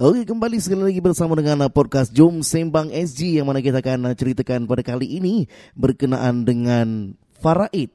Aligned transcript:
Okey, 0.00 0.24
kembali 0.24 0.56
sekali 0.56 0.80
lagi 0.88 1.00
bersama 1.04 1.36
dengan 1.36 1.60
uh, 1.60 1.68
podcast 1.68 2.08
Jom 2.08 2.40
Sembang 2.40 2.88
SG 2.88 3.36
yang 3.36 3.44
mana 3.44 3.60
kita 3.60 3.84
akan 3.84 4.08
uh, 4.08 4.16
ceritakan 4.16 4.64
pada 4.64 4.80
kali 4.80 5.20
ini 5.20 5.44
berkenaan 5.76 6.48
dengan 6.48 7.12
Faraid, 7.36 7.92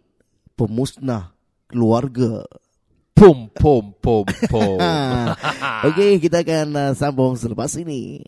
pemusnah 0.54 1.34
keluarga. 1.66 2.46
Pom 3.18 3.50
pom 3.50 3.90
pom 3.98 4.22
pom. 4.22 4.78
Okey, 5.90 6.22
kita 6.22 6.46
akan 6.46 6.68
uh, 6.78 6.92
sambung 6.94 7.34
selepas 7.42 7.74
ini. 7.74 8.22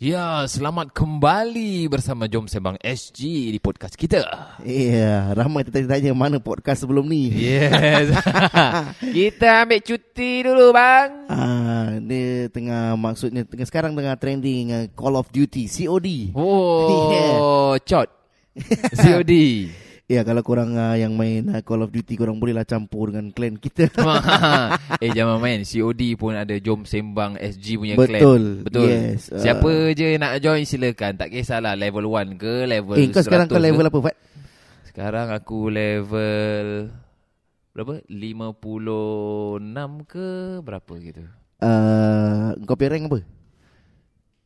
Ya, 0.00 0.42
selamat 0.50 0.90
kembali 0.90 1.86
bersama 1.86 2.26
Jom 2.26 2.50
Sembang 2.50 2.74
SG 2.82 3.54
di 3.54 3.60
podcast 3.62 3.94
kita. 3.94 4.26
Ya, 4.66 5.30
ramai 5.32 5.62
tanya-tanya 5.62 6.10
mana 6.16 6.42
podcast 6.42 6.82
sebelum 6.82 7.06
ni. 7.06 7.30
Yes. 7.30 8.10
kita 9.16 9.62
ambil 9.62 9.80
cuti 9.86 10.32
dulu, 10.42 10.74
bang. 10.74 11.30
Ah, 11.30 11.94
dia 12.02 12.50
tengah 12.50 12.98
maksudnya 12.98 13.46
tengah 13.46 13.66
sekarang 13.70 13.94
tengah 13.94 14.18
trending 14.18 14.66
uh, 14.74 14.84
Call 14.98 15.14
of 15.14 15.30
Duty 15.30 15.70
COD. 15.70 16.34
Oh, 16.34 17.78
cot. 17.88 18.08
COD. 18.98 19.34
Ya, 20.04 20.20
kalau 20.20 20.44
korang 20.44 20.76
uh, 20.76 21.00
yang 21.00 21.16
main 21.16 21.48
uh, 21.48 21.64
Call 21.64 21.80
of 21.80 21.88
Duty 21.88 22.20
korang 22.20 22.36
bolehlah 22.36 22.68
campur 22.68 23.08
dengan 23.08 23.32
clan 23.32 23.56
kita. 23.56 23.88
eh 25.04 25.08
jangan 25.08 25.40
main 25.40 25.64
COD 25.64 26.12
pun 26.20 26.36
ada 26.36 26.52
Jom 26.60 26.84
Sembang 26.84 27.40
SG 27.40 27.80
punya 27.80 27.96
Betul. 27.96 28.12
clan 28.12 28.44
Betul 28.68 28.84
Yes, 28.84 29.32
uh, 29.32 29.40
Siapa 29.40 29.96
je 29.96 30.20
nak 30.20 30.36
join 30.44 30.60
silakan 30.62 31.16
Tak 31.16 31.32
kisahlah 31.32 31.72
level 31.72 32.04
1 32.04 32.36
ke 32.36 32.68
level 32.68 33.00
Eh, 33.00 33.08
kau 33.08 33.24
sekarang 33.24 33.48
100 33.48 33.48
kau 33.48 33.64
level 33.64 33.80
ke. 33.80 33.88
apa, 33.88 33.98
Fat? 34.04 34.16
Sekarang 34.84 35.26
aku 35.32 35.58
level 35.72 36.66
Berapa? 37.72 38.04
56 38.04 38.60
ke 40.04 40.28
Berapa 40.60 40.92
gitu 41.00 41.24
Uh, 41.64 42.52
kau 42.68 42.76
punya 42.76 42.92
rank 42.92 43.08
apa? 43.08 43.18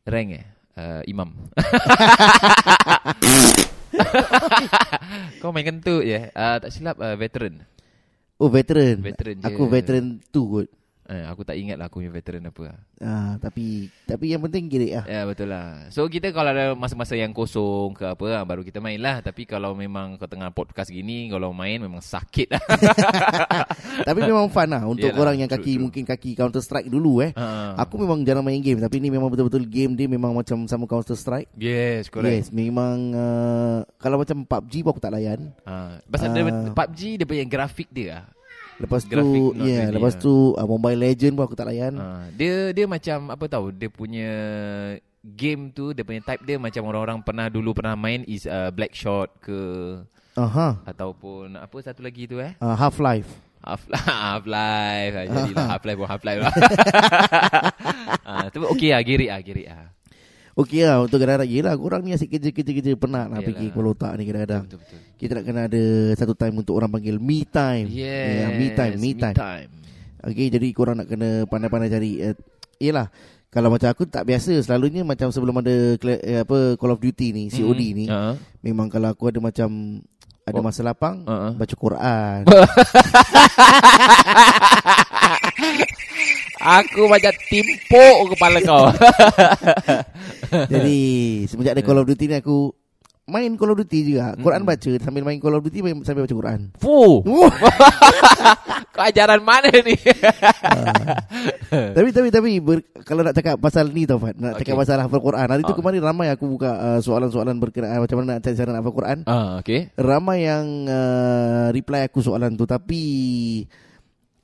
Rank 0.07 0.27
eh 0.39 0.45
uh, 0.79 1.01
Imam 1.03 1.35
Kau 5.41 5.51
main 5.51 5.65
kentut 5.67 6.03
je 6.03 6.29
uh, 6.31 6.55
Tak 6.59 6.69
silap 6.71 6.95
uh, 6.99 7.15
veteran 7.19 7.63
Oh, 8.39 8.47
veteran. 8.47 9.03
Veteran 9.03 9.35
je. 9.43 9.51
Aku 9.51 9.67
veteran 9.67 10.23
tu 10.31 10.47
kot. 10.47 10.67
Uh, 11.09 11.25
Aku 11.33 11.41
tak 11.41 11.57
ingat 11.57 11.75
lah 11.75 11.89
aku 11.89 11.99
punya 11.99 12.13
veteran 12.13 12.45
apa 12.45 12.77
Ah, 12.99 13.35
tapi 13.37 13.89
tapi 14.03 14.29
yang 14.29 14.43
penting 14.43 14.67
kira 14.67 15.01
ah. 15.01 15.05
Ya 15.05 15.21
betul 15.23 15.49
lah 15.49 15.89
So 15.89 16.05
kita 16.05 16.29
kalau 16.29 16.51
ada 16.51 16.71
masa-masa 16.73 17.15
yang 17.15 17.33
kosong 17.33 17.91
ke 17.93 18.05
apa 18.05 18.25
ah, 18.31 18.43
Baru 18.43 18.61
kita 18.61 18.77
main 18.77 18.99
lah 18.99 19.19
Tapi 19.19 19.43
kalau 19.43 19.73
memang 19.73 20.15
kau 20.15 20.27
tengah 20.27 20.51
podcast 20.51 20.87
gini 20.87 21.27
Kalau 21.27 21.49
main 21.49 21.79
memang 21.79 21.99
sakit 21.99 22.47
lah 22.51 22.63
tapi 24.07 24.19
memang 24.21 24.47
fun 24.47 24.67
lah 24.67 24.83
untuk 24.85 25.09
Yalah, 25.09 25.21
orang 25.21 25.35
yang 25.39 25.49
kaki 25.49 25.75
true. 25.75 25.81
mungkin 25.81 26.03
kaki 26.03 26.35
Counter 26.35 26.61
Strike 26.61 26.87
dulu 26.87 27.23
eh. 27.23 27.31
uh, 27.33 27.73
Aku 27.79 27.97
memang 27.97 28.21
jarang 28.21 28.43
main 28.43 28.59
game 28.59 28.77
tapi 28.77 28.99
ni 28.99 29.09
memang 29.09 29.27
betul-betul 29.27 29.65
game 29.65 29.95
dia 29.95 30.05
memang 30.05 30.31
macam 30.31 30.63
sama 30.65 30.85
Counter 30.85 31.15
Strike. 31.15 31.49
Yes 31.55 32.07
correct 32.07 32.29
Yes, 32.29 32.47
memang 32.51 33.11
uh, 33.11 33.79
kalau 33.97 34.19
macam 34.19 34.43
PUBG 34.43 34.83
pun 34.83 34.91
aku 34.91 35.01
tak 35.01 35.13
layan. 35.13 35.49
uh, 35.65 35.97
Pasal 36.05 36.29
Ah. 36.29 36.35
dia, 36.35 36.43
PUBG 36.71 36.99
dia 37.17 37.25
punya 37.25 37.45
grafik 37.45 37.89
dia 37.89 38.07
lah 38.11 38.23
Lepas 38.79 39.03
tu 39.03 39.51
ya, 39.59 39.67
yeah, 39.67 39.87
lepas 39.91 40.15
ah. 40.15 40.19
tu 40.23 40.55
uh, 40.55 40.63
Mobile 40.63 41.11
Legend 41.11 41.35
pun 41.35 41.43
aku 41.43 41.57
tak 41.59 41.67
layan. 41.67 41.99
uh, 41.99 42.25
Dia 42.31 42.71
dia 42.71 42.87
macam 42.87 43.27
apa 43.27 43.45
tahu 43.51 43.75
Dia 43.75 43.91
punya 43.91 44.31
game 45.19 45.67
tu 45.75 45.91
Dia 45.91 46.07
punya 46.07 46.23
type 46.23 46.47
dia 46.47 46.55
Macam 46.55 46.87
orang-orang 46.87 47.19
pernah 47.19 47.51
dulu 47.51 47.75
pernah 47.75 47.99
main 47.99 48.23
Is 48.23 48.47
uh, 48.47 48.71
Blackshot 48.71 49.35
ke 49.43 49.59
Aha. 50.39 50.79
Ataupun 50.87 51.59
apa 51.59 51.75
satu 51.83 51.99
lagi 51.99 52.23
tu 52.23 52.39
eh 52.39 52.55
Uh, 52.63 52.71
Half-Life. 52.71 53.27
Half 53.59 53.83
Half 54.07 54.43
Life 54.47 55.13
Jadilah 55.27 55.67
Half 55.75 55.83
Life 55.83 55.99
pun 55.99 56.07
Half 56.07 56.23
Life 56.23 56.39
lah 56.39 56.53
ah, 58.31 58.45
Tapi 58.47 58.65
okey 58.71 58.89
lah 58.95 59.01
Gerik 59.03 59.29
lah 59.29 59.39
Gerik 59.43 59.67
lah 59.67 59.83
Okey 60.59 60.83
lah 60.83 60.99
untuk 60.99 61.17
kadang-kadang 61.17 61.47
Yelah 61.47 61.73
korang 61.73 62.01
ni 62.01 62.11
asyik 62.11 62.29
kerja-kerja-kerja 62.29 62.93
Penat 62.93 63.29
Yelah. 63.29 63.41
fikir 63.41 63.69
kepala 63.69 63.89
otak 63.89 64.11
ni 64.13 64.23
kadang-kadang 64.23 64.63
Betul 64.65 64.77
betul 64.77 64.97
Kita 65.15 65.31
nak 65.33 65.43
kena 65.45 65.59
ada 65.65 65.81
satu 66.13 66.33
time 66.33 66.53
untuk 66.57 66.75
orang 66.75 66.89
panggil 66.89 67.15
me 67.15 67.43
time 67.43 67.85
Yes 67.87 68.35
Ya, 68.35 68.47
Me 68.51 68.65
time, 68.69 68.93
me 68.97 69.13
time 69.13 69.33
time. 69.33 69.69
Okey 70.21 70.49
jadi 70.49 70.65
korang 70.69 70.95
nak 70.95 71.07
kena 71.07 71.45
pandai-pandai 71.45 71.87
cari 71.87 72.21
uh, 72.21 72.33
Yelah 72.77 73.07
kalau 73.47 73.71
macam 73.71 73.87
aku 73.87 74.03
tak 74.05 74.25
biasa 74.25 74.59
Selalunya 74.59 75.01
macam 75.01 75.29
sebelum 75.29 75.57
ada 75.57 75.95
eh, 75.97 76.39
apa 76.39 76.75
Call 76.75 76.91
of 76.91 76.99
Duty 76.99 77.31
ni 77.31 77.47
COD 77.47 77.81
Mhm. 77.81 77.95
ni 77.95 78.05
Ah. 78.05 78.35
Memang 78.59 78.87
kalau 78.87 79.07
aku 79.07 79.25
ada 79.25 79.39
macam 79.39 79.99
Ada 80.43 80.53
Oh. 80.53 80.61
masa 80.61 80.81
lapang 80.81 81.23
ah. 81.23 81.49
Baca 81.51 81.73
Quran 81.73 82.43
Aku 86.81 87.07
macam 87.07 87.31
timpuk 87.47 88.15
kepala 88.29 88.59
kau. 88.61 88.83
Jadi 90.73 90.99
semenjak 91.45 91.73
ada 91.73 91.81
Call 91.81 91.97
of 91.97 92.05
Duty 92.05 92.25
ni 92.25 92.35
aku 92.35 92.75
Main 93.25 93.55
Call 93.55 93.71
of 93.71 93.79
Duty 93.79 94.09
juga. 94.09 94.33
Quran 94.35 94.65
baca. 94.65 94.89
Sambil 94.99 95.21
main 95.21 95.37
Call 95.37 95.53
of 95.53 95.61
Duty 95.61 95.79
main, 95.79 96.01
Sambil 96.01 96.25
baca 96.25 96.35
Quran. 96.35 96.73
Fuh. 96.75 97.21
Kau 98.91 99.05
ajaran 99.05 99.39
mana 99.39 99.69
ni? 99.71 99.93
Tapi 101.69 102.09
tapi 102.09 102.27
tapi 102.27 102.57
ber, 102.57 102.81
Kalau 103.05 103.21
nak 103.21 103.31
cakap 103.31 103.55
pasal 103.55 103.87
ni 103.87 104.03
tau 104.03 104.17
Fat 104.17 104.33
Nak 104.33 104.57
cakap 104.57 104.73
Okay. 104.73 104.81
pasal 104.81 104.97
hafal 104.99 105.21
Quran. 105.21 105.45
Hari 105.45 105.61
tu 105.61 105.71
Ah. 105.71 105.77
kemarin 105.77 106.01
ramai 106.01 106.27
aku 106.27 106.49
buka 106.49 106.71
uh, 106.73 106.99
Soalan-soalan 106.99 107.55
berkenaan 107.55 108.01
Macam 108.01 108.17
mana 108.17 108.35
nak 108.35 108.41
cari 108.41 108.57
cara 108.57 108.73
nak 108.73 108.81
hafal 108.81 108.95
Quran. 108.97 109.17
Ah, 109.23 109.61
Okay 109.61 109.93
Ramai 109.93 110.43
yang 110.43 110.65
uh, 110.85 111.69
Reply 111.69 112.03
aku 112.03 112.19
soalan 112.19 112.53
tu. 112.53 112.65
Tapi 112.65 113.01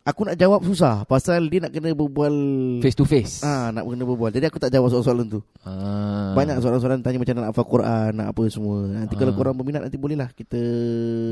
Aku 0.06 0.22
nak 0.22 0.38
jawab 0.38 0.62
susah 0.62 1.02
Pasal 1.10 1.50
dia 1.50 1.66
nak 1.66 1.74
kena 1.74 1.90
berbual 1.98 2.30
Face 2.78 2.94
to 2.94 3.10
face? 3.10 3.42
Ah, 3.42 3.74
nak 3.74 3.90
kena 3.90 4.06
berbual. 4.06 4.30
Jadi 4.30 4.46
aku 4.46 4.62
tak 4.62 4.70
jawab 4.70 4.94
soalan-soalan 4.94 5.26
tu. 5.34 5.42
Ah. 5.66 6.30
Banyak 6.38 6.62
soalan-soalan 6.62 7.02
Tanya 7.02 7.18
macam 7.18 7.34
nak 7.42 7.50
hafal 7.50 7.66
Quran 7.66 8.12
Nak 8.14 8.28
apa 8.30 8.44
semua. 8.46 8.86
Nanti 8.86 9.18
kalau 9.18 9.34
Ah. 9.34 9.38
korang 9.42 9.58
berminat 9.58 9.82
Nanti 9.82 9.98
bolehlah 9.98 10.30
kita 10.30 10.62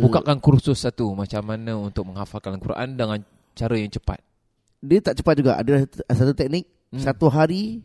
Bukakan 0.02 0.42
kursus 0.42 0.82
satu 0.82 1.14
Macam 1.14 1.46
mana 1.46 1.78
untuk 1.78 2.02
menghafalkan 2.10 2.58
Quran 2.58 2.98
Dengan 2.98 3.22
cara 3.54 3.76
yang 3.78 3.94
cepat. 3.94 4.18
Dia 4.82 5.00
tak 5.06 5.22
cepat 5.22 5.34
juga. 5.38 5.54
Ada 5.56 5.86
satu 6.10 6.34
teknik 6.34 6.66
Hmm. 6.90 7.02
Satu 7.02 7.30
hari 7.30 7.82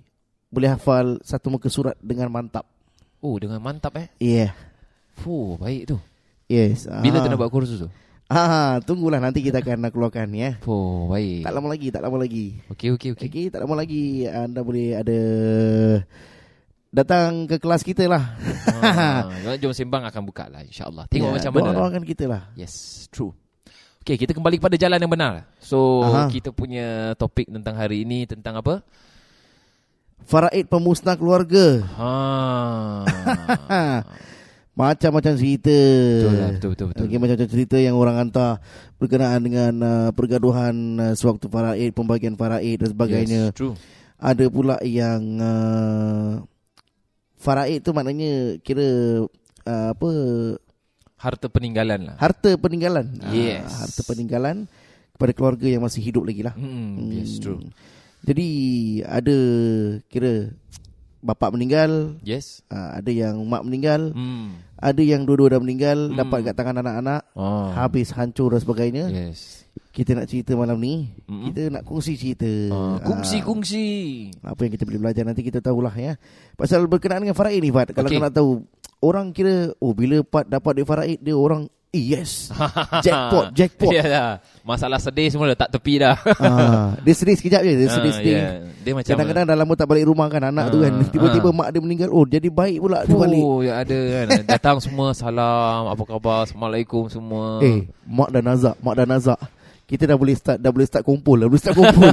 Boleh 0.48 0.72
hafal 0.72 1.20
Satu 1.20 1.52
muka 1.52 1.68
surat 1.68 2.00
Dengan 2.00 2.32
mantap. 2.32 2.64
Oh 3.20 3.36
dengan 3.36 3.60
mantap 3.60 3.92
eh? 4.00 4.08
Yeah. 4.16 4.56
Fuh 5.20 5.60
baik 5.60 5.92
tu. 5.92 5.96
Yes 6.48 6.88
Bila 6.88 7.20
ah. 7.20 7.22
tu 7.24 7.28
nak 7.28 7.36
buat 7.36 7.52
kursus 7.52 7.76
tu 7.76 7.88
Ah, 8.28 8.76
tunggulah 8.84 9.24
nanti 9.24 9.40
kita 9.40 9.64
akan 9.64 9.88
nak 9.88 9.92
keluarkan 9.96 10.28
ya. 10.36 10.60
Fuh 10.60 11.08
baik 11.08 11.48
Tak 11.48 11.52
lama 11.56 11.68
lagi, 11.72 11.88
tak 11.88 12.02
lama 12.04 12.16
lagi. 12.20 12.60
Okey 12.68 12.92
okey 12.92 13.16
okey 13.16 13.24
Okey, 13.24 13.44
tak 13.48 13.64
lama 13.64 13.72
lagi 13.72 14.28
anda 14.28 14.60
boleh 14.60 15.00
ada 15.00 15.18
datang 16.92 17.48
ke 17.48 17.56
kelas 17.56 17.80
kita 17.80 18.04
lah. 18.04 18.36
ah, 18.84 19.32
Jom 19.64 19.72
sembang 19.72 20.04
akan 20.04 20.22
buka 20.28 20.44
lah 20.48 20.60
InsyaAllah 20.60 21.08
Tengok 21.08 21.24
Ya, 21.24 21.34
macam 21.40 21.50
mana. 21.56 21.68
Doakan 21.72 22.04
kita 22.04 22.24
lah. 22.28 22.42
Yes, 22.52 23.08
true. 23.08 23.32
Okay, 24.04 24.20
kita 24.20 24.36
kembali 24.36 24.60
kepada 24.60 24.76
jalan 24.76 25.00
yang 25.00 25.12
benar. 25.12 25.48
So, 25.60 26.00
Aha. 26.00 26.28
kita 26.28 26.52
punya 26.52 27.16
topik 27.16 27.48
tentang 27.48 27.76
hari 27.76 28.04
ini 28.04 28.24
tentang 28.24 28.56
apa? 28.56 28.80
Faraid 30.24 30.68
pemusnah 30.68 31.16
keluarga. 31.16 31.80
Ha. 31.96 32.12
Macam-macam 34.78 35.34
cerita. 35.34 35.74
betul 35.74 36.32
lah, 36.32 36.50
betul 36.54 36.70
betul 36.70 36.86
betul. 36.88 37.02
Okey, 37.04 37.18
macam-macam 37.18 37.48
cerita 37.50 37.76
yang 37.76 37.98
orang 37.98 38.16
hantar 38.16 38.62
berkenaan 38.96 39.42
dengan 39.42 39.72
uh, 39.80 40.10
pergaduhan 40.14 40.74
uh, 40.96 41.14
sewaktu 41.14 41.46
faraid, 41.46 41.90
pembagian 41.90 42.32
faraid 42.32 42.78
dan 42.78 42.88
sebagainya. 42.88 43.42
Yes, 43.50 43.58
true. 43.58 43.74
Ada 44.16 44.46
pula 44.46 44.78
yang 44.80 45.20
uh, 45.36 46.46
faraid 47.34 47.82
tu 47.82 47.90
maknanya 47.90 48.58
kira 48.60 48.86
uh, 49.64 49.88
apa 49.90 50.10
Harta 51.18 51.50
peninggalan 51.50 51.98
lah. 52.04 52.14
harta 52.14 52.54
peninggalan. 52.54 53.10
Yes. 53.34 53.66
Ah, 53.66 53.82
harta 53.82 54.06
peninggalan 54.06 54.70
kepada 55.10 55.34
keluarga 55.34 55.66
yang 55.66 55.82
masih 55.82 55.98
hidup 55.98 56.22
lagi 56.22 56.46
lah. 56.46 56.54
Hmm, 56.54 57.10
yes, 57.10 57.42
true. 57.42 57.58
Jadi 58.22 58.46
ada 59.02 59.34
kira 60.06 60.54
bapa 61.18 61.50
meninggal, 61.50 62.14
Yes. 62.22 62.62
ah, 62.68 62.94
ada 62.94 63.10
yang 63.10 63.34
mak 63.42 63.66
meninggal, 63.66 64.14
Hmm. 64.14 64.62
Ada 64.78 65.00
yang 65.00 65.22
dua-dua 65.22 65.50
dah 65.50 65.60
meninggal 65.60 66.08
Hmm. 66.08 66.16
Dapat 66.16 66.38
kat 66.42 66.54
tangan 66.54 66.78
anak-anak 66.78 67.20
Oh. 67.32 67.68
Habis 67.68 68.10
hancur 68.10 68.50
dan 68.50 68.60
sebagainya 68.60 69.04
Yes. 69.08 69.66
Kita 69.88 70.12
nak 70.12 70.26
cerita 70.26 70.54
malam 70.54 70.76
ni 70.76 71.10
Mm-mm. 71.24 71.50
Kita 71.50 71.68
nak 71.68 71.82
kongsi 71.82 72.14
cerita 72.14 72.46
Ah, 72.68 72.98
kongsi 73.00 73.38
Ah, 73.38 73.44
kongsi. 73.44 73.86
Apa 74.40 74.60
yang 74.62 74.72
kita 74.72 74.84
boleh 74.84 75.00
belajar 75.00 75.22
Nanti 75.22 75.42
kita 75.42 75.58
tahulah 75.58 75.90
ya 75.92 76.14
Pasal 76.54 76.86
berkenaan 76.86 77.20
dengan 77.20 77.34
Faraid 77.34 77.58
ni 77.58 77.68
Fat 77.68 77.90
Kalau 77.90 78.06
kau 78.06 78.18
nak 78.20 78.30
tahu 78.32 78.50
Orang 79.00 79.30
kira 79.30 79.74
Oh 79.76 79.90
bila 79.92 80.22
Pat 80.22 80.46
dapat 80.46 80.70
duit 80.74 80.86
Faraid 80.86 81.18
Dia 81.18 81.34
orang 81.34 81.66
Eh 81.88 82.12
yes 82.12 82.52
Jackpot 83.04 83.48
Jackpot 83.50 83.88
Ya 83.90 84.04
dah. 84.04 84.30
Masalah 84.60 85.00
sedih 85.00 85.32
semua 85.32 85.48
dah 85.48 85.64
tak 85.64 85.72
tepi 85.72 85.96
dah. 85.96 86.20
ah, 86.36 86.92
Dia 87.00 87.16
sedih 87.16 87.32
sekejap 87.32 87.64
je 87.64 87.72
Dia 87.74 87.88
sedih 87.88 88.12
Ah, 88.12 88.16
sedih 88.18 88.34
ya. 88.34 88.48
Dia 88.84 88.92
macam 88.92 89.08
Kadang-kadang 89.08 89.44
dah 89.48 89.56
lama 89.56 89.72
tak 89.72 89.88
balik 89.88 90.04
rumah 90.04 90.28
kan 90.28 90.42
Anak 90.44 90.68
tu 90.68 90.84
kan 90.84 90.92
Ah, 90.94 91.08
Tiba-tiba 91.08 91.48
ah. 91.48 91.56
mak 91.56 91.68
dia 91.72 91.80
meninggal 91.80 92.08
Oh 92.10 92.22
jadi 92.22 92.44
baik 92.46 92.76
pula 92.78 92.98
dia 93.02 93.16
balik 93.16 93.40
Oh, 93.40 93.64
ya 93.64 93.80
ada 93.80 93.96
kan. 93.96 94.26
Datang 94.52 94.76
semua 94.78 95.12
salam, 95.12 95.88
apa 95.88 96.02
khabar, 96.02 96.44
assalamualaikum 96.44 97.08
semua. 97.08 97.64
Eh 97.64 97.88
mak 98.04 98.28
dah 98.30 98.42
nazak 98.42 98.76
Mak 98.78 98.94
dah 98.94 99.06
nazak 99.08 99.40
kita 99.88 100.04
dah 100.04 100.20
boleh 100.20 100.36
start 100.36 100.60
dah 100.60 100.68
boleh 100.68 100.84
start 100.84 101.00
kumpul 101.00 101.40
dah 101.40 101.48
boleh 101.48 101.56
start 101.56 101.72
kumpul 101.72 102.12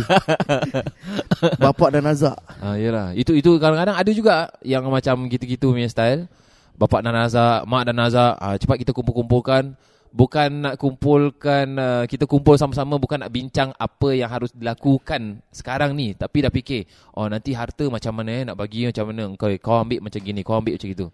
bapak 1.61 1.89
dah 1.91 2.01
nazak 2.01 2.37
Ah, 2.57 2.75
yalah. 2.75 3.11
Itu 3.11 3.35
itu 3.35 3.59
kadang-kadang 3.59 3.95
ada 3.95 4.07
juga 4.09 4.47
yang 4.61 4.87
macam 4.87 5.27
gitu-gitu 5.27 5.69
punya 5.69 5.85
style. 5.85 6.31
Bapak 6.75 6.99
dan 7.03 7.15
nazak, 7.15 7.63
mak 7.63 7.83
dan 7.87 7.95
nazak, 7.95 8.35
ah, 8.35 8.55
cepat 8.59 8.83
kita 8.83 8.91
kumpul-kumpulkan. 8.91 9.75
Bukan 10.15 10.63
nak 10.63 10.79
kumpulkan 10.79 11.75
uh, 11.75 12.03
kita 12.07 12.23
kumpul 12.23 12.55
sama-sama 12.55 12.95
bukan 12.95 13.19
nak 13.19 13.35
bincang 13.35 13.75
apa 13.75 14.15
yang 14.15 14.31
harus 14.31 14.47
dilakukan 14.55 15.43
sekarang 15.51 15.91
ni 15.91 16.15
tapi 16.15 16.39
dah 16.39 16.47
fikir 16.47 16.87
oh 17.19 17.27
nanti 17.27 17.51
harta 17.51 17.83
macam 17.91 18.15
mana 18.15 18.31
eh 18.31 18.43
nak 18.47 18.55
bagi 18.55 18.87
macam 18.87 19.11
mana 19.11 19.35
kau 19.35 19.51
kau 19.59 19.75
ambil 19.75 19.99
macam 19.99 20.23
gini 20.23 20.39
kau 20.39 20.55
ambil 20.55 20.79
macam 20.79 20.87
gitu 20.87 21.07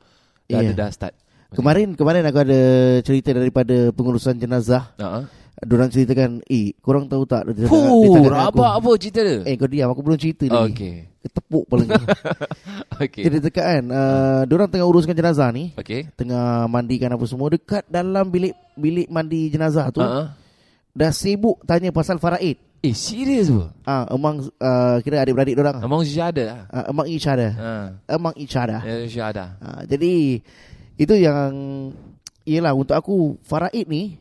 dah 0.45 0.61
Yeah. 0.61 0.69
ada 0.69 0.85
dah 0.85 0.89
start 0.93 1.17
kemarin 1.49 1.97
kemarin 1.97 2.29
aku 2.29 2.45
ada 2.45 2.61
cerita 3.01 3.33
daripada 3.33 3.89
pengurusan 3.89 4.37
jenazah 4.37 4.93
Ha. 5.01 5.25
Diorang 5.61 5.87
ceritakan 5.87 6.41
Eh 6.43 6.73
korang 6.77 7.05
tahu 7.05 7.21
tak 7.23 7.45
Dia 7.47 7.69
Fuh, 7.69 7.77
dia 8.01 8.09
tanya 8.17 8.49
aku, 8.49 8.59
apa 8.59 8.65
apa 8.81 8.89
cerita 8.97 9.21
dia? 9.21 9.45
Eh 9.45 9.53
kau 9.53 9.65
diam 9.65 9.89
Aku 9.89 10.01
belum 10.01 10.17
cerita 10.17 10.45
lagi 10.45 10.73
Okey. 10.73 10.95
Ketepuk 11.21 11.63
pala 11.65 11.83
kau 11.85 12.01
Okey. 13.05 13.23
Jadi 13.23 13.37
dekat 13.39 13.61
kan 13.63 13.83
uh, 13.87 14.41
Diorang 14.43 14.65
tengah 14.67 14.83
uruskan 14.83 15.13
jenazah 15.13 15.49
ni 15.49 15.69
Okey. 15.75 16.09
Tengah 16.13 16.65
mandikan 16.65 17.09
apa 17.09 17.21
semua 17.23 17.47
Dekat 17.47 17.85
dalam 17.85 18.25
bilik 18.27 18.57
Bilik 18.73 19.05
mandi 19.07 19.47
jenazah 19.47 19.89
tu 19.89 20.01
Ha. 20.01 20.33
Dah 20.91 21.11
sibuk 21.13 21.61
tanya 21.63 21.93
pasal 21.93 22.17
faraid 22.17 22.57
Eh, 22.81 22.91
serius 22.91 23.45
tu? 23.47 23.61
Ah, 23.85 24.09
Emang 24.09 24.41
uh, 24.41 24.97
Kira 24.99 25.21
adik-beradik 25.21 25.53
diorang 25.53 25.77
ah. 25.77 25.85
Among 25.85 26.01
Syada 26.01 26.41
lah. 26.41 26.59
uh, 26.73 26.89
Emang 26.89 27.05
Isyada 27.05 27.47
Ha. 27.53 27.71
Emang 28.09 28.33
Isyada 28.33 28.81
Ya, 28.81 29.05
Syada. 29.05 29.61
uh, 29.61 29.85
Jadi 29.85 30.41
Itu 30.97 31.13
yang 31.13 31.53
Yelah 32.41 32.73
untuk 32.73 32.97
aku 32.97 33.37
Faraid 33.45 33.85
ni 33.85 34.17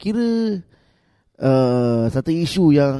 Kira 0.00 0.56
uh, 1.36 2.04
Satu 2.08 2.32
isu 2.32 2.72
yang 2.72 2.96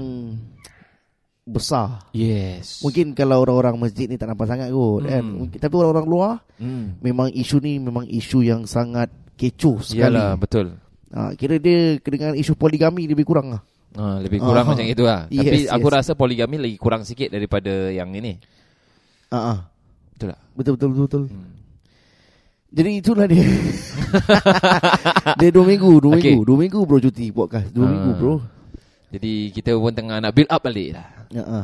Besar 1.50 2.06
Yes. 2.14 2.85
Mungkin 2.85 3.17
kalau 3.17 3.43
orang-orang 3.43 3.81
masjid 3.81 4.06
ni 4.06 4.20
tak 4.20 4.31
nampak 4.31 4.47
sangat 4.47 4.70
kot 4.70 5.02
kan. 5.08 5.25
Hmm. 5.25 5.37
Mungkin, 5.43 5.58
tapi 5.58 5.75
orang-orang 5.75 6.06
luar 6.06 6.32
Hmm. 6.61 7.00
memang 7.00 7.32
isu 7.32 7.56
ni 7.64 7.81
memang 7.81 8.05
isu 8.05 8.44
yang 8.44 8.69
sangat 8.69 9.08
kecoh 9.41 9.81
sekali. 9.81 10.12
Yalah, 10.12 10.37
betul. 10.37 10.76
Ha, 11.11 11.32
kira 11.35 11.56
dia 11.56 11.97
dengan 11.99 12.37
isu 12.37 12.55
poligami 12.55 13.08
lebih 13.08 13.25
kurang 13.25 13.56
lah. 13.56 13.64
Ha, 13.97 14.23
lebih 14.23 14.38
kurang 14.38 14.69
Aha. 14.69 14.70
macam 14.76 14.87
itu 14.87 15.02
lah. 15.02 15.26
Yes, 15.32 15.41
Tapi 15.43 15.58
aku 15.73 15.88
yes. 15.91 15.94
rasa 15.97 16.12
poligami 16.14 16.56
lagi 16.61 16.76
kurang 16.79 17.02
sikit 17.02 17.32
daripada 17.32 17.91
yang 17.91 18.12
ini. 18.14 18.38
Ha, 19.35 19.38
ha. 19.41 19.55
Betul 20.14 20.37
tak? 20.37 20.41
Betul 20.55 20.73
betul 20.76 20.88
betul. 20.93 21.02
betul. 21.02 21.23
Hmm. 21.32 21.50
Jadi 22.70 22.90
itulah 22.96 23.26
dia. 23.26 23.43
dia 25.40 25.50
dua 25.50 25.64
minggu, 25.64 25.90
dua 25.99 26.14
Okay. 26.14 26.32
minggu, 26.32 26.43
dua 26.44 26.56
minggu 26.56 26.78
bro 26.82 26.99
cuti 27.00 27.26
podcast. 27.31 27.67
Dua 27.70 27.84
Ah. 27.84 27.90
minggu 27.90 28.11
bro. 28.14 28.34
Jadi 29.11 29.50
kita 29.50 29.75
pun 29.75 29.90
tengah 29.90 30.19
nak 30.19 30.31
build 30.31 30.46
up 30.46 30.62
balik 30.62 30.94
lah. 30.94 31.06
Ha, 31.32 31.43
ha. 31.43 31.62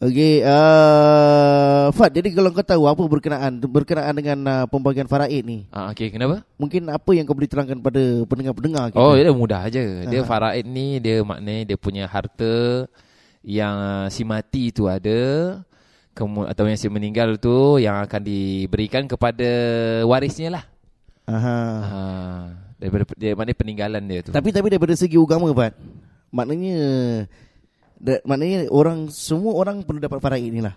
Okay, 0.00 0.40
uh, 0.40 1.92
Fat, 1.92 2.08
jadi 2.10 2.32
kalau 2.32 2.48
kau 2.50 2.64
tahu 2.64 2.84
apa 2.84 3.00
berkenaan 3.02 3.60
berkenaan 3.60 4.14
dengan 4.14 4.38
uh, 4.42 4.64
pembagian 4.64 5.04
faraid 5.04 5.44
ni, 5.44 5.68
Ah, 5.68 5.92
okay, 5.92 6.08
kenapa? 6.08 6.40
mungkin 6.56 6.88
apa 6.88 7.10
yang 7.12 7.24
kau 7.24 7.36
boleh 7.36 7.44
terangkan 7.44 7.76
pada 7.76 8.00
pendengar-pendengar 8.24 8.92
kita? 8.92 8.96
Oh, 8.96 9.12
dia 9.12 9.28
mudah 9.28 9.60
aja. 9.62 9.80
Dia 10.04 10.20
Ah. 10.20 10.24
faraid 10.24 10.64
ni 10.64 10.96
dia 10.98 11.20
maknanya 11.20 11.68
dia 11.68 11.76
punya 11.76 12.04
harta 12.04 12.88
yang 13.40 13.76
uh, 13.76 14.06
si 14.08 14.24
mati 14.24 14.68
tu 14.68 14.84
ada 14.84 15.60
atau 16.20 16.64
yang 16.64 16.76
si 16.76 16.86
meninggal 16.86 17.36
tu 17.36 17.76
yang 17.76 18.00
akan 18.00 18.20
diberikan 18.20 19.04
kepada 19.04 19.48
warisnya 20.04 20.60
lah. 20.60 20.64
Aha. 21.24 21.58
Ha, 21.80 22.00
daripada 22.76 23.02
dia 23.14 23.32
maknanya 23.32 23.56
peninggalan 23.56 24.02
dia 24.02 24.20
tu. 24.20 24.30
Tapi 24.30 24.50
tapi 24.50 24.66
daripada 24.66 24.92
segi 24.92 25.14
agama 25.14 25.46
Pat 25.52 25.78
Maknanya 26.30 26.78
da, 27.94 28.18
Maknanya 28.22 28.66
orang 28.66 29.06
Semua 29.10 29.54
orang 29.54 29.82
perlu 29.82 29.98
dapat 29.98 30.18
faraid 30.18 30.50
ni 30.50 30.58
lah 30.58 30.74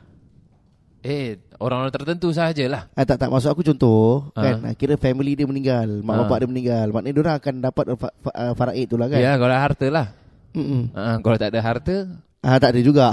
eh, 1.01 1.35
orang-orang 1.57 1.91
tertentu 1.91 2.31
sahajalah. 2.31 2.87
ah, 2.89 3.03
Tak 3.03 3.17
tak 3.17 3.27
maksud 3.27 3.49
aku 3.49 3.65
contoh 3.65 4.29
Ah. 4.33 4.45
kan 4.45 4.55
ah, 4.69 4.73
Kira 4.73 4.93
family 4.95 5.33
dia 5.33 5.43
meninggal 5.43 5.99
Mak 5.99 6.13
Ah. 6.13 6.19
bapak 6.23 6.37
dia 6.39 6.49
meninggal 6.49 6.87
Maknanya 6.91 7.17
orang 7.19 7.35
akan 7.41 7.53
dapat 7.59 7.85
ah, 8.29 8.53
faraid 8.53 8.85
tu 8.85 8.95
lah 8.95 9.07
kan 9.09 9.19
Ya, 9.19 9.33
kalau 9.35 9.51
harta 9.51 9.87
lah. 9.89 10.07
Mm-mm. 10.53 10.93
Ha, 10.93 11.17
kalau 11.17 11.33
tak 11.35 11.49
ada 11.49 11.65
harta, 11.65 11.95
ah, 12.43 12.59
Tak 12.59 12.69
ada 12.75 12.79
juga 12.79 13.07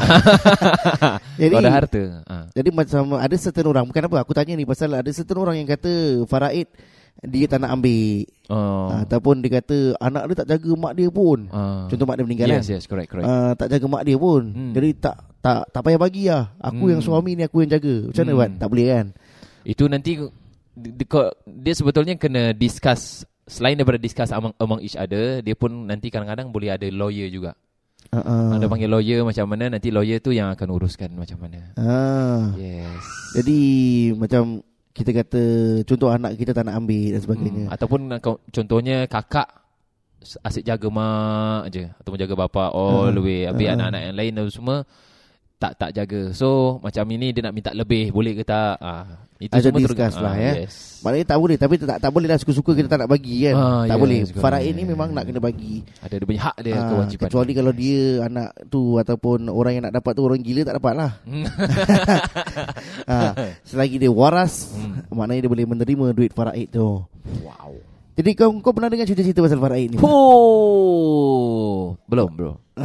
Jadi 1.41 1.55
ada 1.57 1.71
harta. 1.71 2.03
Ha. 2.27 2.37
Jadi 2.53 2.69
macam 2.69 3.17
Ada 3.17 3.35
certain 3.39 3.65
orang 3.65 3.87
Bukan 3.87 4.03
apa 4.05 4.17
Aku 4.21 4.35
tanya 4.35 4.53
ni 4.53 4.67
Pasal 4.67 4.93
ada 4.93 5.09
certain 5.09 5.39
orang 5.39 5.57
yang 5.57 5.65
kata 5.65 6.27
Faraid 6.27 6.69
Dia 7.23 7.47
tak 7.47 7.63
nak 7.63 7.79
ambil 7.79 8.27
Oh. 8.51 8.91
ah, 8.91 9.07
Ataupun 9.07 9.39
dia 9.41 9.63
kata 9.63 9.95
Anak 10.03 10.27
dia 10.27 10.43
tak 10.43 10.49
jaga 10.51 10.71
mak 10.75 10.99
dia 10.99 11.07
pun 11.07 11.47
Ah. 11.49 11.87
Contoh 11.87 12.03
mak 12.03 12.19
dia 12.19 12.27
meninggal 12.27 12.49
yes, 12.51 12.67
kan 12.67 12.75
yes, 12.75 12.85
correct, 12.85 13.09
correct. 13.09 13.25
uh, 13.25 13.55
tak 13.55 13.71
jaga 13.71 13.87
mak 13.87 14.03
dia 14.03 14.19
pun. 14.19 14.43
Hmm. 14.51 14.73
Jadi 14.75 14.89
tak 14.99 15.17
tak 15.39 15.71
tak 15.71 15.81
payah 15.87 16.01
bagi 16.03 16.27
lah. 16.27 16.51
Aku 16.59 16.91
Hmm. 16.91 16.93
yang 16.93 17.01
suami 17.01 17.39
ni 17.39 17.47
aku 17.47 17.63
yang 17.63 17.71
jaga. 17.71 18.11
Macam 18.11 18.21
mana 18.21 18.33
Hmm. 18.35 18.41
Wan? 18.43 18.53
Tak 18.59 18.69
boleh 18.69 18.87
kan? 18.91 19.07
Itu 19.63 19.87
nanti 19.87 20.13
dia 21.47 21.73
sebetulnya 21.73 22.15
kena 22.17 22.51
discuss 22.51 23.23
selain 23.47 23.75
daripada 23.75 23.99
discuss 23.99 24.31
among, 24.31 24.55
among 24.57 24.81
each 24.81 24.95
other, 24.95 25.43
dia 25.43 25.55
pun 25.55 25.71
nanti 25.87 26.11
kadang-kadang 26.11 26.51
boleh 26.51 26.71
ada 26.71 26.87
lawyer 26.91 27.27
juga. 27.27 27.55
Uh-uh. 28.09 28.57
Ada 28.59 28.67
panggil 28.67 28.89
lawyer 28.89 29.21
macam 29.23 29.47
mana, 29.47 29.71
nanti 29.71 29.93
lawyer 29.93 30.19
tu 30.19 30.33
yang 30.33 30.51
akan 30.51 30.69
uruskan 30.73 31.13
macam 31.15 31.39
mana. 31.47 31.61
Ah. 31.77 32.51
Yes. 32.57 32.99
Jadi 33.37 33.61
macam 34.17 34.65
kita 34.91 35.11
kata 35.15 35.43
contoh 35.87 36.11
anak 36.11 36.35
kita 36.35 36.51
tak 36.51 36.67
nak 36.67 36.81
ambil 36.81 37.15
dan 37.15 37.21
sebagainya. 37.23 37.65
Hmm. 37.71 37.75
Ataupun 37.77 38.01
kau- 38.19 38.43
contohnya 38.51 39.07
kakak 39.07 39.47
asyik 40.43 40.67
jaga 40.67 40.89
mak 40.91 41.73
je 41.73 41.87
ataupun 42.03 42.19
jaga 42.19 42.35
bapa 42.37 42.69
all 42.75 43.09
Ah. 43.09 43.15
the 43.15 43.23
way. 43.23 43.41
Habis 43.47 43.67
Ah. 43.71 43.75
anak-anak 43.79 44.03
yang 44.03 44.17
lain 44.19 44.33
tu 44.37 44.53
semua 44.53 44.77
tak 45.61 45.77
tak 45.77 45.91
jaga. 45.93 46.33
So 46.33 46.81
macam 46.81 47.05
ini 47.13 47.31
dia 47.31 47.45
nak 47.45 47.53
minta 47.53 47.71
lebih, 47.71 48.09
boleh 48.11 48.33
ke 48.33 48.43
tak? 48.43 48.81
Ah, 48.81 49.29
itu 49.37 49.53
Ada 49.53 49.69
semua 49.69 49.81
discuss 49.81 50.17
lah, 50.17 50.37
ya. 50.37 50.53
Yes. 50.65 51.01
Maknanya 51.01 51.27
tak 51.29 51.39
boleh 51.41 51.57
tapi 51.57 51.75
tak 51.77 51.97
tak 51.97 52.11
boleh 52.13 52.29
lah 52.29 52.37
suka-suka 52.37 52.73
kita 52.73 52.89
tak 52.89 53.05
nak 53.05 53.09
bagi 53.09 53.45
kan. 53.45 53.55
Ah, 53.55 53.83
tak 53.85 53.97
yes, 53.97 54.01
boleh. 54.01 54.21
Faraid 54.37 54.73
ni 54.73 54.85
memang 54.85 55.13
nak 55.13 55.25
kena 55.25 55.41
bagi. 55.41 55.85
Ada 56.01 56.17
dia 56.17 56.25
punya 56.25 56.43
hak 56.43 56.57
dia 56.61 56.73
Ah, 56.75 56.89
kewajipan. 56.89 57.25
kecuali 57.29 57.53
kalau 57.53 57.73
dia 57.73 58.01
anak 58.25 58.49
tu 58.69 58.97
ataupun 58.97 59.49
orang 59.49 59.73
yang 59.77 59.85
nak 59.85 59.95
dapat 59.97 60.13
tu 60.13 60.23
orang 60.25 60.41
gila 60.41 60.61
tak 60.65 60.77
dapat 60.77 60.93
lah. 60.97 61.11
Hmm. 61.25 61.45
ah, 63.13 63.33
selagi 63.65 63.97
dia 63.97 64.13
waras 64.13 64.73
Hmm. 64.73 65.05
maknanya 65.09 65.45
dia 65.45 65.53
boleh 65.53 65.67
menerima 65.67 66.07
duit 66.13 66.33
faraid 66.33 66.69
tu. 66.69 67.05
wow. 67.41 67.73
Jadi 68.21 68.37
kau 68.37 68.53
kau 68.61 68.77
pernah 68.77 68.93
dengar 68.93 69.09
cerita-cerita 69.09 69.41
pasal 69.41 69.57
faraid 69.57 69.97
ni? 69.97 69.99
Oh, 70.05 71.97
belum 72.05 72.29
bro. 72.37 72.61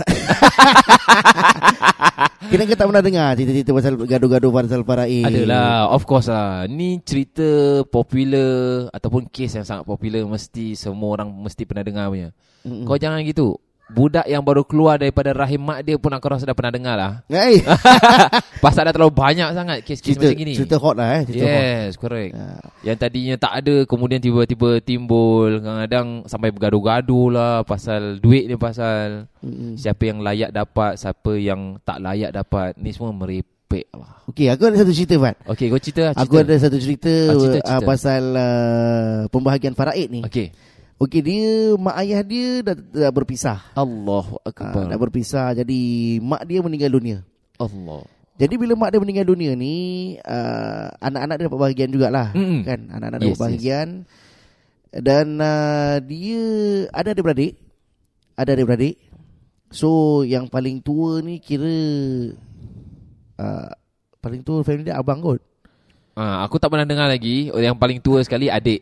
Kira 2.48 2.63
kau 2.63 2.80
tak 2.80 2.88
pernah 2.88 3.04
dengar 3.04 3.36
cerita-cerita 3.36 3.75
pasal 3.75 4.00
gaduh-gaduh 4.00 4.48
pasal 4.56 4.88
faraid. 4.88 5.27
Adalah, 5.27 5.92
of 5.92 6.08
course 6.08 6.32
lah. 6.32 6.63
Ni 6.72 7.04
cerita 7.04 7.84
popular 7.84 8.88
ataupun 8.96 9.27
kes 9.27 9.60
yang 9.60 9.68
sangat 9.68 9.84
popular 9.84 10.24
mesti 10.24 10.72
semua 10.72 11.20
orang 11.20 11.27
mesti 11.27 11.68
pernah 11.68 11.84
dengar 11.84 12.08
punya. 12.08 12.32
Mm-mm. 12.63 12.88
Kau 12.88 12.96
jangan 12.96 13.20
gitu. 13.27 13.60
Budak 13.86 14.25
yang 14.25 14.42
baru 14.42 14.65
keluar 14.65 14.98
daripada 14.98 15.30
rahim 15.30 15.62
mak 15.62 15.86
dia 15.86 15.94
pun 15.96 16.10
aku 16.10 16.25
rasa 16.25 16.44
dah 16.44 16.58
pernah 16.58 16.74
dengar 16.74 16.96
lah. 16.96 17.12
Hey, 17.30 17.62
Pasal 18.63 18.86
dah 18.86 18.94
terlalu 18.94 19.13
banyak 19.13 19.50
sangat 19.51 19.77
kes-kes 19.82 20.18
cerita, 20.18 20.25
macam 20.25 20.39
gini. 20.39 20.54
cerita 20.54 20.75
hot 20.75 20.96
lah 20.96 21.10
eh. 21.12 21.22
Cerita 21.24 21.46
hot. 21.46 21.62
Yes, 21.62 21.92
correct. 21.96 22.32
Ah. 22.34 22.60
Yang 22.82 22.98
tadinya 22.98 23.36
tak 23.38 23.54
ada 23.56 23.75
kemudian 23.86 24.18
tiba-tiba 24.18 24.70
timbul 24.80 25.62
kadang-kadang 25.62 26.08
sampai 26.25 26.50
bergaduh-gaduh 26.50 27.27
lah 27.30 27.54
pasal 27.62 28.18
duit 28.18 28.46
ni 28.46 28.58
pasal 28.58 29.30
Mm-mm. 29.39 29.77
siapa 29.77 30.01
yang 30.04 30.18
layak 30.20 30.50
dapat, 30.50 30.98
siapa 30.98 31.32
yang 31.36 31.77
tak 31.82 32.01
layak 32.01 32.34
dapat. 32.34 32.74
Ni 32.75 32.89
semua 32.89 33.13
merepek 33.13 33.86
lah. 33.92 34.18
Okey, 34.25 34.50
aku 34.50 34.65
ada 34.65 34.82
satu 34.82 34.92
cerita 34.92 35.15
Fat. 35.20 35.36
Okey, 35.46 35.70
kau 35.70 35.77
cerita 35.77 36.01
lah. 36.04 36.13
Aku 36.18 36.34
cerita. 36.34 36.42
ada 36.44 36.56
satu 36.58 36.77
cerita, 36.82 37.13
Ah, 37.13 37.36
cerita, 37.38 37.58
ah, 37.60 37.70
cerita. 37.70 37.86
pasal 37.86 38.24
uh, 38.34 39.18
pembahagian 39.30 39.77
faraid 39.77 40.10
ni. 40.10 40.25
Okey. 40.25 40.50
Okey, 40.95 41.19
dia 41.19 41.45
mak 41.75 41.95
ayah 41.99 42.23
dia 42.23 42.63
dah, 42.63 42.71
dah 42.71 43.11
berpisah. 43.11 43.59
Allahu 43.75 44.39
Ah, 44.41 44.47
akbar. 44.47 44.87
dah 44.87 44.95
berpisah 44.95 45.51
jadi 45.53 45.79
mak 46.23 46.47
dia 46.47 46.63
meninggal 46.63 46.87
dunia. 46.89 47.19
Allah. 47.59 48.07
Jadi 48.35 48.55
bila 48.55 48.75
mak 48.75 48.95
dia 48.95 48.99
meninggal 48.99 49.27
dunia 49.27 49.55
ni 49.55 49.75
uh, 50.19 50.87
anak-anak 50.99 51.35
dia 51.35 51.45
dapat 51.47 51.59
bahagian 51.61 51.91
jugalah 51.91 52.31
Mm-mm. 52.31 52.63
kan 52.63 52.79
anak-anak 52.91 53.19
Yes, 53.19 53.27
dapat 53.27 53.41
bahagian. 53.43 53.87
Dan 54.95 55.27
uh, 55.39 55.99
dia 55.99 56.43
ada 56.91 57.11
adik-beradik. 57.11 57.59
Ada 58.35 58.55
adik-beradik. 58.55 58.95
So 59.71 60.23
yang 60.23 60.47
paling 60.47 60.79
tua 60.79 61.19
ni 61.19 61.39
kira 61.39 61.75
uh, 63.35 63.67
paling 64.19 64.41
tua 64.41 64.63
family 64.63 64.87
dia 64.87 64.95
abang 64.95 65.19
kot. 65.19 65.43
Ah, 66.15 66.41
aku 66.41 66.55
tak 66.55 66.72
pernah 66.72 66.88
dengar 66.88 67.05
lagi 67.05 67.51
yang 67.51 67.75
paling 67.75 68.00
tua 68.00 68.24
sekali 68.24 68.48
adik. 68.48 68.79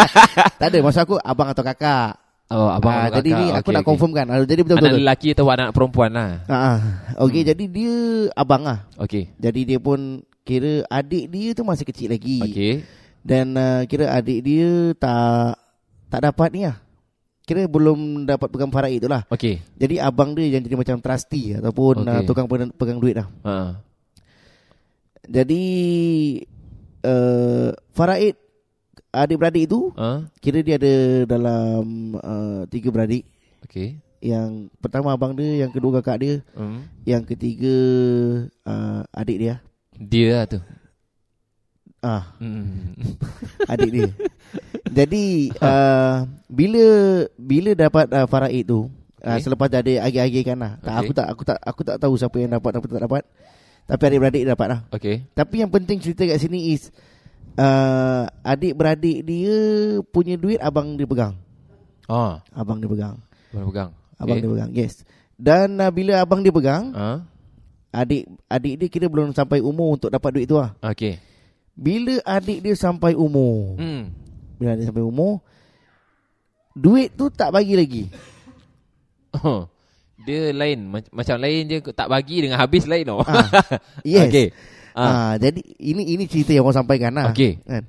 tak 0.60 0.68
ada 0.68 0.78
maksud 0.78 1.02
aku 1.02 1.16
abang 1.16 1.48
atau 1.48 1.64
kakak. 1.64 2.20
Oh, 2.46 2.68
abang 2.68 2.92
Ah, 2.92 3.08
atau 3.08 3.18
jadi 3.18 3.30
kakak. 3.32 3.40
ni 3.40 3.46
aku 3.50 3.58
Okey, 3.64 3.74
nak 3.74 3.84
confirmkan. 3.84 4.24
Ah, 4.28 4.38
Jadi 4.38 4.60
betul 4.60 4.76
Anak 4.76 4.84
betul. 4.86 5.00
lelaki 5.00 5.28
atau 5.32 5.46
anak 5.48 5.68
perempuan 5.72 6.10
lah. 6.12 6.30
Ah, 6.46 6.78
okey 7.24 7.42
Hmm. 7.42 7.48
jadi 7.48 7.64
dia 7.66 7.94
abang 8.32 8.62
ah. 8.64 8.78
Okey. 9.00 9.32
Jadi 9.34 9.60
dia 9.64 9.78
pun 9.80 9.98
kira 10.44 10.84
adik 10.86 11.24
dia 11.26 11.48
tu 11.52 11.64
masih 11.64 11.82
kecil 11.82 12.12
lagi. 12.12 12.38
Okey. 12.40 12.84
Dan 13.24 13.56
uh, 13.56 13.82
kira 13.82 14.12
adik 14.12 14.38
dia 14.40 14.68
tak 14.94 15.58
tak 16.06 16.20
dapat 16.22 16.48
ni 16.52 16.62
lah. 16.62 16.76
Kira 17.42 17.64
belum 17.64 17.98
dapat 18.26 18.46
pegang 18.46 18.70
faraid 18.70 19.00
tu 19.00 19.08
lah. 19.08 19.24
Okey. 19.26 19.58
Jadi 19.74 19.96
abang 19.96 20.30
dia 20.30 20.46
yang 20.46 20.60
jadi 20.60 20.76
macam 20.76 21.00
trustee 21.00 21.56
ataupun 21.56 22.04
Okey. 22.04 22.12
uh, 22.12 22.22
tukang 22.22 22.46
pegang, 22.46 22.70
pegang 22.70 23.00
duit 23.00 23.16
lah. 23.16 23.26
Ha. 23.42 23.80
Jadi 25.26 25.64
uh, 27.06 27.70
faraid 27.94 28.34
adik-beradik 29.08 29.64
itu 29.64 29.94
Ha. 29.94 30.26
kira 30.38 30.60
dia 30.60 30.76
ada 30.76 30.94
dalam 31.24 31.84
uh, 32.18 32.62
tiga 32.66 32.90
beradik. 32.90 33.24
Okey. 33.64 34.02
Yang 34.20 34.72
pertama 34.76 35.12
abang 35.12 35.32
dia, 35.32 35.62
yang 35.62 35.70
kedua 35.70 36.00
kakak 36.00 36.18
dia, 36.18 36.34
Hmm. 36.52 36.84
yang 37.06 37.22
ketiga 37.22 37.76
uh, 38.64 39.00
adik 39.14 39.38
dia. 39.38 39.54
Dia 39.94 40.28
lah 40.34 40.46
tu. 40.46 40.60
Ah, 42.02 42.34
Hmm. 42.36 42.92
adik 43.72 43.90
dia. 43.90 44.08
Jadi 44.86 45.50
uh, 45.58 46.28
bila 46.46 46.84
bila 47.34 47.70
dapat 47.72 48.06
uh, 48.12 48.26
faraid 48.26 48.64
tu, 48.64 48.86
okay. 49.16 49.32
uh, 49.32 49.38
selepas 49.40 49.66
dah 49.66 49.80
ada 49.80 49.92
agih-agih 50.04 50.42
kan 50.44 50.58
lah. 50.58 50.72
Tak, 50.78 50.92
Okay. 50.92 51.00
aku 51.00 51.12
tak 51.12 51.26
aku 51.26 51.42
tak 51.44 51.58
aku 51.60 51.80
tak 51.82 51.96
tahu 51.98 52.14
siapa 52.14 52.36
yang 52.38 52.52
dapat 52.52 52.72
apa 52.76 52.86
tak 52.86 53.02
dapat. 53.02 53.22
Tapi 53.86 54.02
adik-beradik 54.02 54.42
dapat 54.44 54.66
lah. 54.66 54.80
Okey. 54.90 55.22
Tapi 55.30 55.54
yang 55.62 55.70
penting 55.70 56.02
cerita 56.02 56.26
kat 56.26 56.42
sini 56.42 56.74
is 56.74 56.90
uh, 57.54 58.26
adik-beradik 58.42 59.22
dia 59.22 59.56
punya 60.04 60.34
duit 60.34 60.58
abang 60.58 60.98
dia 60.98 61.06
pegang. 61.06 61.38
Ah, 62.06 62.42
Abang 62.50 62.78
dia 62.78 62.86
pegang. 62.86 63.18
boleh 63.50 63.66
pegang. 63.70 63.90
Abang 64.18 64.38
dia 64.38 64.50
pegang. 64.50 64.70
Yes. 64.70 65.02
Dan 65.34 65.78
uh, 65.78 65.90
bila 65.90 66.18
abang 66.18 66.42
dia 66.42 66.50
pegang, 66.50 66.90
Ha. 66.90 67.22
adik 67.92 68.26
adik 68.46 68.74
dia 68.78 68.88
kira 68.88 69.06
belum 69.06 69.30
sampai 69.30 69.58
umur 69.58 69.94
untuk 69.94 70.10
dapat 70.10 70.30
duit 70.34 70.46
tu 70.46 70.58
lah. 70.58 70.74
Okey. 70.82 71.18
Bila 71.76 72.18
adik 72.24 72.58
dia 72.60 72.74
sampai 72.74 73.12
umur, 73.12 73.76
Hmm. 73.76 74.10
bila 74.56 74.74
adik 74.74 74.88
sampai 74.88 75.04
umur, 75.04 75.44
duit 76.72 77.12
tu 77.12 77.28
tak 77.28 77.52
bagi 77.52 77.74
lagi. 77.76 78.04
Oh. 79.36 79.68
Dia 80.26 80.50
lain 80.50 80.78
Mac- 80.90 81.12
macam 81.14 81.36
lain 81.38 81.62
je 81.70 81.78
tak 81.94 82.10
bagi 82.10 82.42
dengan 82.42 82.58
habis 82.58 82.82
lain 82.84 83.06
oh. 83.14 83.22
Ah, 83.22 83.46
yes. 84.02 84.26
Okey. 84.26 84.46
Ah. 84.96 85.06
Ah, 85.06 85.32
jadi 85.38 85.62
ini 85.78 86.18
ini 86.18 86.24
cerita 86.26 86.50
yang 86.50 86.66
orang 86.66 86.82
sampaikan 86.82 87.14
lah. 87.14 87.30
Okey. 87.30 87.62
Kan? 87.62 87.86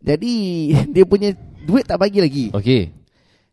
Jadi 0.00 0.32
dia 0.96 1.04
punya 1.04 1.36
duit 1.68 1.84
tak 1.84 2.00
bagi 2.00 2.24
lagi. 2.24 2.46
Okey. 2.56 2.88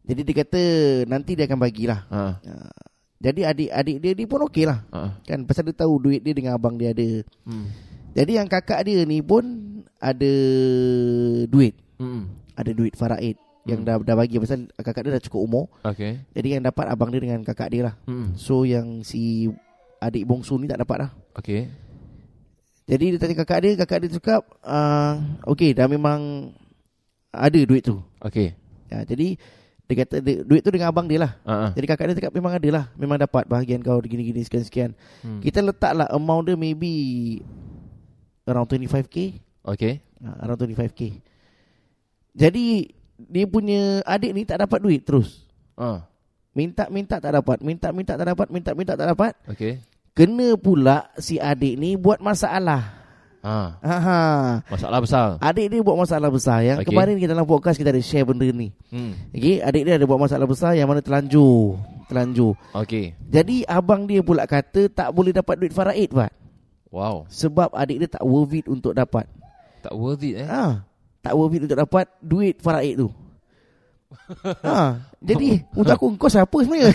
Jadi 0.05 0.21
dia 0.23 0.35
kata 0.45 0.63
nanti 1.11 1.35
dia 1.35 1.43
akan 1.43 1.59
bagilah. 1.59 1.99
Ha. 2.07 2.21
Ah, 2.39 2.73
jadi 3.19 3.51
adik-adik 3.51 3.97
dia 3.99 4.11
dia 4.15 4.27
pun 4.29 4.41
okey 4.47 4.63
lah. 4.63 4.79
Ha. 4.95 5.19
Kan 5.27 5.43
pasal 5.43 5.67
dia 5.67 5.75
tahu 5.75 5.99
duit 5.99 6.23
dia 6.23 6.31
dengan 6.31 6.55
abang 6.55 6.79
dia 6.79 6.95
ada. 6.95 7.25
Hmm. 7.43 7.67
Jadi 8.15 8.31
yang 8.39 8.47
kakak 8.47 8.87
dia 8.87 9.03
ni 9.03 9.19
pun 9.19 9.43
ada 9.99 10.33
duit. 11.51 11.75
Hmm. 11.99 12.31
Ada 12.55 12.71
duit 12.71 12.95
faraid 12.95 13.35
yang 13.65 13.81
Hmm. 13.81 13.87
dah 13.87 13.95
dah 13.97 14.15
bagi 14.15 14.37
pasal 14.37 14.69
kakak 14.77 15.09
dia 15.09 15.11
dah 15.17 15.23
cukup 15.25 15.41
umur. 15.41 15.65
Okey. 15.81 16.21
Jadi 16.31 16.47
yang 16.53 16.63
dapat 16.63 16.85
abang 16.85 17.09
dia 17.09 17.21
dengan 17.21 17.41
kakak 17.41 17.73
dia 17.73 17.91
lah. 17.91 17.95
Hmm. 18.05 18.37
So 18.37 18.61
yang 18.63 19.01
si 19.01 19.49
adik 19.97 20.29
bongsu 20.29 20.61
ni 20.61 20.69
tak 20.69 20.81
dapat 20.81 21.05
lah. 21.05 21.11
Okey. 21.37 21.65
Jadi 22.85 23.05
dia 23.09 23.17
tanya 23.17 23.35
kakak 23.41 23.59
dia, 23.65 23.71
kakak 23.73 23.97
dia 24.05 24.09
cakap, 24.13 24.45
uh, 24.61 25.17
okey 25.49 25.73
dah 25.73 25.89
memang 25.89 26.53
ada 27.33 27.59
duit 27.65 27.81
tu. 27.81 27.97
Okey. 28.21 28.53
Ya, 28.93 29.01
jadi 29.01 29.33
dia 29.85 29.95
kata 30.05 30.21
dia, 30.21 30.45
duit 30.45 30.61
tu 30.61 30.69
dengan 30.69 30.93
abang 30.93 31.09
dia 31.09 31.17
lah. 31.25 31.33
Ah. 31.41 31.73
Jadi 31.73 31.85
kakak 31.89 32.13
dia 32.13 32.17
cakap 32.21 32.33
memang 32.37 32.53
ada 32.53 32.69
lah. 32.69 32.85
Memang 32.93 33.17
dapat 33.17 33.49
bahagian 33.49 33.81
kau 33.81 33.97
gini-gini 33.97 34.45
sekian-sekian. 34.45 34.93
Hmm. 35.25 35.41
Kita 35.41 35.65
letaklah 35.65 36.05
amount 36.13 36.45
dia 36.45 36.53
maybe 36.53 36.93
around 38.45 38.69
25k. 38.69 39.41
Okey. 39.65 40.05
Uh, 40.21 40.37
around 40.45 40.61
25k. 40.61 41.17
Jadi 42.37 42.93
dia 43.17 43.45
punya 43.45 44.03
adik 44.03 44.31
ni 44.31 44.43
tak 44.43 44.59
dapat 44.59 44.79
duit 44.79 45.01
terus. 45.01 45.47
Ha. 45.75 46.03
Minta-minta 46.51 47.19
tak 47.19 47.35
dapat, 47.35 47.59
minta-minta 47.59 48.15
tak 48.15 48.27
dapat, 48.27 48.47
minta-minta 48.47 48.93
tak 48.95 49.07
dapat. 49.11 49.33
Okey. 49.47 49.83
Kena 50.15 50.55
pula 50.55 51.11
si 51.15 51.35
adik 51.35 51.75
ni 51.75 51.99
buat 51.99 52.23
masalah. 52.23 53.03
Ha. 53.43 53.77
Ha. 53.83 54.19
Masalah 54.65 54.99
besar. 55.03 55.27
Adik 55.37 55.69
dia 55.69 55.85
buat 55.85 55.93
masalah 55.93 56.33
besar 56.33 56.65
Yang 56.65 56.81
Okey. 56.81 56.89
okay. 56.89 56.95
kemarin 56.97 57.13
kita 57.21 57.29
dalam 57.29 57.45
podcast 57.45 57.77
Kita 57.77 57.93
ada 57.93 58.01
share 58.01 58.25
benda 58.25 58.49
ni 58.49 58.73
Hmm. 58.89 59.13
okay? 59.29 59.61
Adik 59.61 59.85
dia 59.85 60.01
ada 60.01 60.05
buat 60.09 60.17
masalah 60.17 60.49
besar 60.49 60.73
Yang 60.73 60.87
mana 60.89 61.01
telanjur 61.05 61.77
Telanjur 62.09 62.57
Okey. 62.73 63.13
Jadi 63.29 63.61
abang 63.69 64.09
dia 64.09 64.25
pula 64.25 64.49
kata 64.49 64.89
Tak 64.89 65.13
boleh 65.13 65.29
dapat 65.29 65.61
duit 65.61 65.77
faraid 65.77 66.09
Pak 66.09 66.33
Wow. 66.89 67.29
Sebab 67.29 67.69
adik 67.77 68.01
dia 68.01 68.17
tak 68.17 68.25
worth 68.25 68.49
it 68.49 68.65
Untuk 68.65 68.97
dapat 68.97 69.29
Tak 69.85 69.93
worth 69.93 70.25
it 70.25 70.41
eh. 70.41 70.49
ha, 70.49 70.81
Tak 71.25 71.33
worth 71.33 71.51
it 71.51 71.65
untuk 71.65 71.79
dapat 71.79 72.05
Duit 72.19 72.55
faraid 72.57 72.95
tu 72.95 73.09
ha, 74.61 75.01
Jadi 75.19 75.47
Untuk 75.75 75.91
aku 75.91 76.05
Kau 76.15 76.29
siapa 76.29 76.53
sebenarnya 76.55 76.93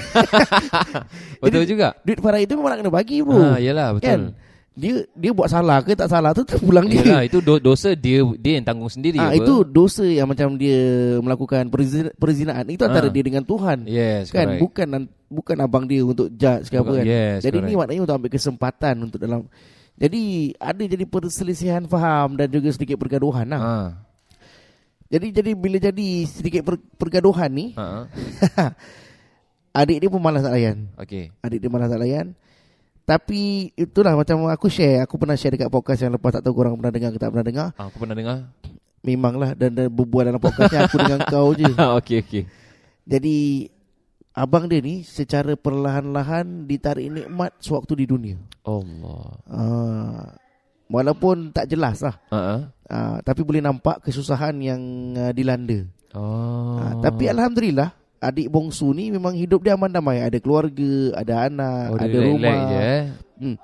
Betul 1.43 1.63
Jadi, 1.63 1.69
juga. 1.69 1.89
Duit 2.01 2.19
faraid 2.19 2.47
tu 2.47 2.55
memang 2.55 2.71
nak 2.71 2.79
kena 2.81 2.93
bagi 2.93 3.21
bro 3.21 3.37
Ha, 3.37 3.59
yalah 3.59 3.89
betul. 3.93 4.07
Kan 4.07 4.23
dia 4.71 5.03
dia 5.13 5.35
buat 5.35 5.45
salah 5.45 5.83
ke 5.83 5.93
tak 5.93 6.09
salah 6.09 6.31
tu 6.31 6.41
terpulang 6.41 6.87
dia. 6.87 7.03
Yalah, 7.03 7.27
itu 7.27 7.43
do- 7.43 7.61
dosa 7.61 7.93
dia 7.93 8.23
dia 8.39 8.57
yang 8.57 8.65
tanggung 8.65 8.89
sendiri 8.89 9.19
Ah 9.19 9.29
apa? 9.29 9.37
itu 9.37 9.61
dosa 9.63 10.07
yang 10.07 10.25
macam 10.25 10.57
dia 10.57 10.79
melakukan 11.19 11.69
perzina- 11.69 12.15
perzinaan 12.15 12.65
itu 12.65 12.81
antara 12.81 13.05
Ah. 13.05 13.13
dia 13.13 13.21
dengan 13.21 13.43
Tuhan. 13.43 13.85
Yes, 13.85 14.31
kan 14.31 14.47
correct. 14.47 14.63
bukan 14.63 14.87
bukan 15.29 15.57
abang 15.59 15.85
dia 15.85 16.01
untuk 16.01 16.33
judge 16.33 16.71
ke 16.71 16.81
apa 16.81 16.97
kan. 16.97 17.05
yes, 17.05 17.43
jadi 17.43 17.59
ni 17.59 17.63
correct. 17.67 17.79
maknanya 17.83 18.01
untuk 18.01 18.17
ambil 18.17 18.31
kesempatan 18.31 18.95
untuk 19.03 19.19
dalam 19.21 19.41
jadi 19.95 20.23
ada 20.57 20.83
jadi 20.87 21.05
perselisihan 21.05 21.83
faham 21.85 22.29
dan 22.35 22.49
juga 22.49 22.71
sedikit 22.71 22.97
pergaduhan 22.97 23.45
lah. 23.47 23.61
Ha. 23.61 23.75
Jadi 25.11 25.27
jadi 25.35 25.51
bila 25.59 25.77
jadi 25.83 26.09
sedikit 26.23 26.63
per, 26.63 26.79
pergaduhan 26.95 27.51
ni 27.51 27.75
Ha. 27.75 28.07
adik 29.83 29.99
dia 30.03 30.09
pun 30.11 30.23
malas 30.23 30.47
nak 30.47 30.55
layan. 30.55 30.87
Okey. 30.99 31.35
Adik 31.43 31.59
dia 31.59 31.71
malas 31.71 31.91
nak 31.91 32.01
layan. 32.03 32.27
Tapi 33.03 33.75
itulah 33.75 34.15
macam 34.15 34.47
aku 34.47 34.71
share, 34.71 35.03
aku 35.03 35.19
pernah 35.19 35.35
share 35.35 35.59
dekat 35.59 35.67
podcast 35.67 35.99
yang 36.07 36.15
lepas 36.15 36.39
tak 36.39 36.47
tahu 36.47 36.55
korang 36.55 36.79
pernah 36.79 36.95
dengar 36.95 37.11
ke 37.11 37.19
tak 37.19 37.35
pernah 37.35 37.43
dengar. 37.43 37.69
Ah, 37.75 37.91
aku 37.91 37.99
pernah 37.99 38.15
dengar. 38.15 38.39
Memanglah 39.03 39.59
dan, 39.59 39.75
dan 39.75 39.91
berbual 39.91 40.31
dalam 40.31 40.39
podcastnya 40.39 40.87
aku 40.87 40.97
dengan 41.03 41.21
kau 41.33 41.51
je. 41.59 41.67
okey 41.75 42.17
okey. 42.23 42.43
Jadi 43.03 43.67
abang 44.31 44.71
dia 44.71 44.79
ni 44.79 45.03
secara 45.03 45.59
perlahan-lahan 45.59 46.71
ditarik 46.71 47.11
nikmat 47.11 47.51
sewaktu 47.59 47.99
di 47.99 48.07
dunia. 48.07 48.39
Allah. 48.63 49.27
Uh, 49.51 50.23
walaupun 50.91 51.55
tak 51.55 51.71
jelas 51.71 52.03
lah. 52.03 52.19
Ha. 52.35 52.67
Uh, 52.91 53.17
tapi 53.23 53.47
boleh 53.47 53.63
nampak 53.63 54.03
kesusahan 54.03 54.59
yang 54.59 54.83
uh, 55.15 55.31
dilanda. 55.31 55.87
Oh. 56.11 56.83
Uh, 56.83 56.93
tapi 56.99 57.31
alhamdulillah 57.31 57.95
adik 58.21 58.51
bongsu 58.53 58.93
ni 58.93 59.09
memang 59.15 59.33
hidup 59.33 59.63
dia 59.63 59.79
aman 59.79 59.89
damai. 59.89 60.21
Ada 60.21 60.43
keluarga, 60.43 61.15
ada 61.15 61.47
anak, 61.47 61.87
oh, 61.95 61.99
ada 62.03 62.19
rumah. 62.19 62.59
je 62.67 62.77
eh. 62.77 63.03
Hmm. 63.41 63.57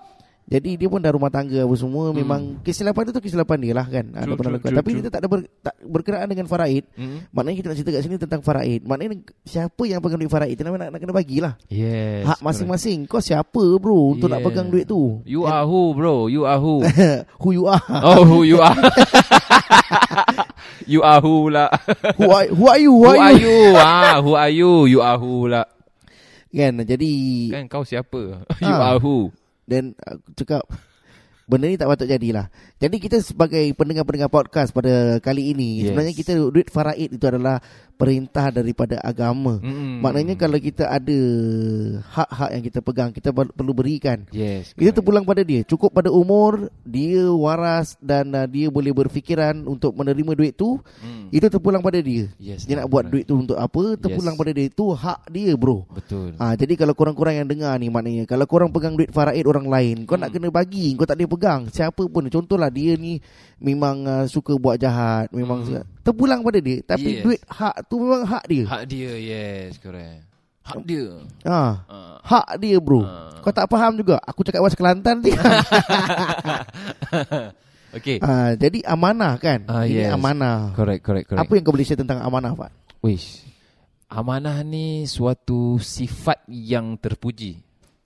Jadi 0.47 0.79
dia 0.79 0.87
pun 0.87 0.99
dah 0.99 1.11
rumah 1.11 1.27
tangga 1.27 1.59
apa 1.59 1.75
semua 1.75 2.07
Hmm. 2.07 2.17
Memang 2.17 2.41
kesilapan 2.63 3.03
tu 3.05 3.11
tu 3.13 3.19
kesilapan 3.19 3.59
dia 3.59 3.73
lah 3.75 3.83
kan 3.85 4.07
ada 4.11 4.25
True, 4.25 4.35
pernah 4.35 4.53
lakukan. 4.55 4.73
Tapi 4.73 4.89
true. 4.89 4.97
kita 4.97 5.09
tak 5.11 5.19
ada 5.19 5.27
ber, 5.27 5.39
tak 5.59 5.75
berkenaan 5.83 6.27
dengan 6.27 6.47
faraid 6.47 6.83
Hmm. 6.95 7.27
Maknanya 7.29 7.55
kita 7.57 7.67
nak 7.67 7.77
cerita 7.77 7.91
kat 7.91 8.01
sini 8.01 8.15
tentang 8.17 8.41
faraid 8.41 8.81
Maknanya 8.81 9.09
siapa 9.43 9.83
yang 9.83 9.99
pegang 9.99 10.17
duit 10.17 10.31
faraid 10.31 10.55
Itu 10.55 10.63
nak, 10.63 10.79
nak 10.79 10.97
kena 10.97 11.11
bagilah 11.11 11.53
Yes. 11.67 12.25
Hak 12.25 12.39
masing-masing 12.41 13.05
Kau 13.05 13.19
siapa 13.19 13.61
bro 13.77 14.13
Untuk 14.13 14.29
nak 14.29 14.37
Yeah. 14.37 14.45
pegang 14.47 14.69
duit 14.69 14.85
tu. 14.87 15.21
You 15.25 15.45
are 15.45 15.63
who 15.63 15.93
bro? 15.93 16.27
You 16.29 16.43
are 16.43 16.57
who? 16.57 16.81
Who 17.43 17.49
you 17.51 17.67
are 17.67 17.81
oh, 17.83 18.23
who 18.23 18.43
you 18.43 18.59
are? 18.59 18.75
you 20.87 21.01
are 21.03 21.19
who 21.19 21.49
lah. 21.49 21.69
Who 22.17 22.29
are, 22.29 22.47
who 22.49 22.65
are 22.67 22.79
you 22.79 22.93
Who 22.93 23.11
are 23.11 23.35
you? 23.35 23.57
Ah, 23.77 24.21
who 24.21 24.33
are 24.33 24.49
you? 24.49 24.85
You 24.87 25.01
are 25.01 25.17
who 25.17 25.49
lah. 25.49 25.65
Kan 26.49 26.81
jadi 26.83 27.11
Kan 27.51 27.63
kau 27.67 27.83
siapa? 27.83 28.45
You 28.63 28.73
Ah. 28.73 28.95
are 28.95 28.99
who? 28.99 29.29
Dan 29.67 29.99
aku 29.99 30.31
cakap 30.39 30.65
Benda 31.47 31.71
ni 31.71 31.79
tak 31.79 31.87
patut 31.87 32.11
jadilah. 32.11 32.51
Jadi 32.77 32.97
kita 33.01 33.17
sebagai 33.25 33.65
pendengar-pendengar 33.73 34.29
podcast 34.29 34.69
pada 34.69 35.17
kali 35.19 35.57
ini, 35.57 35.81
Yes. 35.81 35.85
sebenarnya 35.89 36.13
kita 36.13 36.33
duit 36.53 36.69
faraid 36.69 37.09
itu 37.09 37.25
adalah 37.25 37.57
perintah 37.97 38.53
daripada 38.53 39.01
agama. 39.01 39.57
Mm-mm. 39.65 40.05
Maknanya 40.05 40.37
kalau 40.37 40.61
kita 40.61 40.85
ada 40.85 41.19
hak-hak 42.05 42.51
yang 42.53 42.63
kita 42.63 42.79
pegang, 42.85 43.09
kita 43.09 43.33
per- 43.33 43.49
perlu 43.49 43.73
berikan. 43.73 44.29
Yes. 44.29 44.77
Correct. 44.77 44.93
terpulang 45.01 45.25
pada 45.25 45.41
dia. 45.41 45.65
Cukup 45.65 45.89
pada 45.89 46.13
umur, 46.13 46.69
dia 46.85 47.25
waras 47.33 47.97
dan 47.97 48.29
uh, 48.33 48.45
dia 48.45 48.69
boleh 48.69 48.93
berfikiran 48.93 49.57
untuk 49.65 49.97
menerima 49.97 50.37
duit 50.37 50.53
tu, 50.53 50.77
Mm. 51.01 51.33
itu 51.33 51.47
terpulang 51.49 51.81
pada 51.81 51.97
dia. 51.97 52.29
Yes. 52.37 52.69
Dia 52.69 52.85
nak 52.85 52.93
buat 52.93 53.09
correct. 53.09 53.13
duit 53.13 53.25
tu 53.25 53.35
untuk 53.41 53.57
apa, 53.57 53.97
terpulang 53.97 54.37
Yes. 54.37 54.41
pada 54.45 54.51
dia. 54.53 54.67
Itu 54.69 54.85
hak 54.93 55.21
dia, 55.33 55.53
bro. 55.57 55.89
Betul. 55.89 56.37
Ah, 56.37 56.53
jadi 56.53 56.77
kalau 56.77 56.93
korang-korang 56.93 57.41
yang 57.41 57.49
dengar 57.49 57.73
ni 57.77 57.89
maknanya 57.89 58.29
kalau 58.29 58.45
korang 58.45 58.69
pegang 58.69 58.93
duit 58.93 59.09
faraid 59.09 59.49
orang 59.49 59.65
lain, 59.65 59.97
kau 60.05 60.21
nak 60.21 60.29
Hmm. 60.29 60.37
kena 60.37 60.49
bagi, 60.53 60.93
kau 60.93 61.09
tak 61.09 61.17
boleh 61.17 61.33
pegang. 61.33 61.61
Siapa 61.73 62.05
pun 62.05 62.29
contohlah 62.29 62.66
dia 62.69 62.95
ni 62.95 63.19
memang 63.57 63.97
uh, 64.05 64.25
suka 64.27 64.55
buat 64.55 64.77
jahat, 64.77 65.31
memang 65.31 65.65
Hmm. 65.65 65.85
terpulang 66.01 66.41
pada 66.41 66.59
dia. 66.59 66.81
Tapi 66.81 67.21
Yes. 67.21 67.25
duit 67.25 67.41
hak 67.47 67.87
tu 67.87 67.99
memang 67.99 68.23
hak 68.25 68.45
dia. 68.47 68.65
Hak 68.65 68.83
dia, 68.87 69.13
yes, 69.15 69.79
correct. 69.79 70.23
Hak 70.67 70.83
dia. 70.83 71.23
Ah, 71.47 71.87
Ah. 71.87 72.19
hak 72.23 72.59
dia 72.59 72.77
bro. 72.83 73.07
Ah. 73.07 73.39
Kau 73.39 73.55
tak 73.55 73.71
faham 73.71 73.95
juga. 73.95 74.19
Aku 74.27 74.43
cakap 74.43 74.59
bahasa 74.59 74.75
Kelantan 74.75 75.23
ni. 75.23 75.31
okay. 77.97 78.19
ah, 78.19 78.53
jadi 78.55 78.83
amanah 78.85 79.39
kan? 79.39 79.63
Ah, 79.67 79.87
Ini 79.87 80.11
yes. 80.11 80.13
amanah. 80.13 80.75
Correct, 80.75 81.03
correct, 81.03 81.27
correct. 81.31 81.43
Apa 81.43 81.53
yang 81.55 81.65
kau 81.65 81.75
boleh 81.75 81.87
share 81.87 82.01
tentang 82.01 82.19
amanah, 82.19 82.53
Pak? 82.55 82.71
Wish. 83.03 83.47
Amanah 84.07 84.63
ni 84.63 85.03
suatu 85.07 85.83
sifat 85.83 86.47
yang 86.47 86.95
terpuji 86.95 87.59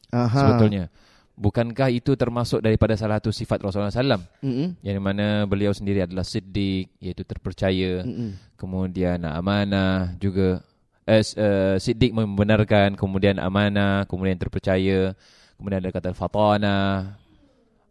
Aha. 0.09 0.33
sebetulnya. 0.33 0.88
Bukankah 1.40 1.88
itu 1.88 2.20
termasuk 2.20 2.61
daripada 2.61 2.92
salah 3.00 3.16
satu 3.16 3.32
sifat 3.32 3.64
Rasulullah 3.64 3.88
SAW 3.88 4.20
yang 4.85 5.00
mana 5.00 5.49
beliau 5.49 5.73
sendiri 5.73 6.04
adalah 6.04 6.20
siddiq 6.20 6.92
iaitu 7.00 7.25
terpercaya, 7.25 8.04
Mm-mm. 8.04 8.61
kemudian 8.61 9.25
amanah 9.25 10.12
juga 10.20 10.61
eh, 11.09 11.25
eh, 11.25 11.80
siddiq 11.80 12.12
membenarkan, 12.12 12.92
kemudian 12.92 13.40
amanah, 13.40 14.04
kemudian 14.04 14.37
terpercaya, 14.37 15.16
kemudian 15.56 15.80
ada 15.80 15.88
kata 15.88 16.12
fatana, 16.12 17.16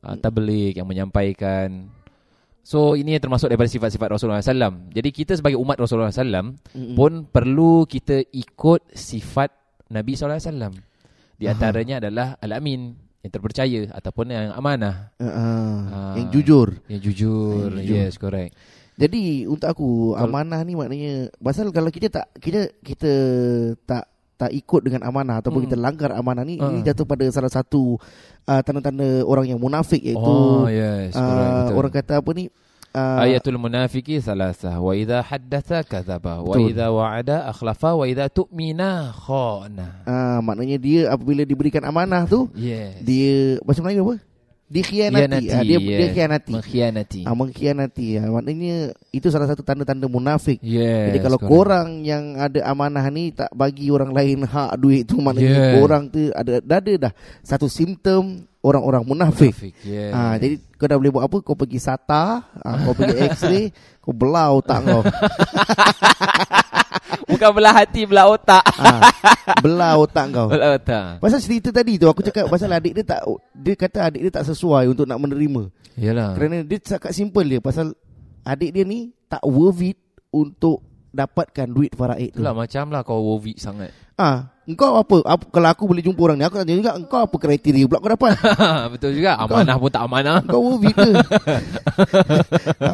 uh, 0.05 0.15
tabligh 0.21 0.77
yang 0.77 0.87
menyampaikan. 0.87 1.89
So 2.61 2.93
ini 2.93 3.17
termasuk 3.17 3.49
daripada 3.49 3.71
sifat-sifat 3.71 4.13
Rasulullah 4.13 4.45
SAW. 4.45 4.93
Jadi 4.93 5.09
kita 5.09 5.33
sebagai 5.33 5.57
umat 5.57 5.81
Rasulullah 5.81 6.13
SAW 6.13 6.53
Mm-mm. 6.53 6.93
pun 6.93 7.25
perlu 7.25 7.89
kita 7.89 8.21
ikut 8.29 8.93
sifat 8.93 9.49
Nabi 9.89 10.13
SAW. 10.13 10.69
Di 11.39 11.49
Aha. 11.49 11.55
antaranya 11.55 11.97
adalah 12.03 12.37
al-amin 12.37 13.08
yang 13.19 13.31
terpercaya 13.31 13.81
ataupun 13.91 14.25
yang 14.27 14.51
amanah, 14.51 15.11
Ah, 15.15 15.25
ah. 15.25 15.75
Ah. 15.91 16.13
yang 16.15 16.31
jujur. 16.31 16.79
yang 16.87 16.99
jujur. 16.99 17.67
Yang 17.75 17.83
jujur. 17.83 17.95
Yes, 17.99 18.13
correct. 18.15 18.55
Jadi 18.95 19.43
untuk 19.45 19.67
aku 19.69 19.87
amanah 20.15 20.59
ni 20.61 20.75
maknanya 20.75 21.31
pasal 21.37 21.71
kalau 21.71 21.87
kita 21.87 22.07
tak 22.09 22.27
kita 22.35 22.67
kita 22.79 23.11
tak 23.83 24.03
tak 24.35 24.51
ikut 24.51 24.81
dengan 24.81 25.03
amanah 25.03 25.39
ataupun 25.39 25.63
Hmm. 25.63 25.67
kita 25.67 25.75
langgar 25.75 26.11
amanah 26.11 26.43
ni 26.43 26.55
ini 26.55 26.79
Ah. 26.79 26.85
jatuh 26.85 27.03
pada 27.03 27.27
salah 27.27 27.47
satu 27.47 27.99
uh, 28.43 28.61
tanda-tanda 28.61 29.23
orang 29.23 29.47
yang 29.47 29.59
munafik 29.59 29.99
iaitu 29.99 30.19
oh, 30.19 30.67
yes, 30.67 31.11
correct. 31.11 31.43
uh, 31.43 31.55
betul. 31.63 31.75
orang 31.75 31.91
kata 31.91 32.13
apa 32.19 32.29
ni 32.31 32.43
uh, 32.93 33.23
Ayatul 33.23 33.57
munafiki 33.57 34.17
salasah 34.17 34.77
wa 34.77 34.93
idza 34.93 35.21
haddatha 35.21 35.83
kadzaba 35.83 36.41
wa 36.41 36.55
idza 36.57 36.89
wa'ada 36.89 37.49
akhlafa 37.49 37.93
wa 37.93 38.05
idza 38.05 38.29
tu'mina 38.29 39.13
khana. 39.13 39.87
uh, 40.05 40.39
maknanya 40.41 40.77
dia 40.77 41.01
apabila 41.09 41.43
diberikan 41.43 41.83
amanah 41.85 42.25
tu 42.25 42.49
Yes. 42.53 43.01
dia 43.01 43.57
bahasa 43.61 43.81
Melayu 43.81 44.03
apa? 44.05 44.15
Dikhianati. 44.69 45.17
Khianati, 45.25 45.49
Ah, 45.49 45.65
dia 45.65 45.77
dia 45.81 45.97
yes. 45.97 46.13
khianati. 46.13 46.51
Mengkhianati. 46.53 47.21
Ah, 47.25 47.33
mengkhianati. 47.33 48.07
Ah, 48.21 48.29
maknanya 48.29 48.75
itu 49.09 49.25
salah 49.33 49.49
satu 49.49 49.65
tanda-tanda 49.65 50.05
munafik. 50.05 50.61
Yes. 50.61 51.09
Jadi 51.09 51.17
kalau 51.25 51.41
correct. 51.41 51.49
korang 51.49 51.87
yang 52.05 52.37
ada 52.37 52.61
amanah 52.69 53.01
ni 53.09 53.33
tak 53.33 53.49
bagi 53.49 53.89
orang 53.89 54.13
lain 54.13 54.45
hak 54.45 54.77
duit 54.77 55.09
tu 55.09 55.17
maknanya 55.17 55.49
Yeah. 55.49 55.73
korang 55.81 56.13
tu 56.13 56.29
ada 56.37 56.61
dah 56.61 56.77
ada 56.77 56.93
dah 57.09 57.11
satu 57.41 57.65
simptom 57.65 58.45
orang-orang 58.59 59.03
munafik. 59.07 59.55
Munafik, 59.55 59.73
yes. 59.87 60.11
Ah 60.11 60.35
jadi 60.35 60.59
kau 60.75 60.87
dah 60.87 60.97
boleh 60.99 61.11
buat 61.11 61.23
apa? 61.27 61.37
Kau 61.43 61.55
pergi 61.55 61.79
SATA, 61.79 62.43
ah, 62.43 62.75
kau 62.83 62.95
pergi 62.95 63.15
X-ray, 63.31 63.71
kau 64.03 64.11
belau 64.11 64.59
otak 64.59 64.79
kau. 64.83 65.01
bukan 67.29 67.49
belah 67.55 67.73
hati 67.73 68.01
belah 68.03 68.27
otak. 68.27 68.63
ah, 68.79 69.01
belau 69.63 70.03
otak 70.03 70.25
kau. 70.33 70.47
Belah 70.53 70.75
otak. 70.75 71.23
Pasal 71.23 71.39
cerita 71.39 71.69
tadi 71.71 71.95
tu 71.95 72.09
aku 72.09 72.25
cakap 72.25 72.51
pasal 72.51 72.71
adik 72.73 72.99
dia 72.99 73.05
tak 73.05 73.21
dia 73.55 73.73
kata 73.77 74.11
adik 74.11 74.21
dia 74.27 74.31
tak 74.33 74.45
sesuai 74.49 74.91
untuk 74.91 75.07
nak 75.07 75.19
menerima. 75.21 75.71
Yalah. 75.99 76.35
Kerana 76.35 76.63
dia 76.63 76.79
cakap 76.79 77.11
simple 77.15 77.47
dia 77.47 77.61
pasal 77.63 77.95
adik 78.43 78.75
dia 78.75 78.83
ni 78.83 79.11
tak 79.29 79.43
worth 79.45 79.83
it 79.83 79.97
untuk 80.33 80.83
dapatkan 81.09 81.67
duit 81.69 81.93
faraid 81.93 82.33
tu. 82.33 82.41
Itulah 82.41 82.53
macam 82.53 82.85
lah 82.93 83.01
kau 83.01 83.21
worth 83.23 83.49
it 83.49 83.57
sangat. 83.61 83.93
Ah, 84.19 84.51
engkau 84.69 85.01
apa, 85.01 85.15
apa 85.25 85.43
kalau 85.49 85.69
aku 85.73 85.83
boleh 85.89 86.05
jumpa 86.05 86.21
orang 86.21 86.37
ni 86.37 86.45
aku 86.45 86.61
tanya 86.61 86.77
juga 86.77 86.93
engkau 86.93 87.25
apa 87.25 87.35
kriteria 87.41 87.89
pula 87.89 87.97
kau 87.97 88.11
dapat? 88.13 88.37
Betul 88.93 89.11
juga. 89.17 89.41
Amanah 89.41 89.75
pun 89.81 89.89
tak 89.89 90.03
amanah. 90.05 90.37
Kau 90.45 90.61
worth 90.61 90.85
it 90.85 90.93
ke? 90.93 91.09
ha, 92.85 92.89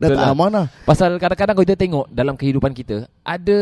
dah 0.00 0.08
Betul 0.08 0.16
tak 0.16 0.24
lah. 0.24 0.32
amanah. 0.32 0.64
Pasal 0.88 1.20
kadang-kadang 1.20 1.54
kalau 1.60 1.66
kita 1.68 1.76
tengok 1.76 2.06
dalam 2.08 2.34
kehidupan 2.40 2.72
kita, 2.72 3.04
ada 3.20 3.60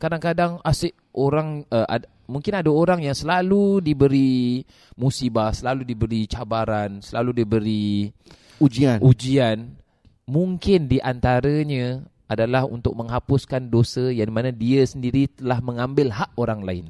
kadang-kadang 0.00 0.56
asyik 0.64 0.96
orang, 1.12 1.68
uh, 1.68 1.84
ad, 1.84 2.08
mungkin 2.24 2.56
ada 2.56 2.72
orang 2.72 3.04
yang 3.04 3.12
selalu 3.12 3.84
diberi 3.84 4.64
musibah, 4.96 5.52
selalu 5.52 5.84
diberi 5.84 6.24
cabaran, 6.24 7.04
selalu 7.04 7.44
diberi 7.44 8.08
Ujian. 8.56 9.04
ujian. 9.04 9.76
Mungkin 10.24 10.88
di 10.88 10.96
antaranya 11.02 12.00
adalah 12.32 12.64
untuk 12.64 12.96
menghapuskan 12.96 13.68
dosa 13.68 14.08
yang 14.08 14.32
mana 14.32 14.48
dia 14.48 14.80
sendiri 14.88 15.28
telah 15.28 15.60
mengambil 15.60 16.08
hak 16.08 16.32
orang 16.40 16.64
lain. 16.64 16.86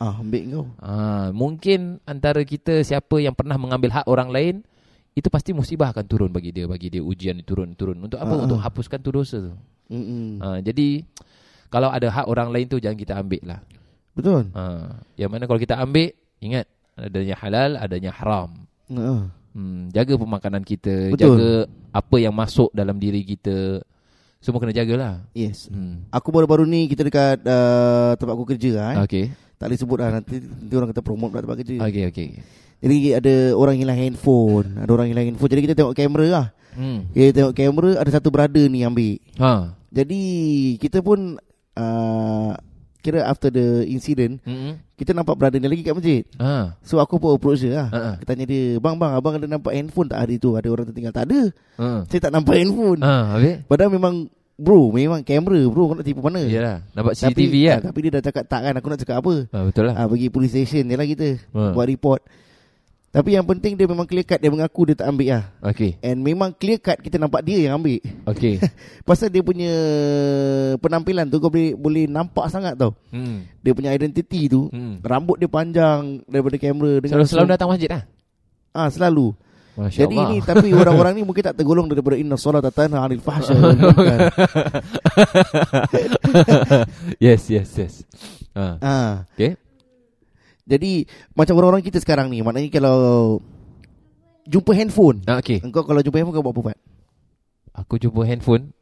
Ah, 0.00 0.18
ambil 0.18 0.42
kau. 0.48 0.66
Ah, 0.80 1.28
mungkin 1.30 2.00
antara 2.08 2.40
kita 2.42 2.80
siapa 2.80 3.20
yang 3.20 3.36
pernah 3.36 3.60
mengambil 3.60 3.92
hak 4.00 4.08
orang 4.08 4.32
lain 4.32 4.54
itu 5.12 5.28
pasti 5.28 5.52
musibah 5.52 5.92
akan 5.92 6.04
turun 6.08 6.30
bagi 6.32 6.50
dia, 6.50 6.64
bagi 6.64 6.88
dia 6.88 7.04
ujian 7.04 7.36
ni 7.36 7.44
turun 7.44 7.76
turun. 7.76 8.00
Untuk 8.00 8.16
apa? 8.16 8.34
Ah, 8.34 8.42
Untuk 8.48 8.58
ah. 8.58 8.64
hapuskan 8.64 8.98
tu 9.04 9.12
dosa 9.12 9.38
tu. 9.38 9.52
Mm-mm. 9.92 10.40
Ah, 10.40 10.58
jadi 10.64 11.04
kalau 11.68 11.92
ada 11.92 12.08
hak 12.08 12.26
orang 12.26 12.48
lain 12.50 12.66
tu 12.66 12.80
jangan 12.80 12.98
kita 12.98 13.14
ambil 13.20 13.42
lah. 13.44 13.60
Betul. 14.16 14.48
Ah, 14.56 14.98
yang 15.14 15.30
mana 15.30 15.44
kalau 15.44 15.60
kita 15.60 15.78
ambil, 15.78 16.10
ingat 16.42 16.66
adanya 16.98 17.36
halal, 17.38 17.70
adanya 17.78 18.10
haram. 18.10 18.50
Ha. 18.90 19.30
Hmm, 19.50 19.90
jaga 19.90 20.14
pemakanan 20.14 20.62
kita, 20.62 21.10
Betul. 21.10 21.18
jaga 21.34 21.52
apa 21.90 22.16
yang 22.22 22.34
masuk 22.34 22.70
dalam 22.70 22.98
diri 23.02 23.26
kita. 23.26 23.82
Semua 24.40 24.62
kena 24.62 24.72
jagalah. 24.72 25.26
Yes. 25.36 25.68
Hmm. 25.68 26.06
Aku 26.08 26.32
baru-baru 26.32 26.64
ni 26.64 26.88
kita 26.88 27.04
dekat 27.04 27.44
uh, 27.44 28.16
tempat 28.16 28.34
aku 28.34 28.46
kerja 28.48 28.70
lah, 28.78 28.88
eh. 28.94 28.98
Tak 29.60 29.68
boleh 29.68 29.76
sebut 29.76 29.98
lah 30.00 30.08
nanti, 30.08 30.40
nanti 30.40 30.72
orang 30.72 30.88
kata 30.88 31.04
promote 31.04 31.36
pula 31.36 31.44
tempat 31.44 31.58
kerja. 31.60 31.76
Okey, 31.84 32.04
okey. 32.08 32.28
Jadi 32.80 32.96
ada 33.12 33.34
orang 33.52 33.76
hilang 33.76 34.00
handphone, 34.00 34.80
ada 34.80 34.88
orang 34.88 35.12
hilang 35.12 35.28
handphone. 35.28 35.52
Jadi 35.52 35.62
kita 35.68 35.74
tengok 35.76 35.92
kamera 35.92 36.26
lah. 36.32 36.46
Hmm. 36.72 37.04
Kita 37.12 37.30
tengok 37.36 37.52
kamera 37.52 37.90
ada 38.00 38.08
satu 38.08 38.32
brother 38.32 38.72
ni 38.72 38.80
ambil. 38.88 39.20
Ha. 39.36 39.76
Jadi 39.92 40.20
kita 40.80 41.04
pun 41.04 41.36
uh, 41.76 42.50
kira 43.00 43.20
after 43.28 43.52
the 43.52 43.84
incident 43.84 44.40
Hmm. 44.48 44.80
kita 44.96 45.12
nampak 45.12 45.36
brother 45.36 45.60
ni 45.60 45.68
lagi 45.68 45.84
kat 45.84 45.92
masjid. 45.92 46.24
Ha. 46.40 46.80
So 46.80 46.96
aku 46.96 47.20
pun 47.20 47.36
approach 47.36 47.60
dia 47.60 47.84
lah. 47.84 48.16
Kita 48.16 48.32
tanya 48.32 48.48
dia, 48.48 48.80
"Bang, 48.80 48.96
bang, 48.96 49.12
abang 49.12 49.36
ada 49.36 49.44
nampak 49.44 49.76
handphone 49.76 50.08
tak 50.08 50.24
hari 50.24 50.40
tu? 50.40 50.56
Ada 50.56 50.72
orang 50.72 50.88
tertinggal?" 50.88 51.12
Tak 51.12 51.28
ada. 51.28 51.40
Ha. 51.76 52.08
Saya 52.08 52.20
tak 52.24 52.32
nampak 52.32 52.56
handphone. 52.56 53.04
Ha, 53.04 53.36
habis? 53.36 53.60
Padahal 53.68 53.92
memang 53.92 54.24
bro, 54.60 54.92
memang 54.92 55.24
kamera 55.24 55.60
bro, 55.72 55.90
kau 55.90 55.96
nak 55.96 56.04
tipu 56.04 56.20
mana? 56.20 56.44
Yalah, 56.44 56.84
nampak 56.92 57.16
Tapi, 57.16 57.32
CCTV 57.32 57.54
kan? 57.64 57.72
ah, 57.72 57.80
tapi 57.88 57.98
dia 58.04 58.10
dah 58.12 58.22
cakap 58.28 58.44
tak 58.44 58.60
kan, 58.68 58.74
aku 58.76 58.86
nak 58.92 59.00
cakap 59.00 59.16
apa? 59.24 59.34
Ha, 59.48 59.56
betul 59.64 59.84
lah. 59.88 59.94
Ah, 59.96 60.06
pergi 60.06 60.28
police 60.28 60.52
station 60.52 60.84
je 60.84 60.94
lah 60.94 61.08
kita. 61.08 61.28
Ha. 61.56 61.72
Buat 61.72 61.88
report. 61.88 62.20
Tapi 63.10 63.34
yang 63.34 63.42
penting 63.42 63.74
dia 63.74 63.90
memang 63.90 64.06
clear 64.06 64.22
cut 64.22 64.38
dia 64.38 64.54
mengaku 64.54 64.86
dia 64.86 65.02
tak 65.02 65.10
ambil 65.10 65.34
lah. 65.34 65.44
Okey. 65.66 65.98
And 65.98 66.22
memang 66.22 66.54
clear 66.54 66.78
cut 66.78 67.02
kita 67.02 67.18
nampak 67.18 67.42
dia 67.42 67.58
yang 67.66 67.82
ambil. 67.82 67.98
Okey. 68.30 68.62
Pasal 69.08 69.34
dia 69.34 69.42
punya 69.42 69.66
penampilan 70.78 71.26
tu 71.26 71.42
kau 71.42 71.50
boleh 71.50 71.74
boleh 71.74 72.06
nampak 72.06 72.46
sangat 72.54 72.78
tau. 72.78 72.94
hmm. 73.10 73.66
Dia 73.66 73.74
punya 73.74 73.90
identiti 73.90 74.46
tu. 74.46 74.70
Hmm. 74.70 75.02
Rambut 75.02 75.42
dia 75.42 75.50
panjang 75.50 76.22
daripada 76.30 76.54
kamera 76.54 77.02
dengan 77.02 77.18
Selalu 77.18 77.26
selalu 77.34 77.48
datang 77.50 77.68
masjid 77.74 77.90
lah. 77.90 78.02
Ah 78.70 78.86
selalu. 78.86 79.34
Masya 79.78 80.06
Jadi 80.06 80.16
Allah. 80.18 80.30
ini 80.34 80.36
tapi 80.42 80.68
orang-orang 80.74 81.12
ni 81.14 81.22
mungkin 81.22 81.46
tak 81.46 81.54
tergolong 81.54 81.86
daripada 81.86 82.18
inna 82.18 82.34
solat 82.34 82.66
tanha 82.74 82.98
'anil 82.98 83.22
fahsya 83.22 83.54
yes, 87.24 87.46
yes, 87.46 87.70
yes. 87.78 87.94
Ha. 88.54 88.76
Ah. 88.82 89.14
Okey. 89.34 89.54
Jadi 90.66 91.06
macam 91.34 91.54
orang-orang 91.58 91.82
kita 91.86 92.02
sekarang 92.02 92.30
ni 92.30 92.42
maknanya 92.42 92.70
kalau 92.70 92.98
jumpa 94.46 94.74
handphone. 94.74 95.22
Ha, 95.26 95.38
okey. 95.42 95.62
Engkau 95.62 95.86
kalau 95.86 96.02
jumpa 96.02 96.18
handphone 96.18 96.36
kau 96.38 96.44
buat 96.46 96.54
apa 96.54 96.62
Pat? 96.74 96.78
Aku 97.86 97.94
jumpa 97.98 98.26
handphone. 98.26 98.74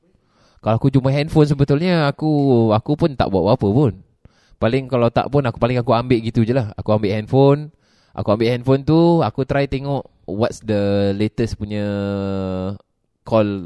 Kalau 0.58 0.74
aku 0.74 0.88
jumpa 0.90 1.12
handphone 1.12 1.46
sebetulnya 1.46 2.08
aku 2.10 2.30
aku 2.74 2.96
pun 2.96 3.12
tak 3.14 3.28
buat 3.28 3.54
apa 3.54 3.68
pun. 3.68 3.92
Paling 4.58 4.90
kalau 4.90 5.06
tak 5.12 5.30
pun 5.30 5.46
aku 5.46 5.60
paling 5.60 5.78
aku 5.78 5.94
ambil 5.94 6.18
gitu 6.18 6.42
je 6.42 6.56
lah. 6.56 6.74
Aku 6.74 6.90
ambil 6.96 7.14
handphone. 7.14 7.70
Aku 8.16 8.34
ambil 8.34 8.50
handphone 8.50 8.82
tu, 8.82 9.22
aku 9.22 9.46
try 9.46 9.70
tengok 9.70 10.02
what's 10.28 10.60
the 10.60 10.80
latest 11.12 11.56
punya 11.56 11.88
call 13.24 13.64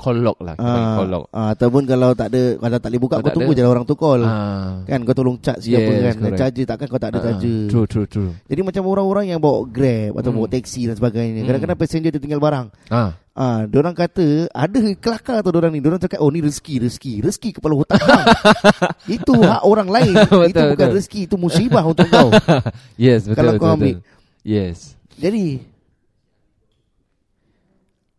call 0.00 0.16
log 0.16 0.40
lah. 0.40 0.56
Kita 0.56 0.64
Ah, 0.64 0.96
call 0.96 1.08
log. 1.12 1.24
ah, 1.28 1.52
ataupun 1.52 1.84
kalau 1.84 2.16
tak 2.16 2.32
ada 2.32 2.56
kalau 2.56 2.78
tak 2.80 2.88
boleh 2.88 3.00
buka 3.04 3.14
kau 3.14 3.26
tak 3.28 3.36
tunggu 3.36 3.52
ada. 3.52 3.58
je 3.58 3.62
lah 3.62 3.70
orang 3.70 3.84
tu 3.84 3.94
call. 3.94 4.20
Ah. 4.24 4.80
Kan 4.82 5.04
kau 5.04 5.12
tolong 5.12 5.36
charge 5.36 5.68
yes, 5.68 5.76
apa 5.76 5.84
Yes, 5.84 6.00
kan. 6.00 6.14
correct. 6.16 6.40
Charger 6.40 6.64
takkan 6.64 6.86
kau 6.88 6.96
tak 6.96 7.10
ada 7.12 7.18
Ah, 7.18 7.24
charger. 7.28 7.58
True, 7.68 7.84
true, 7.84 8.06
true. 8.08 8.30
Jadi 8.48 8.60
macam 8.64 8.82
orang-orang 8.86 9.24
yang 9.28 9.40
bawa 9.44 9.60
Grab 9.68 10.16
atau 10.16 10.30
Hmm. 10.32 10.38
bawa 10.40 10.48
taksi 10.48 10.88
dan 10.88 10.96
sebagainya. 10.96 11.36
Hmm. 11.36 11.48
Kadang-kadang 11.52 11.76
passenger 11.76 12.10
dia 12.10 12.22
tinggal 12.22 12.40
barang. 12.40 12.66
Ah. 12.88 13.10
Ah, 13.34 13.60
orang 13.66 13.92
kata 13.92 14.26
ada 14.48 14.78
kelakar 14.96 15.42
tu 15.42 15.52
orang 15.52 15.68
ni. 15.68 15.84
Orang 15.84 16.00
cakap 16.00 16.16
oh 16.16 16.32
ni 16.32 16.40
rezeki, 16.40 16.74
rezeki, 16.80 17.12
rezeki 17.20 17.50
kepala 17.52 17.74
otak 17.76 18.00
bang. 18.00 18.26
itu 19.20 19.34
hak 19.36 19.62
orang 19.62 19.88
lain. 19.90 20.14
Betul, 20.16 20.48
itu 20.48 20.62
bukan 20.64 20.72
betul. 20.80 20.96
rezeki, 20.96 21.20
itu 21.28 21.36
musibah 21.36 21.84
untuk 21.84 22.08
kau. 22.08 22.32
Yes, 22.96 23.28
betul, 23.28 23.36
Kalau 23.36 23.52
betul, 23.52 23.60
kau 23.60 23.68
betul. 23.68 23.76
ambil. 23.76 23.96
Yes. 24.40 24.96
Jadi 25.14 25.60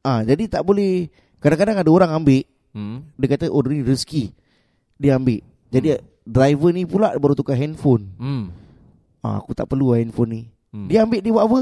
ah, 0.05 0.21
jadi 0.21 0.45
tak 0.45 0.61
boleh 0.61 1.09
kadang-kadang 1.41 1.81
ada 1.81 1.89
orang 1.89 2.13
ambil 2.13 2.45
Hmm. 2.75 3.07
dia 3.15 3.31
kata 3.31 3.47
oh 3.47 3.63
ni 3.63 3.79
rezeki. 3.79 4.35
Dia 4.99 5.15
ambil. 5.15 5.39
Jadi 5.71 5.95
driver 6.27 6.75
ni 6.75 6.83
pula 6.83 7.15
baru 7.15 7.31
tukar 7.31 7.55
handphone. 7.55 8.11
Hmm. 8.19 8.51
Ah, 9.23 9.39
aku 9.39 9.55
tak 9.55 9.71
perlu 9.71 9.95
lah 9.95 10.03
handphone 10.03 10.31
ni. 10.35 10.41
Hmm. 10.75 10.91
Dia 10.91 11.07
ambil 11.07 11.23
dia 11.23 11.31
buat 11.31 11.47
apa? 11.47 11.59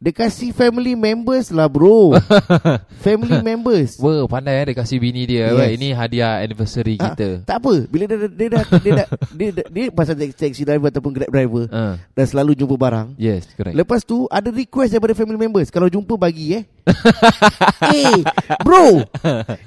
Dia 0.00 0.16
kasih 0.16 0.56
family 0.56 0.96
members 0.96 1.52
lah 1.52 1.68
bro. 1.68 2.16
family 3.04 3.36
members. 3.44 4.00
Wah, 4.00 4.24
pandai 4.24 4.56
eh 4.56 4.72
dia 4.72 4.80
kasih 4.80 4.96
bini 4.96 5.28
dia. 5.28 5.52
Yes. 5.52 5.76
Ini 5.76 5.88
hadiah 5.92 6.40
anniversary 6.40 6.96
Ah, 6.96 7.12
kita. 7.12 7.44
tak 7.44 7.60
apa. 7.60 7.84
Bila 7.84 8.08
dia 8.08 8.16
dia 8.32 8.48
dah 8.48 8.64
dia 8.80 8.92
dah 8.96 9.06
dia, 9.36 9.48
dia, 9.52 9.64
dia 9.68 9.84
pasal 9.92 10.16
taxi 10.16 10.64
driver 10.64 10.88
ataupun 10.88 11.12
grab 11.12 11.28
driver 11.28 11.68
Ah. 11.68 12.00
dah 12.16 12.24
selalu 12.24 12.56
jumpa 12.56 12.80
barang. 12.80 13.12
Yes, 13.20 13.52
correct. 13.52 13.76
Lepas 13.76 14.00
tu 14.08 14.24
ada 14.32 14.48
request 14.48 14.96
daripada 14.96 15.12
family 15.12 15.36
members 15.36 15.68
kalau 15.68 15.92
jumpa 15.92 16.16
bagi 16.16 16.56
eh. 16.56 16.64
eh, 17.92 18.24
bro. 18.64 19.04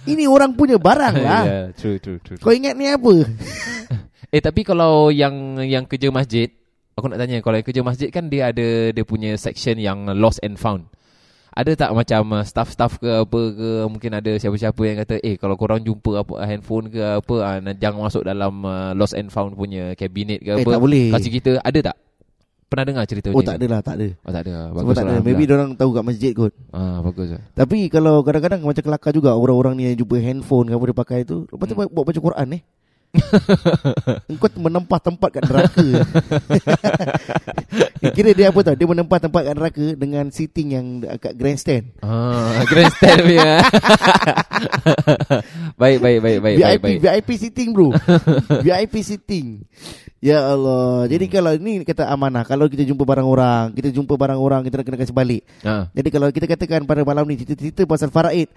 Ini 0.09 0.25
orang 0.25 0.57
punya 0.57 0.81
barang 0.81 1.13
lah. 1.13 1.43
yeah, 1.53 1.65
true, 1.77 2.01
true, 2.01 2.17
true. 2.17 2.41
Kau 2.41 2.49
ingat 2.49 2.73
ni 2.73 2.89
apa? 2.89 3.21
Eh 4.33 4.41
tapi 4.41 4.65
kalau 4.65 5.13
yang 5.13 5.61
yang 5.61 5.85
kerja 5.85 6.09
masjid, 6.09 6.49
aku 6.93 7.05
nak 7.07 7.17
tanya 7.17 7.37
kalau 7.39 7.57
kerja 7.57 7.81
masjid 7.81 8.07
kan 8.07 8.25
dia 8.25 8.49
ada 8.49 8.65
dia 8.89 9.03
punya 9.03 9.33
section 9.35 9.75
yang 9.75 10.05
lost 10.13 10.41
and 10.41 10.55
found. 10.55 10.85
Ada 11.51 11.77
tak 11.77 11.93
macam 11.93 12.33
uh, 12.33 12.41
staff-staff 12.41 12.97
ke 12.97 13.05
apa 13.05 13.39
ke 13.53 13.69
mungkin 13.85 14.11
ada 14.11 14.31
siapa-siapa 14.35 14.81
yang 14.81 14.97
kata 14.99 15.15
eh 15.19 15.35
kalau 15.35 15.53
korang 15.53 15.79
jumpa 15.79 16.25
apa 16.25 16.41
handphone 16.43 16.89
ke 16.89 16.97
apa 16.97 17.35
uh, 17.37 17.73
jangan 17.75 18.01
masuk 18.03 18.23
dalam 18.23 18.53
uh, 18.63 18.89
lost 18.93 19.13
and 19.13 19.29
found 19.29 19.53
punya 19.53 19.93
cabinet 19.93 20.41
ke 20.41 20.49
Eh, 20.51 20.57
apa. 20.59 20.71
tak 20.71 20.81
boleh. 20.81 21.13
Kasih 21.13 21.29
kita 21.31 21.61
ada 21.61 21.79
tak? 21.83 21.97
Pernah 22.65 22.85
dengar 22.89 23.05
cerita 23.05 23.29
Oh 23.29 23.45
tak 23.45 23.53
ni? 23.53 23.57
ada 23.61 23.65
lah, 23.69 23.81
tak 23.85 23.95
ada. 24.01 24.07
Oh 24.17 24.31
tak 24.33 24.41
ada. 24.41 24.53
Bagus 24.73 24.97
tak 24.97 25.05
lah, 25.05 25.13
ada. 25.13 25.21
Maybe 25.21 25.45
Alhamdulillah. 25.45 25.53
orang 25.53 25.71
tahu 25.77 25.89
kat 25.93 26.03
masjid 26.03 26.31
kot. 26.33 26.53
Ah 26.73 26.97
bagus 27.05 27.29
lah. 27.29 27.41
Tapi 27.53 27.77
kalau 27.85 28.15
kadang-kadang 28.25 28.59
macam 28.65 28.81
kelakar 28.81 29.11
juga 29.13 29.29
orang-orang 29.31 29.73
ni 29.77 29.83
yang 29.85 29.97
jumpa 30.01 30.17
handphone 30.17 30.65
ke 30.65 30.73
apa 30.73 30.83
dia 30.83 30.97
pakai 30.97 31.19
tu. 31.21 31.45
Lepas 31.45 31.65
tu 31.69 31.75
Hmm. 31.77 31.85
buat 31.87 32.01
baca 32.03 32.17
Quran 32.19 32.47
eh. 32.49 32.61
Engkau 34.31 34.49
menempah 34.57 34.97
tempat 34.97 35.29
kat 35.37 35.43
neraka. 35.45 35.85
Kira 38.17 38.33
dia 38.33 38.49
apa 38.49 38.59
tau? 38.65 38.73
Dia 38.73 38.89
menempah 38.89 39.19
tempat 39.21 39.41
kat 39.45 39.53
neraka 39.53 39.85
dengan 39.93 40.25
seating 40.33 40.67
yang 40.73 40.85
kat 41.21 41.37
grandstand. 41.37 41.93
Ah, 42.01 42.65
grandstand 42.65 43.21
punya. 43.21 43.53
baik, 45.81 45.97
baik, 46.01 46.19
baik, 46.25 46.37
baik, 46.41 46.41
baik, 46.41 46.57
VIP 46.57 46.81
baik. 46.81 46.99
VIP 46.99 47.29
seating 47.37 47.69
bro. 47.69 47.93
VIP 48.65 48.93
seating. 49.05 49.61
Ya 50.23 50.49
Allah. 50.49 51.05
Jadi 51.05 51.29
Hmm. 51.29 51.33
kalau 51.35 51.51
ni 51.59 51.83
kata 51.85 52.09
amanah, 52.09 52.47
kalau 52.47 52.65
kita 52.71 52.87
jumpa 52.87 53.03
barang 53.03 53.27
orang, 53.27 53.75
kita 53.75 53.91
jumpa 53.91 54.15
barang 54.15 54.39
orang, 54.39 54.61
kita 54.65 54.81
nak 54.81 54.85
kena 54.87 54.97
kasih 54.97 55.15
balik. 55.15 55.41
Ah. 55.61 55.91
Jadi 55.93 56.09
kalau 56.09 56.27
kita 56.31 56.47
katakan 56.47 56.87
pada 56.87 57.03
malam 57.05 57.27
ni 57.27 57.37
cerita-cerita 57.37 57.85
pasal 57.85 58.09
faraid, 58.09 58.49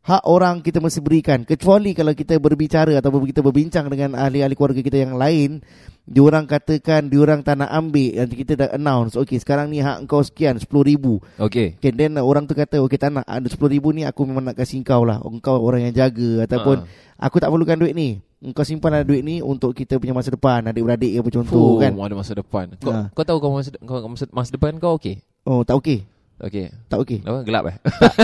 hak 0.00 0.22
orang 0.24 0.64
kita 0.64 0.80
mesti 0.80 1.00
berikan. 1.04 1.44
Kecuali 1.44 1.92
kalau 1.92 2.16
kita 2.16 2.40
berbicara 2.40 2.96
ataupun 2.98 3.28
kita 3.28 3.44
berbincang 3.44 3.86
dengan 3.92 4.16
ahli-ahli 4.16 4.56
keluarga 4.56 4.80
kita 4.80 4.96
yang 5.04 5.14
lain, 5.14 5.60
diorang 6.08 6.48
katakan 6.48 7.06
diorang 7.06 7.44
tak 7.44 7.60
nak 7.60 7.70
ambil 7.70 8.18
nanti 8.18 8.34
kita 8.34 8.52
dah 8.56 8.68
announce, 8.74 9.14
okey 9.14 9.38
sekarang 9.38 9.70
ni 9.70 9.78
hak 9.78 10.02
engkau 10.02 10.24
sekian 10.24 10.56
10,000. 10.58 11.20
Okay. 11.38 11.76
Okay, 11.76 11.92
then 11.92 12.16
orang 12.18 12.48
tu 12.48 12.56
kata 12.56 12.80
okey 12.82 12.98
tak 12.98 13.12
nak 13.14 13.28
ada 13.28 13.46
10,000 13.46 13.78
ni 13.94 14.02
aku 14.02 14.24
memang 14.26 14.50
nak 14.50 14.56
kasih 14.58 14.80
engkau 14.80 15.04
lah. 15.04 15.20
Engkau 15.22 15.60
orang 15.60 15.86
yang 15.86 15.94
jaga 15.94 16.48
ataupun 16.48 16.82
Ah. 16.82 17.28
aku 17.30 17.36
tak 17.38 17.52
perlukan 17.52 17.78
duit 17.78 17.94
ni. 17.94 18.18
Engkau 18.40 18.64
simpan 18.64 19.04
duit 19.04 19.20
ni 19.20 19.44
untuk 19.44 19.76
kita 19.76 20.00
punya 20.00 20.16
masa 20.16 20.32
depan, 20.32 20.64
adik-beradik 20.64 21.12
apa 21.12 21.28
contoh 21.28 21.76
Fuh, 21.76 21.84
kan. 21.84 21.92
ada 21.92 22.16
masa 22.16 22.32
depan. 22.32 22.72
Kau, 22.80 22.88
Ah. 22.88 23.06
kau 23.12 23.20
tahu 23.20 23.36
kau 23.36 23.52
masa, 23.52 23.68
kau 23.76 24.08
masa, 24.08 24.24
masa 24.32 24.50
depan 24.56 24.80
kau 24.80 24.96
okey? 24.96 25.20
Oh, 25.44 25.60
tak 25.60 25.76
okey. 25.76 26.08
Okey. 26.40 26.72
Tak 26.86 26.98
okey. 26.98 27.20
Apa 27.20 27.44
gelap 27.44 27.64
eh? 27.66 27.76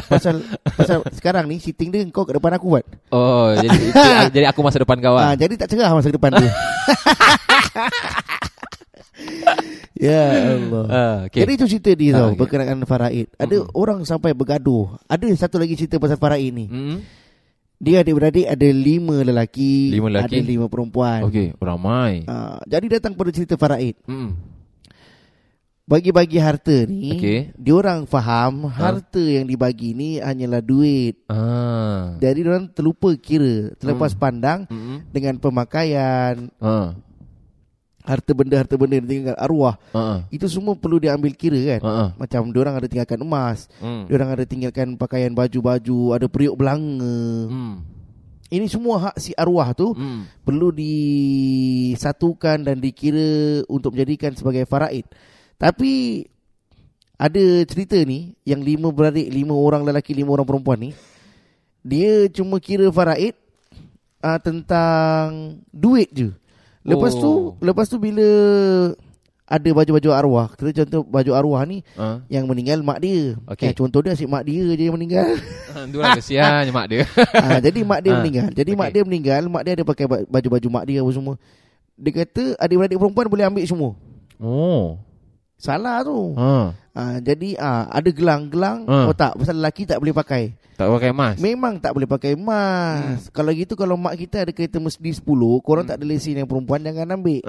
Pasal 0.06 0.40
pasal 0.70 1.04
sekarang 1.12 1.44
ni 1.44 1.56
sitting 1.56 1.88
dia 1.88 2.00
kau 2.08 2.24
kat 2.24 2.34
depan 2.34 2.56
aku 2.56 2.66
buat. 2.70 2.84
Oh, 3.10 3.52
jadi 3.52 3.68
jadi- 3.92 4.32
jadi 4.32 4.46
aku 4.48 4.60
masa 4.60 4.78
depan 4.78 4.96
kau 4.98 5.14
Ah, 5.14 5.30
ah. 5.30 5.34
jadi 5.34 5.52
tak 5.54 5.68
cerah 5.68 5.92
masa 5.92 6.08
depan 6.08 6.32
tu. 6.32 6.48
ya 9.96 10.22
Allah. 10.54 10.86
Ah, 10.88 11.16
Okay. 11.26 11.40
Jadi 11.42 11.50
itu 11.54 11.64
cerita 11.68 11.90
dia 11.92 12.10
Ah, 12.10 12.16
tau 12.18 12.28
okey. 12.30 12.38
berkenaan 12.38 12.78
faraid. 12.84 13.26
Ada 13.34 13.56
Mm-mm. 13.58 13.72
orang 13.74 13.98
sampai 14.02 14.32
bergaduh. 14.32 14.96
Ada 15.06 15.26
satu 15.36 15.56
lagi 15.56 15.74
cerita 15.74 15.96
pasal 15.96 16.16
faraid 16.16 16.52
ni. 16.52 16.66
Hmm. 16.68 16.98
Dia 17.76 18.00
adik-beradik 18.00 18.48
ada 18.48 18.64
lima 18.66 19.20
lelaki, 19.20 19.92
Lima 19.92 20.08
lelaki? 20.08 20.32
ada 20.32 20.38
lima 20.40 20.64
perempuan. 20.64 21.28
Okey, 21.28 21.52
ramai. 21.58 22.24
Ah, 22.24 22.56
jadi 22.64 22.96
datang 22.96 23.12
pada 23.12 23.28
cerita 23.28 23.54
faraid. 23.54 24.00
Hmm. 24.08 24.32
Bagi-bagi 25.86 26.42
harta 26.42 26.82
ni, 26.90 27.14
Okey. 27.14 27.54
diorang 27.54 28.10
faham 28.10 28.66
harta 28.66 29.22
yang 29.22 29.46
dibagi 29.46 29.94
ni 29.94 30.18
hanyalah 30.18 30.58
duit. 30.58 31.22
Ah. 31.30 32.18
Jadi 32.18 32.42
diorang 32.42 32.66
terlupa 32.66 33.14
kira, 33.14 33.70
terlepas 33.78 34.10
Hmm. 34.10 34.18
pandang 34.18 34.60
Hmm. 34.66 35.06
dengan 35.14 35.38
pemakaian, 35.38 36.50
Ah. 36.58 36.98
harta 38.02 38.34
benda 38.34 38.66
yang 38.66 39.06
tinggal 39.06 39.38
arwah. 39.38 39.78
Ah. 39.94 40.26
Itu 40.26 40.50
semua 40.50 40.74
perlu 40.74 40.98
diambil 40.98 41.30
kira 41.38 41.78
kan. 41.78 41.80
Ah. 41.86 42.10
Macam 42.18 42.50
diorang 42.50 42.74
ada 42.74 42.90
tinggalkan 42.90 43.22
emas, 43.22 43.70
Hmm. 43.78 44.10
diorang 44.10 44.34
ada 44.34 44.42
tinggalkan 44.42 44.98
pakaian 44.98 45.30
baju-baju, 45.30 46.18
ada 46.18 46.26
periuk 46.26 46.58
belanga. 46.58 47.46
Hmm. 47.46 47.86
Ini 48.50 48.66
semua 48.66 49.10
hak 49.10 49.22
si 49.22 49.38
arwah 49.38 49.70
tu 49.70 49.94
Hmm. 49.94 50.26
perlu 50.42 50.74
disatukan 50.74 52.58
dan 52.66 52.82
dikira 52.82 53.62
untuk 53.70 53.94
menjadikan 53.94 54.34
sebagai 54.34 54.66
faraid. 54.66 55.06
Tapi 55.56 56.24
ada 57.16 57.44
cerita 57.64 57.96
ni 57.98 58.36
yang 58.42 58.60
lima 58.60 58.92
beradik, 58.92 59.26
lima 59.26 59.52
orang 59.52 59.82
lelaki, 59.82 60.12
lima 60.12 60.30
orang 60.30 60.44
perempuan 60.44 60.78
ni, 60.78 60.90
dia 61.80 62.28
cuma 62.28 62.60
kira 62.60 62.84
faraid 62.88 63.32
uh, 64.20 64.36
tentang 64.36 65.56
duit 65.70 66.12
je. 66.12 66.28
Lepas 66.82 67.12
tu, 67.12 67.26
Oh. 67.26 67.58
lepas 67.58 67.88
tu 67.88 67.96
bila 67.96 68.22
ada 69.46 69.70
baju-baju 69.72 70.10
arwah, 70.12 70.46
kita 70.52 70.84
contoh 70.84 71.02
baju 71.02 71.30
arwah 71.32 71.62
ni 71.62 71.80
Ah. 71.94 72.18
yang 72.26 72.44
meninggal 72.44 72.82
mak 72.82 72.98
dia. 72.98 73.38
Okey. 73.46 73.70
Eh, 73.70 73.74
contoh 73.74 74.02
dia 74.02 74.12
asyik 74.12 74.26
mak 74.26 74.42
dia 74.42 74.66
je 74.68 74.84
yang 74.84 74.94
meninggal. 74.94 75.38
Tu 75.86 75.96
lah 75.96 76.14
kesian 76.14 76.66
mak 76.68 76.86
dia. 76.86 77.06
ah, 77.46 77.58
jadi 77.58 77.80
mak 77.80 78.00
dia 78.02 78.12
Ah, 78.12 78.18
meninggal. 78.20 78.48
Jadi 78.50 78.70
mak 78.74 78.86
okey. 78.86 78.94
dia 78.94 79.02
meninggal, 79.02 79.42
mak 79.46 79.62
dia 79.62 79.72
ada 79.72 79.84
pakai 79.86 80.04
ba- 80.04 80.26
baju-baju 80.26 80.68
mak 80.68 80.84
dia 80.84 80.98
apa 81.00 81.10
semua. 81.10 81.34
Dia 81.94 82.12
kata 82.12 82.44
adik-beradik 82.58 82.98
perempuan 82.98 83.26
boleh 83.26 83.44
ambil 83.46 83.64
semua. 83.64 83.90
Oh. 84.36 84.98
Salah 85.56 86.04
tu. 86.04 86.36
Ha. 86.36 86.76
Ah, 86.92 87.16
jadi 87.18 87.56
ah, 87.56 87.88
ada 87.88 88.08
gelang-gelang, 88.08 88.84
Ah. 88.84 89.08
oh 89.08 89.12
tak, 89.12 89.36
pasal 89.36 89.56
lelaki 89.56 89.84
tak 89.84 89.96
boleh 89.96 90.12
pakai. 90.12 90.52
Tak 90.76 90.84
pakai 90.86 91.08
emas. 91.08 91.36
Memang 91.38 91.76
tak 91.76 91.92
boleh 91.92 92.04
pakai 92.04 92.36
emas. 92.36 93.28
Kalau 93.30 93.48
gitu 93.50 93.72
kalau 93.72 93.96
mak 93.96 94.12
kita 94.14 94.44
ada 94.44 94.52
kereta 94.52 94.76
Mercedes 94.76 95.16
10, 95.18 95.24
korang 95.58 95.84
tak 95.84 95.96
ada 95.96 96.04
lesen 96.04 96.36
yang 96.36 96.44
perempuan 96.44 96.80
jangan 96.80 97.16
ambil. 97.16 97.40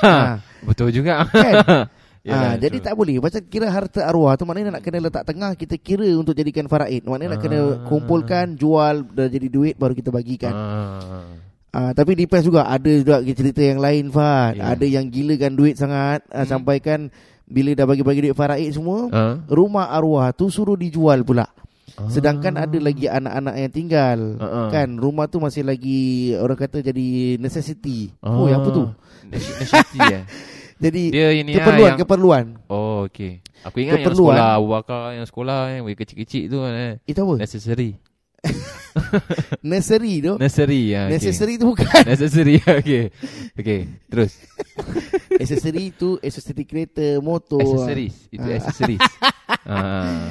ah, 0.00 0.40
Betul 0.68 0.88
juga. 0.90 1.24
kan? 1.24 1.54
Yalah, 2.20 2.52
ah, 2.52 2.54
jadi 2.54 2.76
true. 2.76 2.84
tak 2.84 2.94
boleh. 2.94 3.16
Pasal 3.16 3.40
kira 3.42 3.68
harta 3.68 4.04
arwah 4.04 4.36
tu 4.36 4.44
maknanya 4.44 4.76
nak 4.76 4.84
kena 4.84 5.00
letak 5.00 5.24
tengah 5.24 5.56
kita 5.56 5.76
kira 5.76 6.04
untuk 6.12 6.32
jadikan 6.32 6.64
faraid. 6.64 7.04
Maknanya 7.04 7.36
nak 7.36 7.40
kena 7.40 7.60
Ah. 7.60 7.72
kumpulkan, 7.84 8.56
jual 8.56 9.04
dah 9.06 9.24
jadi 9.26 9.48
duit 9.48 9.74
baru 9.74 9.92
kita 9.92 10.08
bagikan. 10.08 10.52
Ah. 10.52 11.24
Ah, 11.70 11.90
tapi 11.92 12.12
depends 12.12 12.44
juga 12.44 12.64
ada 12.64 12.90
juga 12.90 13.20
cerita 13.22 13.60
yang 13.60 13.78
lain 13.78 14.08
Fahad. 14.10 14.56
Ya. 14.56 14.72
Ada 14.72 14.84
yang 14.90 15.06
gilakan 15.06 15.52
duit 15.54 15.76
sangat 15.76 16.20
ah, 16.28 16.42
Hmm. 16.42 16.48
sampaikan 16.50 17.08
bila 17.50 17.74
dah 17.74 17.84
bagi-bagi 17.84 18.20
duit 18.24 18.36
faraid 18.38 18.70
semua, 18.70 19.10
Ah. 19.10 19.34
rumah 19.50 19.90
arwah 19.90 20.30
tu 20.30 20.46
suruh 20.48 20.78
dijual 20.78 21.26
pula. 21.26 21.50
Ah. 21.98 22.06
Sedangkan 22.06 22.54
ada 22.54 22.78
lagi 22.78 23.10
anak-anak 23.10 23.54
yang 23.58 23.72
tinggal. 23.74 24.18
Ah. 24.38 24.70
Kan 24.70 24.96
rumah 24.96 25.26
tu 25.26 25.42
masih 25.42 25.66
lagi 25.66 26.32
orang 26.38 26.54
kata 26.56 26.80
jadi 26.80 27.36
necessity. 27.36 28.14
Ah. 28.22 28.32
Oh, 28.32 28.46
yang 28.46 28.62
apa 28.62 28.70
tu? 28.70 28.84
Nasiti 29.28 29.98
eh. 30.00 30.24
Jadi 30.80 31.12
Dia 31.12 31.28
ini 31.36 31.52
keperluan, 31.52 31.76
ah, 31.76 31.88
yang 31.92 32.00
keperluan. 32.00 32.44
Oh 32.72 33.04
okey. 33.04 33.44
Aku 33.68 33.84
ingat 33.84 34.00
yang 34.00 34.08
Keperluan. 34.08 34.32
sekolah 34.32 34.48
Abu 34.56 34.68
Bakar 34.72 35.02
yang 35.12 35.26
sekolah 35.28 35.58
yang 35.76 35.84
kecil-kecil 35.84 36.42
tu 36.48 36.56
kan 36.64 36.72
eh. 36.72 36.94
Itu 37.04 37.20
apa? 37.28 37.34
Necessary. 37.36 38.00
Nursery 39.68 40.20
tu. 40.20 40.32
Necessary 40.36 40.80
ya. 40.92 41.06
Okay. 41.06 41.14
Necessary 41.16 41.54
tu 41.56 41.64
bukan. 41.72 42.02
Necessary 42.04 42.54
okey. 42.60 43.02
Okey, 43.56 43.80
terus. 44.06 44.32
accessory 45.42 45.94
tu 45.94 46.20
accessory 46.20 46.64
kereta, 46.68 47.18
motor. 47.20 47.60
Accessories. 47.62 48.14
Itu 48.28 48.44
Ah. 48.50 48.56
accessories. 48.58 49.04
ah. 49.64 50.28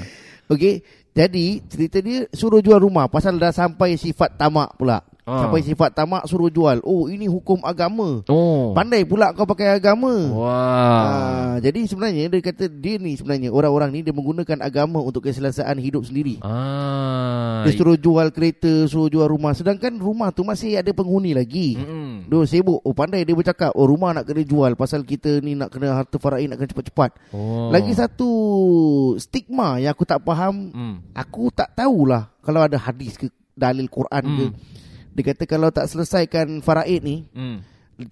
Okey, 0.49 0.81
jadi 1.13 1.61
cerita 1.69 1.97
dia 2.01 2.25
suruh 2.33 2.61
jual 2.61 2.81
rumah 2.81 3.05
pasal 3.05 3.37
dah 3.37 3.53
sampai 3.53 3.97
sifat 3.97 4.33
tamak 4.37 4.73
pula. 4.77 5.01
Ah. 5.29 5.45
Sampai 5.45 5.61
sifat 5.61 5.93
tamak 5.93 6.25
suruh 6.25 6.49
jual. 6.49 6.81
Oh, 6.81 7.05
ini 7.05 7.29
hukum 7.29 7.61
agama. 7.61 8.25
Oh. 8.25 8.73
Pandai 8.73 9.05
pula 9.05 9.29
kau 9.37 9.45
pakai 9.45 9.77
agama. 9.77 10.09
Wah. 10.33 10.49
Ah, 10.49 11.55
jadi 11.61 11.85
sebenarnya 11.85 12.33
dia 12.33 12.41
kata 12.41 12.65
dia 12.65 12.97
ni 12.97 13.13
sebenarnya 13.13 13.53
orang-orang 13.53 13.93
ni 13.93 13.99
dia 14.01 14.09
menggunakan 14.09 14.57
agama 14.65 14.97
untuk 15.05 15.29
keselesaan 15.29 15.77
hidup 15.77 16.01
sendiri. 16.01 16.41
Ah. 16.41 17.61
Dia 17.61 17.77
suruh 17.77 17.93
jual 17.93 18.33
kereta, 18.33 18.89
suruh 18.89 19.05
jual 19.05 19.29
rumah 19.29 19.53
sedangkan 19.53 20.01
rumah 20.01 20.33
tu 20.33 20.41
masih 20.41 20.81
ada 20.81 20.89
penghuni 20.89 21.37
lagi. 21.37 21.77
Mm-mm. 21.77 22.25
Dia 22.25 22.41
sibuk. 22.49 22.81
Oh 22.81 22.97
pandai 22.97 23.21
dia 23.21 23.37
bercakap, 23.37 23.69
oh 23.77 23.85
rumah 23.85 24.17
nak 24.17 24.25
kena 24.25 24.41
jual 24.41 24.73
pasal 24.73 25.05
kita 25.05 25.45
ni 25.45 25.53
nak 25.53 25.69
kena 25.69 25.93
harta 25.93 26.17
faraid 26.17 26.49
nak 26.49 26.57
kena 26.57 26.73
cepat-cepat. 26.73 27.11
Oh. 27.35 27.69
Lagi 27.69 27.93
satu 27.93 28.29
stigma 29.21 29.77
yang 29.77 29.93
aku 29.93 30.07
tak 30.07 30.23
faham, 30.25 30.71
Hmm. 30.73 30.95
aku 31.11 31.51
tak 31.51 31.75
tahulah 31.75 32.31
kalau 32.39 32.63
ada 32.63 32.79
hadis 32.79 33.19
ke 33.19 33.27
dalil 33.53 33.85
Quran 33.91 34.23
ke. 34.23 34.45
Dia 35.11 35.23
kata 35.25 35.43
kalau 35.43 35.69
tak 35.69 35.85
selesaikan 35.85 36.59
faraid 36.59 37.01
ni 37.01 37.25
Hmm. 37.31 37.59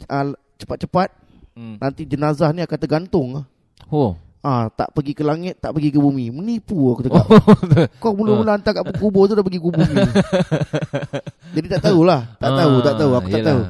ah, 0.06 0.30
cepat-cepat 0.58 1.10
Hmm. 1.54 1.78
nanti 1.78 2.04
jenazah 2.04 2.52
ni 2.52 2.62
akan 2.62 2.78
tergantung. 2.78 3.42
Oh. 3.88 4.14
Ah, 4.40 4.70
tak 4.70 4.94
pergi 4.94 5.12
ke 5.12 5.22
langit, 5.22 5.58
tak 5.58 5.74
pergi 5.74 5.90
ke 5.90 5.98
bumi. 5.98 6.30
Menipu 6.30 6.94
aku 6.94 7.02
cakap. 7.04 7.26
Oh. 7.26 7.42
Kau 8.00 8.14
mula-mula 8.14 8.54
hantar 8.54 8.72
kat 8.72 8.86
kubur 8.96 9.26
tu 9.26 9.34
dah 9.34 9.42
pergi 9.42 9.58
ke 9.58 9.66
bumi. 9.66 9.96
Jadi 11.58 11.68
tak 11.68 11.82
tahulah. 11.84 12.38
Tak 12.38 12.52
tahu, 12.54 12.74
tak 12.80 12.96
tahu. 12.96 13.12
Aku 13.18 13.28
tak 13.28 13.42
Ah, 13.42 13.48
tahu. 13.48 13.62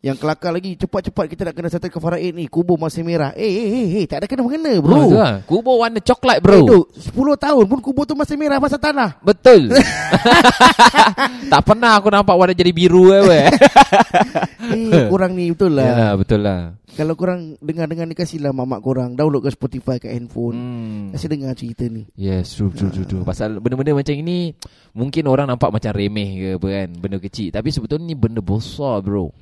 Yang 0.00 0.16
kelakar 0.18 0.50
lagi 0.50 0.74
Cepat-cepat 0.74 1.24
kita 1.26 1.42
nak 1.44 1.54
kena 1.54 1.68
settlekan 1.68 1.98
faraid 1.98 2.30
ni 2.30 2.46
Kubur 2.46 2.76
masih 2.76 3.00
merah 3.00 3.32
Eh 3.32 3.44
eh 3.44 3.66
eh, 3.66 3.86
eh 3.98 4.04
Tak 4.04 4.20
ada 4.20 4.26
kena-mengena 4.26 4.78
Bro. 4.78 4.86
bro 4.86 5.00
Oh, 5.00 5.10
lah. 5.14 5.34
Kubur 5.42 5.74
warna 5.78 5.98
coklat 5.98 6.38
Eh, 6.38 6.42
bro. 6.42 6.58
duk, 6.62 6.84
10 6.92 7.14
tahun 7.36 7.64
pun 7.64 7.80
kubur 7.80 8.04
tu 8.04 8.12
masih 8.12 8.34
merah 8.34 8.56
Pasal 8.56 8.78
tanah 8.78 9.18
Betul. 9.20 9.68
tak 11.52 11.62
pernah 11.62 11.96
aku 11.96 12.08
nampak 12.08 12.34
warna 12.34 12.52
jadi 12.52 12.70
biru 12.70 13.10
eh. 13.10 13.22
weh. 13.22 13.46
Eh 14.64 15.06
kurang 15.06 15.34
ni 15.34 15.48
betul 15.48 15.76
lah 15.76 15.84
Yalah, 15.86 16.12
betul 16.16 16.40
lah. 16.40 16.60
Kalau 16.90 17.12
korang 17.12 17.58
dengar-dengar 17.58 18.06
ni 18.06 18.14
Kasihlah 18.14 18.50
mak-mak 18.50 18.80
korang 18.80 19.12
Download 19.12 19.42
ke 19.42 19.50
Spotify 19.50 19.98
kat 19.98 20.10
handphone 20.10 20.54
Hmm. 20.54 21.04
Kasih 21.10 21.28
dengar 21.28 21.52
cerita 21.52 21.84
ni 21.84 22.06
Yes, 22.14 22.54
true, 22.54 22.70
true, 22.70 22.88
true, 22.88 23.04
true. 23.04 23.22
Pasal 23.22 23.58
benda-benda 23.58 23.92
macam 23.92 24.14
ini 24.14 24.54
mungkin 24.92 25.26
orang 25.26 25.46
nampak 25.46 25.68
macam 25.70 25.90
remeh 25.90 26.30
ke 26.32 26.48
apa 26.54 26.66
kan, 26.70 26.88
benda 26.96 27.18
kecil. 27.18 27.50
Tapi 27.50 27.68
sebetulnya 27.68 28.06
ni 28.06 28.14
benda 28.14 28.38
besar, 28.38 28.98
bro. 29.00 29.34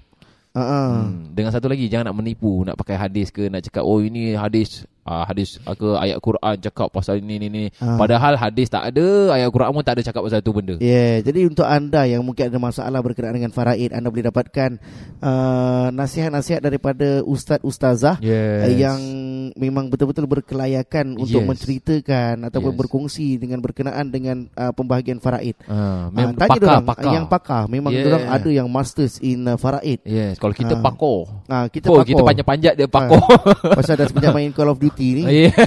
Uh-uh. 0.52 0.88
Hmm. 1.08 1.32
Dengan 1.32 1.50
satu 1.50 1.66
lagi 1.66 1.88
jangan 1.88 2.12
nak 2.12 2.16
menipu, 2.20 2.62
nak 2.62 2.76
pakai 2.76 2.96
hadis 2.96 3.28
ke, 3.28 3.48
nak 3.48 3.64
cakap 3.64 3.82
oh 3.82 3.98
ini 3.98 4.36
hadis 4.36 4.84
uh, 5.02 5.24
hadis 5.26 5.58
ke 5.58 5.88
ayat 5.98 6.18
Quran 6.18 6.54
cakap 6.60 6.88
pasal 6.92 7.18
ini 7.18 7.34
ni 7.36 7.48
ni. 7.48 7.64
Ah. 7.78 7.98
Padahal 7.98 8.38
hadis 8.38 8.68
tak 8.68 8.92
ada, 8.92 9.34
ayat 9.34 9.48
Quran 9.50 9.72
pun 9.72 9.82
tak 9.82 9.98
ada 9.98 10.02
cakap 10.04 10.22
pasal 10.22 10.40
tu 10.40 10.52
benda. 10.54 10.76
Yeah, 10.78 11.24
jadi 11.24 11.48
untuk 11.48 11.66
anda 11.66 12.06
yang 12.06 12.22
mungkin 12.22 12.52
ada 12.52 12.58
masalah 12.60 13.00
berkenaan 13.02 13.34
dengan 13.34 13.50
faraid, 13.50 13.90
anda 13.90 14.08
boleh 14.08 14.28
dapatkan 14.28 14.70
uh, 15.20 15.88
nasihat-nasihat 15.90 16.60
daripada 16.60 17.22
ustaz-ustazah 17.24 18.20
Yes. 18.22 18.70
yes. 18.70 18.78
yang 18.78 19.00
memang 19.58 19.90
betul-betul 19.90 20.28
berkelayakan 20.28 21.18
untuk 21.18 21.42
Yes. 21.42 21.48
menceritakan 21.48 22.46
ataupun 22.46 22.72
Yes. 22.72 22.78
berkongsi 22.84 23.26
dengan 23.40 23.58
berkenaan 23.58 24.06
dengan 24.08 24.46
uh, 24.54 24.70
pembahagian 24.72 25.18
faraid. 25.18 25.56
Ah, 25.66 25.80
Ah, 25.82 26.08
memang 26.14 26.34
tanya 26.38 26.50
pakar, 26.56 26.62
dorang, 26.62 26.84
pakar. 26.86 27.12
yang 27.12 27.26
pakar 27.26 27.62
memang 27.66 27.90
Yeah. 27.92 28.22
ada 28.30 28.48
yang 28.48 28.68
masters 28.70 29.18
in 29.20 29.44
uh, 29.44 29.58
faraid. 29.58 29.98
Yes, 30.06 30.38
kalau 30.42 30.50
kita 30.52 30.74
Ah. 30.74 30.82
pakar. 30.82 31.18
Ah 31.46 31.64
kita 31.70 31.86
oh, 31.86 32.02
pakar. 32.02 32.10
kita 32.10 32.22
panjat-panjat 32.26 32.72
dia 32.74 32.88
pakar. 32.90 33.22
Pasal 33.78 33.94
dah 33.94 34.06
semenjak 34.10 34.34
main 34.34 34.50
Call 34.50 34.66
of 34.66 34.82
Duty 34.82 35.22
ni. 35.22 35.24
Yeah. 35.24 35.54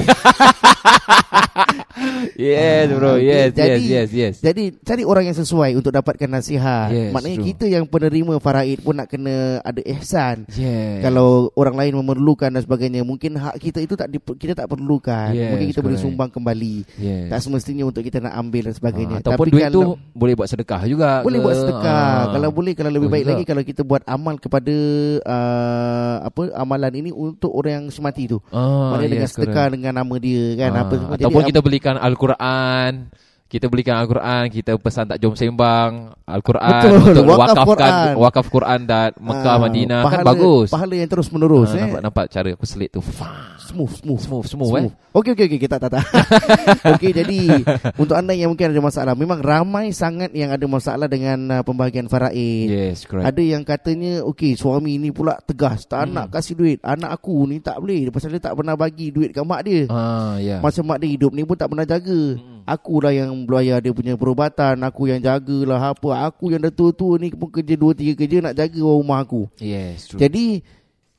yes, 2.35 2.91
bro. 2.91 3.07
Ah, 3.07 3.17
okay. 3.17 3.25
Yes, 3.25 3.49
Jadi- 3.51 3.71
yes, 3.71 3.88
yes, 3.88 4.09
yes. 4.11 4.33
Jadi 4.43 4.75
cari 4.77 5.03
orang 5.07 5.25
yang 5.25 5.38
sesuai 5.38 5.71
untuk 5.73 5.91
dapatkan 5.91 6.27
nasihat. 6.27 6.91
Yes, 6.91 7.11
Maknanya 7.15 7.38
true. 7.39 7.47
kita 7.53 7.65
yang 7.67 7.85
penerima 7.88 8.33
faraid 8.38 8.83
pun 8.83 8.99
nak 8.99 9.07
kena 9.07 9.63
ada 9.63 9.81
ihsan. 9.95 10.43
Yes. 10.51 10.99
Kalau 11.01 11.49
orang 11.55 11.75
lain 11.79 11.93
memerlukan 11.95 12.51
dan 12.51 12.61
sebagainya, 12.61 13.01
mungkin 13.01 13.39
hak 13.39 13.55
kita 13.57 13.79
itu 13.79 13.95
tak 13.95 14.11
kita 14.11 14.53
tak 14.53 14.67
perlukan. 14.67 15.31
Yes, 15.31 15.49
mungkin 15.55 15.67
kita 15.71 15.81
boleh 15.81 15.99
sumbang 15.99 16.29
kembali. 16.29 16.75
yes. 16.99 17.31
Tak 17.31 17.39
semestinya 17.41 17.88
untuk 17.88 18.03
kita 18.03 18.19
nak 18.19 18.35
ambil 18.35 18.67
dan 18.71 18.75
sebagainya. 18.75 19.15
Ah, 19.17 19.23
ataupun 19.23 19.45
duit 19.47 19.63
kalau, 19.63 19.73
tu 19.73 19.81
boleh 20.11 20.33
buat 20.35 20.49
sedekah 20.49 20.81
juga. 20.85 21.23
boleh 21.23 21.39
ke? 21.39 21.45
buat 21.45 21.55
sedekah. 21.55 22.11
Ah. 22.19 22.23
Kalau 22.35 22.49
boleh 22.51 22.73
kalau 22.75 22.91
lebih 22.91 23.07
Boleh 23.07 23.15
baik 23.15 23.25
juga. 23.25 23.33
lagi 23.33 23.43
kalau 23.47 23.63
kita 23.63 23.81
buat 23.85 24.01
amal 24.05 24.35
kepada 24.38 24.64
uh, 25.21 26.15
apa 26.25 26.41
amalan 26.58 26.93
ini 26.97 27.10
untuk 27.13 27.54
orang 27.54 27.84
yang 27.84 27.88
semati 27.93 28.25
tu. 28.25 28.41
ah, 28.49 28.97
dengan 28.97 29.28
yes, 29.28 29.38
sedekah 29.38 29.69
correct. 29.69 29.73
dengan 29.78 29.93
nama 30.01 30.15
dia 30.17 30.45
kan 30.58 30.71
Ah, 30.73 30.82
apa 30.88 30.93
semua. 30.97 31.13
ataupun 31.19 31.41
Jadi, 31.43 31.49
kita 31.54 31.62
belikan 31.62 31.95
al-Quran. 31.99 32.91
Kita 33.45 33.69
belikan 33.69 33.93
Al-Quran, 33.95 34.49
kita 34.49 34.73
pesan 34.73 35.05
tak 35.05 35.21
jom 35.21 35.38
sembang 35.38 36.17
Al-Quran 36.25 36.81
Betul, 36.81 37.13
untuk 37.13 37.25
wakaf 37.29 37.45
wakafkan 37.55 37.69
Quran. 37.69 38.13
wakaf 38.17 38.45
Quran 38.49 38.79
dan 38.84 39.10
Mekah 39.15 39.45
ah, 39.47 39.60
Madinah 39.62 40.01
kan 40.01 40.10
pahala- 40.10 40.27
bagus. 40.27 40.67
Pahala 40.73 40.93
yang 40.97 41.05
terus 41.08 41.27
menerus 41.29 41.69
Ah, 41.69 41.77
eh. 41.77 41.81
nampak 41.86 42.01
nampak 42.01 42.25
cara 42.27 42.49
aku 42.51 42.65
selit 42.65 42.89
tu. 42.89 42.99
Fah. 42.99 43.53
Smooth, 43.62 43.93
smooth. 43.95 44.17
Smooth, 44.19 44.45
smooth, 44.47 44.73
eh. 44.79 44.89
Okey 45.12 45.31
okey 45.31 45.45
okey 45.45 45.60
kita 45.60 45.77
tak 45.77 45.93
tak. 45.93 46.01
okey 46.97 47.12
jadi 47.13 47.38
untuk 47.95 48.13
anda 48.13 48.34
yang 48.34 48.49
mungkin 48.49 48.65
ada 48.67 48.81
masalah, 48.81 49.13
memang 49.13 49.38
ramai 49.38 49.89
sangat 49.91 50.34
yang 50.34 50.49
ada 50.49 50.65
masalah 50.65 51.05
dengan 51.05 51.38
uh, 51.51 51.62
pembahagian 51.62 52.05
faraid. 52.05 52.65
Yes, 52.65 53.05
correct. 53.05 53.25
Ada 53.25 53.41
yang 53.41 53.62
katanya 53.62 54.25
okey 54.25 54.53
suami 54.53 54.97
ni 54.97 55.10
pula 55.10 55.38
tegas, 55.39 55.86
tak 55.86 56.05
Hmm. 56.05 56.17
nak 56.17 56.27
kasih 56.31 56.53
duit. 56.53 56.77
Anak 56.81 57.13
aku 57.13 57.45
ni 57.45 57.58
tak 57.60 57.77
boleh 57.77 58.10
pasal 58.10 58.34
dia 58.34 58.41
tak 58.41 58.53
pernah 58.53 58.73
bagi 58.73 59.10
duit 59.10 59.29
kat 59.29 59.41
mak 59.41 59.62
dia. 59.62 59.86
Ah, 59.88 60.38
ya. 60.38 60.58
Masa 60.60 60.81
mak 60.81 60.97
dia 60.97 61.08
hidup 61.08 61.29
ni 61.29 61.41
pun 61.41 61.53
tak 61.53 61.69
pernah 61.69 61.86
jaga. 61.86 62.21
Hmm. 62.36 62.55
Aku 62.65 62.97
lah 62.97 63.13
yang 63.13 63.30
bayar 63.45 63.78
dia 63.78 63.93
punya 63.93 64.17
perubatan, 64.17 64.73
aku 64.82 65.06
yang 65.06 65.21
jagalah 65.21 65.93
apa. 65.93 66.25
Aku 66.25 66.49
yang 66.49 66.65
dah 66.65 66.73
tua-tua 66.73 67.21
ni 67.21 67.30
pun 67.30 67.54
kerja 67.54 67.78
2 67.78 67.93
3 67.93 68.17
kerja 68.17 68.38
nak 68.41 68.58
jaga 68.58 68.82
orang 68.82 68.99
rumah 69.06 69.19
aku. 69.21 69.45
Yes, 69.62 70.10
true. 70.10 70.17
Jadi 70.17 70.65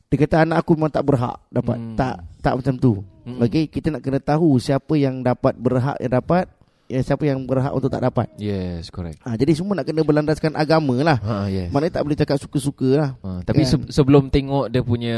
dia 0.06 0.16
kata 0.22 0.42
anak 0.42 0.66
aku 0.66 0.74
memang 0.74 0.90
tak 0.90 1.06
berhak 1.06 1.38
dapat. 1.46 1.78
Hmm. 1.78 1.94
Tak 1.94 2.14
tak 2.42 2.52
macam 2.59 2.74
tu. 2.74 2.92
Hmm. 3.22 3.42
Okey, 3.42 3.70
kita 3.70 3.94
nak 3.94 4.02
kena 4.02 4.18
tahu 4.18 4.59
siapa 4.59 4.94
yang 4.98 5.22
dapat 5.22 5.54
berhak 5.54 5.98
yang 5.98 6.14
dapat, 6.14 6.50
ya 6.87 7.02
siapa 7.02 7.26
yang 7.26 7.42
berhak 7.42 7.74
untuk 7.74 7.90
tak 7.90 8.02
dapat. 8.02 8.26
Yes, 8.38 8.90
correct. 8.90 9.18
Ha, 9.22 9.35
jadi 9.35 9.54
semua 9.54 9.78
nak 9.78 9.87
kena 9.87 10.02
berlandaskan 10.02 10.54
agama 10.54 10.94
lah. 11.02 11.18
Ha, 11.22 11.35
yes. 11.46 11.70
Maknanya 11.70 11.94
tak 11.94 12.02
boleh 12.06 12.18
cakap 12.18 12.38
suka-suka 12.38 12.88
lah. 12.94 13.11
Ha, 13.22 13.42
tapi 13.42 13.66
Kan? 13.66 13.70
se- 13.70 13.90
sebelum 13.94 14.30
tengok 14.30 14.70
dia 14.70 14.82
punya 14.82 15.16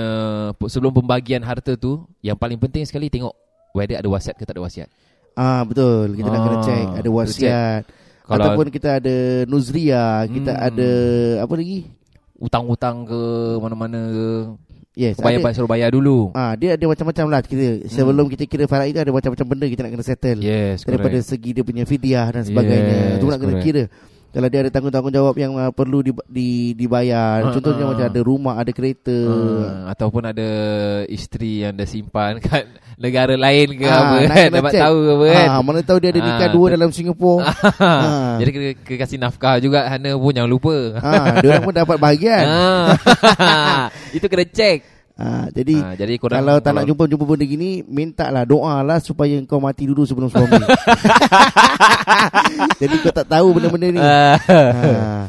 sebelum 0.69 0.93
pembagian 0.93 1.41
harta 1.41 1.77
tu, 1.77 2.05
yang 2.21 2.37
paling 2.37 2.57
penting 2.57 2.85
sekali 2.85 3.09
tengok 3.09 3.33
whether 3.77 3.97
ada 3.97 4.09
wasiat 4.09 4.37
ke 4.37 4.45
tak 4.49 4.57
ada 4.57 4.64
wasiat. 4.64 4.88
Ah 5.38 5.62
betul. 5.62 6.18
Kita 6.18 6.29
nak 6.29 6.40
kena 6.42 6.57
Ah, 6.57 6.64
check 6.66 6.87
ada 6.98 7.09
wasiat 7.09 7.83
Kalau 8.27 8.42
ataupun 8.42 8.66
kita 8.68 8.88
ada 8.98 9.16
nuzria, 9.46 10.27
kita 10.27 10.51
Hmm. 10.53 10.66
ada 10.66 10.90
apa 11.40 11.55
lagi? 11.55 11.79
utang-utang 12.38 13.03
ke 13.03 13.20
mana-mana 13.59 13.98
ke, 13.98 14.27
Yes, 14.94 15.14
bayar 15.18 15.42
ada. 15.42 15.55
suruh 15.55 15.66
bayar 15.66 15.90
dulu. 15.90 16.35
Ah 16.35 16.55
dia 16.55 16.74
ada 16.74 16.85
macam-macam 16.85 17.24
lah 17.31 17.40
kita. 17.40 17.87
Sebelum 17.87 18.27
kita 18.27 18.46
kira 18.46 18.66
faraid 18.66 18.90
itu 18.90 18.98
ada 18.98 19.11
macam-macam 19.11 19.46
benda 19.46 19.66
kita 19.66 19.87
nak 19.87 19.92
kena 19.94 20.03
settle. 20.03 20.38
Yes, 20.42 20.83
daripada 20.83 21.18
correct. 21.18 21.31
segi 21.31 21.51
dia 21.55 21.62
punya 21.62 21.83
fidyah 21.83 22.27
dan 22.31 22.42
sebagainya. 22.42 22.98
Yes, 22.98 23.16
Itu 23.18 23.27
nak 23.27 23.38
kena 23.38 23.53
correct. 23.55 23.66
kira. 23.66 23.85
Kalau 24.38 24.46
dia 24.55 24.62
ada 24.62 24.70
tanggungjawab 24.70 25.35
yang 25.35 25.59
uh, 25.59 25.74
perlu 25.74 25.98
di, 25.98 26.14
di, 26.31 26.48
dibayar. 26.79 27.42
Ah, 27.42 27.51
Contohnya 27.51 27.83
ah. 27.83 27.88
macam 27.90 28.07
ada 28.07 28.20
rumah, 28.22 28.55
ada 28.55 28.70
kereta. 28.70 29.18
Ah, 29.27 29.90
ataupun 29.90 30.31
ada 30.31 30.48
isteri 31.11 31.66
yang 31.66 31.74
dah 31.74 31.83
simpan 31.90 32.38
kat 32.46 32.70
negara 32.94 33.35
lain 33.35 33.74
ke 33.74 33.83
Ah, 33.83 33.98
apa 33.98 34.14
nak 34.22 34.37
kan 34.38 34.51
dapat 34.55 34.70
check. 34.70 34.83
tahu 34.87 34.96
ke 35.03 35.11
apa 35.11 35.27
kan. 35.27 35.48
Ah, 35.51 35.61
mana 35.66 35.81
tahu 35.83 35.98
dia 35.98 36.11
ada 36.14 36.20
nikah 36.22 36.46
Ah, 36.46 36.55
dua 36.55 36.66
dalam 36.70 36.90
Singapura. 36.94 37.51
Ah. 37.83 38.38
Jadi 38.38 38.51
kena, 38.55 38.68
kena 38.79 38.98
kasih 39.03 39.18
nafkah 39.18 39.59
juga 39.59 39.90
sana 39.90 40.14
pun 40.14 40.31
jangan 40.31 40.51
lupa. 40.55 40.77
ah, 41.03 41.42
dia 41.42 41.48
orang 41.59 41.64
pun 41.66 41.74
dapat 41.74 41.96
bahagian. 41.98 42.44
Ah. 42.46 43.90
Itu 44.16 44.31
kena 44.31 44.46
check. 44.46 44.98
Ah, 45.19 45.51
jadi 45.51 45.75
Ah, 45.83 45.95
jadi 45.99 46.15
korang 46.15 46.39
kalau 46.39 46.63
tak 46.63 46.79
nak 46.79 46.87
jumpa-jumpa 46.87 47.25
benda 47.27 47.43
gini, 47.43 47.83
minta 47.83 48.31
lah 48.31 48.47
doa 48.47 48.87
lah 48.87 49.03
supaya 49.03 49.35
kau 49.51 49.59
mati 49.59 49.83
dulu 49.91 50.07
sebelum 50.07 50.31
suami. 50.31 50.63
jadi 52.81 52.95
kau 53.03 53.11
tak 53.11 53.27
tahu 53.27 53.59
benda-benda 53.59 53.89
ni. 53.91 53.99
Ah. 53.99 54.39
ah. 54.39 55.25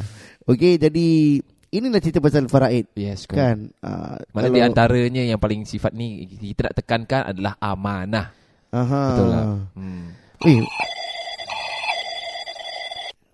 Okey, 0.45 0.77
jadi 0.77 1.41
inilah 1.73 1.97
cerita 2.05 2.21
pasal 2.21 2.45
faraid. 2.45 2.85
Yes, 2.93 3.25
kan. 3.25 3.37
Kan? 3.37 3.57
Ah, 3.81 4.21
Mana 4.29 4.53
di 4.53 4.61
antaranya 4.61 5.25
yang 5.25 5.41
paling 5.41 5.65
sifat 5.65 5.89
ni 5.97 6.37
kita 6.37 6.69
nak 6.69 6.77
tekankan 6.77 7.21
adalah 7.33 7.57
amanah. 7.57 8.29
Aha. 8.69 9.03
Betul 9.09 9.27
lah. 9.33 9.43
Hmm. 9.73 10.05
Eh. 10.45 10.61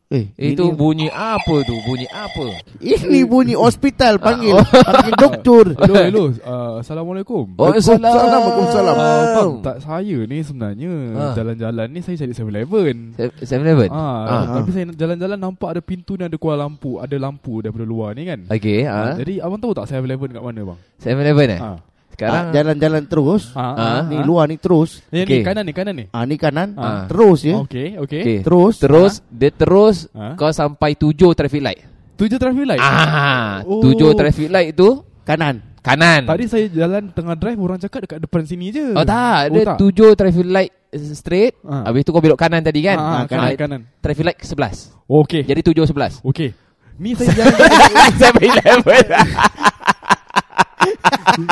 Eh, 0.05 0.29
Itu 0.53 0.69
ini, 0.69 0.77
bunyi 0.77 1.07
apa 1.09 1.65
tu? 1.65 1.73
Bunyi 1.81 2.05
apa? 2.05 2.61
ini 2.77 3.25
bunyi 3.25 3.57
hospital 3.57 4.21
panggil. 4.21 4.53
Ah, 4.53 4.61
oh. 4.69 4.85
panggil 4.85 5.15
doktor. 5.17 5.65
Hello, 5.73 5.95
hello. 5.97 6.23
Uh, 6.39 6.77
Assalamualaikum. 6.77 7.57
Waalaikumsalam, 7.57 8.13
Waalaikumsalam. 8.13 8.95
Uh, 8.95 9.25
bang, 9.33 9.51
tak 9.65 9.77
saya 9.81 10.17
ni 10.21 10.37
sebenarnya 10.39 10.91
Ah. 11.11 11.33
jalan-jalan 11.33 11.87
ni 11.89 11.99
saya 11.99 12.21
cari 12.21 12.37
7-Eleven. 12.37 12.97
7-Eleven? 13.17 13.89
Ah, 13.89 14.21
Ah. 14.23 14.43
tapi 14.61 14.69
saya 14.69 14.85
jalan-jalan 14.93 15.41
nampak 15.41 15.73
ada 15.73 15.81
pintu 15.81 16.13
ni 16.13 16.23
ada 16.23 16.37
kuala 16.37 16.69
lampu, 16.69 17.01
ada 17.01 17.17
lampu 17.17 17.65
daripada 17.65 17.83
luar 17.83 18.13
ni 18.13 18.29
kan. 18.29 18.45
Okay, 18.45 18.85
Ah, 18.85 19.09
ah. 19.09 19.13
jadi 19.17 19.41
abang 19.41 19.57
tahu 19.57 19.73
tak 19.73 19.89
7-Eleven 19.89 20.37
kat 20.37 20.43
mana 20.45 20.61
bang? 20.69 20.79
7-Eleven 21.01 21.47
eh? 21.49 21.59
Ah. 21.59 21.77
Sekarang 22.15 22.43
ah, 22.47 22.51
jalan-jalan 22.51 23.03
terus. 23.05 23.43
Ah, 23.51 23.75
Ah, 23.75 23.99
ni 24.01 24.17
luar 24.19 24.47
ni 24.47 24.55
terus. 24.55 25.03
Yang 25.07 25.27
Okey. 25.27 25.35
ni 25.35 25.43
kanan 25.43 25.63
ni, 25.63 25.73
kanan 25.73 25.93
ni. 25.93 26.05
Ah 26.09 26.23
ni 26.23 26.35
kanan. 26.35 26.69
Ah. 26.73 27.03
Terus 27.05 27.43
ya. 27.43 27.59
Okey, 27.59 27.99
okey. 27.99 28.21
okay. 28.23 28.37
Terus. 28.39 28.73
Terus 28.79 29.13
dia 29.27 29.51
terus 29.51 30.07
Ah. 30.11 30.33
kau 30.33 30.49
sampai 30.49 30.95
tujuh 30.95 31.31
traffic 31.31 31.59
light. 31.59 31.83
Tujuh 32.15 32.39
traffic 32.39 32.63
light. 32.65 32.79
Ah, 32.79 33.59
Oh. 33.61 33.83
tujuh 33.83 34.15
traffic 34.15 34.47
light 34.47 34.71
tu 34.71 35.03
Kanan. 35.21 35.59
kanan. 35.79 36.23
Tadi 36.23 36.45
saya 36.45 36.65
jalan 36.65 37.11
tengah 37.11 37.35
drive 37.35 37.59
orang 37.59 37.77
cakap 37.77 37.99
dekat 38.01 38.17
depan 38.17 38.41
sini 38.41 38.71
je. 38.71 38.95
Oh 38.95 39.03
tak, 39.03 39.51
Oh, 39.51 39.53
dia 39.53 39.63
tujuh 39.75 40.09
traffic 40.15 40.47
light 40.47 40.71
straight. 41.11 41.59
Ah. 41.61 41.85
Habis 41.85 42.01
tu 42.01 42.09
kau 42.09 42.23
belok 42.23 42.39
kanan 42.39 42.63
tadi 42.63 42.79
kan? 42.81 42.95
Ah, 42.95 43.05
Ah, 43.05 43.23
kanan, 43.27 43.45
Ah, 43.45 43.53
kanan. 43.53 43.81
Traffic 43.99 44.23
light 44.23 44.39
ke 44.39 44.47
sebelas. 44.47 44.95
Okey. 45.05 45.43
Jadi 45.43 45.61
tujuh 45.61 45.83
sebelas. 45.83 46.23
Okey. 46.23 46.55
Ni 47.03 47.11
saya 47.11 47.27
jalan 47.35 47.59
Seven 48.23 48.39
Eleven. 48.41 49.05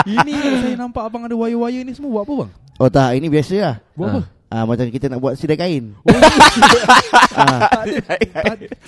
Ini 0.06 0.32
saya 0.60 0.76
nampak 0.76 1.04
abang 1.04 1.24
ada 1.24 1.34
wire-wire 1.34 1.82
ni 1.82 1.92
semua 1.92 2.10
buat 2.12 2.24
apa 2.24 2.34
bang? 2.40 2.52
Oh 2.76 2.90
tak, 2.90 3.10
ini 3.14 3.28
biasa 3.30 3.54
lah. 3.56 3.76
Buat 3.94 4.08
Ah. 4.08 4.14
apa? 4.14 4.22
Ah 4.54 4.64
macam 4.64 4.86
kita 4.86 5.10
nak 5.10 5.18
buat 5.18 5.34
sidai 5.34 5.58
kain. 5.58 5.98
Oh, 5.98 6.14
ah. 7.34 7.74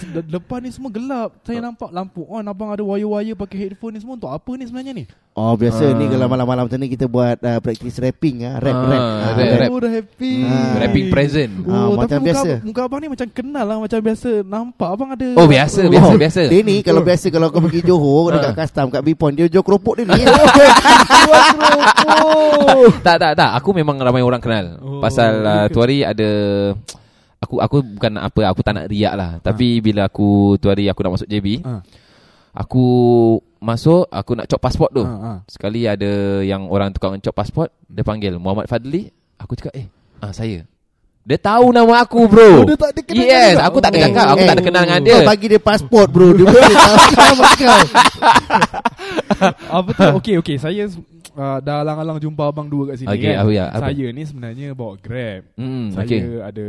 de- 0.06 0.30
depan 0.30 0.62
ni 0.62 0.69
semua 0.69 0.88
gelap. 0.88 1.41
Saya 1.41 1.58
nampak 1.60 1.89
lampu 1.89 2.21
on 2.23 2.45
abang 2.45 2.69
ada 2.69 2.82
wire-wire 2.82 3.34
pakai 3.34 3.58
headphone 3.60 3.97
ni 3.97 3.99
semua 3.99 4.13
untuk 4.13 4.30
apa 4.30 4.51
ni 4.54 4.63
sebenarnya 4.63 4.93
ni? 4.93 5.06
Oh 5.34 5.51
biasa 5.51 5.84
Ah. 5.84 5.91
ni 5.91 6.06
kalau 6.06 6.30
malam-malam 6.30 6.63
macam 6.63 6.78
ni 6.78 6.88
kita 6.88 7.06
buat 7.06 7.36
uh, 7.38 7.60
practice 7.60 7.97
rapping 7.97 8.45
ah, 8.45 8.56
rap 8.56 8.71
Ah, 8.71 8.86
rap. 8.86 9.01
rap, 9.36 9.58
rap. 9.58 9.67
Oh 9.67 9.80
dah 9.80 9.91
happy. 9.91 10.34
Ah. 10.45 10.73
Rapping 10.80 11.06
present. 11.10 11.51
Oh, 11.60 11.67
Ah, 11.67 11.73
tapi 11.73 11.97
macam 11.97 12.19
muka, 12.21 12.30
biasa. 12.30 12.49
muka 12.62 12.82
abang 12.84 12.99
ni 13.01 13.10
macam 13.10 13.28
kenal 13.28 13.65
lah 13.65 13.78
macam 13.80 13.99
biasa. 13.99 14.30
Nampak 14.45 14.88
abang 14.88 15.10
ada 15.12 15.28
Oh 15.34 15.43
biasa, 15.45 15.82
biasa, 15.89 16.13
biasa. 16.15 16.41
Dia 16.45 16.62
ni 16.62 16.75
kalau 16.80 17.01
biasa 17.01 17.25
kalau 17.28 17.49
kau 17.49 17.60
pergi 17.60 17.82
Johor 17.82 18.32
dekat 18.32 18.54
Ah. 18.54 18.58
custom 18.62 18.88
kat 18.88 19.01
Bipon 19.01 19.34
dia 19.34 19.49
jual 19.49 19.60
keropok 19.60 19.97
dia 19.97 20.06
ni. 20.06 20.13
tak 23.01 23.17
tak 23.17 23.34
tak 23.34 23.51
aku 23.56 23.73
memang 23.73 23.97
ramai 23.97 24.21
orang 24.21 24.39
kenal 24.39 24.78
Oh, 24.78 24.99
pasal 24.99 25.41
uh, 25.55 25.65
ke? 25.65 25.71
tuari 25.71 25.97
ada 26.01 26.29
aku 27.37 27.55
aku 27.57 27.75
bukan 27.81 28.11
apa 28.17 28.39
aku 28.45 28.59
tak 28.59 28.73
nak 28.73 28.85
riak 28.85 29.13
lah 29.13 29.37
tapi 29.39 29.79
bila 29.79 30.05
aku 30.05 30.29
tuari 30.57 30.85
aku 30.85 30.99
nak 30.99 31.13
masuk 31.15 31.27
JB 31.27 31.47
Ah. 31.61 31.79
aku 32.53 32.85
masuk 33.57 34.05
aku 34.07 34.31
nak 34.33 34.45
cop 34.45 34.59
pasport 34.59 34.91
tu 34.91 35.01
Ah, 35.01 35.15
ah. 35.21 35.37
sekali 35.45 35.83
ada 35.83 36.11
yang 36.41 36.67
orang 36.67 36.89
tukang 36.89 37.17
cop 37.17 37.33
pasport 37.33 37.69
dia 37.85 38.01
panggil 38.01 38.35
Muhammad 38.35 38.65
Fadli 38.65 39.07
aku 39.35 39.53
cakap 39.53 39.73
eh 39.73 39.87
ah 40.19 40.29
saya 40.29 40.63
dia 41.21 41.37
tahu 41.37 41.73
nama 41.73 41.99
aku 41.99 42.29
bro 42.29 42.61
Oh, 42.61 42.63
dia 42.63 42.77
tak 42.77 42.93
ada 42.93 43.01
kenal 43.01 43.25
yes 43.25 43.57
aku 43.57 43.77
tak 43.79 43.89
ada 43.89 43.97
Eh, 43.97 44.03
cakap 44.05 44.25
aku 44.27 44.37
eh, 44.37 44.45
tak 44.45 44.55
ada 44.55 44.63
kenal 44.63 44.81
dengan 44.85 45.01
dia 45.01 45.13
Kau 45.15 45.25
bagi 45.25 45.45
dia 45.49 45.57
pasport 45.59 46.07
bro. 46.07 46.29
Dia 46.31 46.45
mesti 46.45 46.75
tahu 46.77 46.95
nama 47.17 47.45
kau. 47.51 47.81
Ah 49.65 49.81
betul. 49.81 50.09
Okey 50.21 50.35
okey 50.37 50.57
saya 50.57 50.85
uh, 51.35 51.57
dah 51.61 51.83
alang-alang 51.83 52.17
jumpa 52.17 52.43
abang 52.47 52.67
dua 52.71 52.91
kat 52.95 53.03
sini 53.03 53.11
Okey, 53.11 53.31
kan. 53.31 53.35
apa 53.43 53.51
ya, 53.51 53.65
apa? 53.69 53.91
Saya 53.91 54.07
ni 54.15 54.23
sebenarnya 54.23 54.67
bawa 54.71 54.93
Grab. 54.97 55.43
hmm, 55.59 55.85
Saya 55.91 56.05
okay. 56.07 56.21
ada 56.41 56.67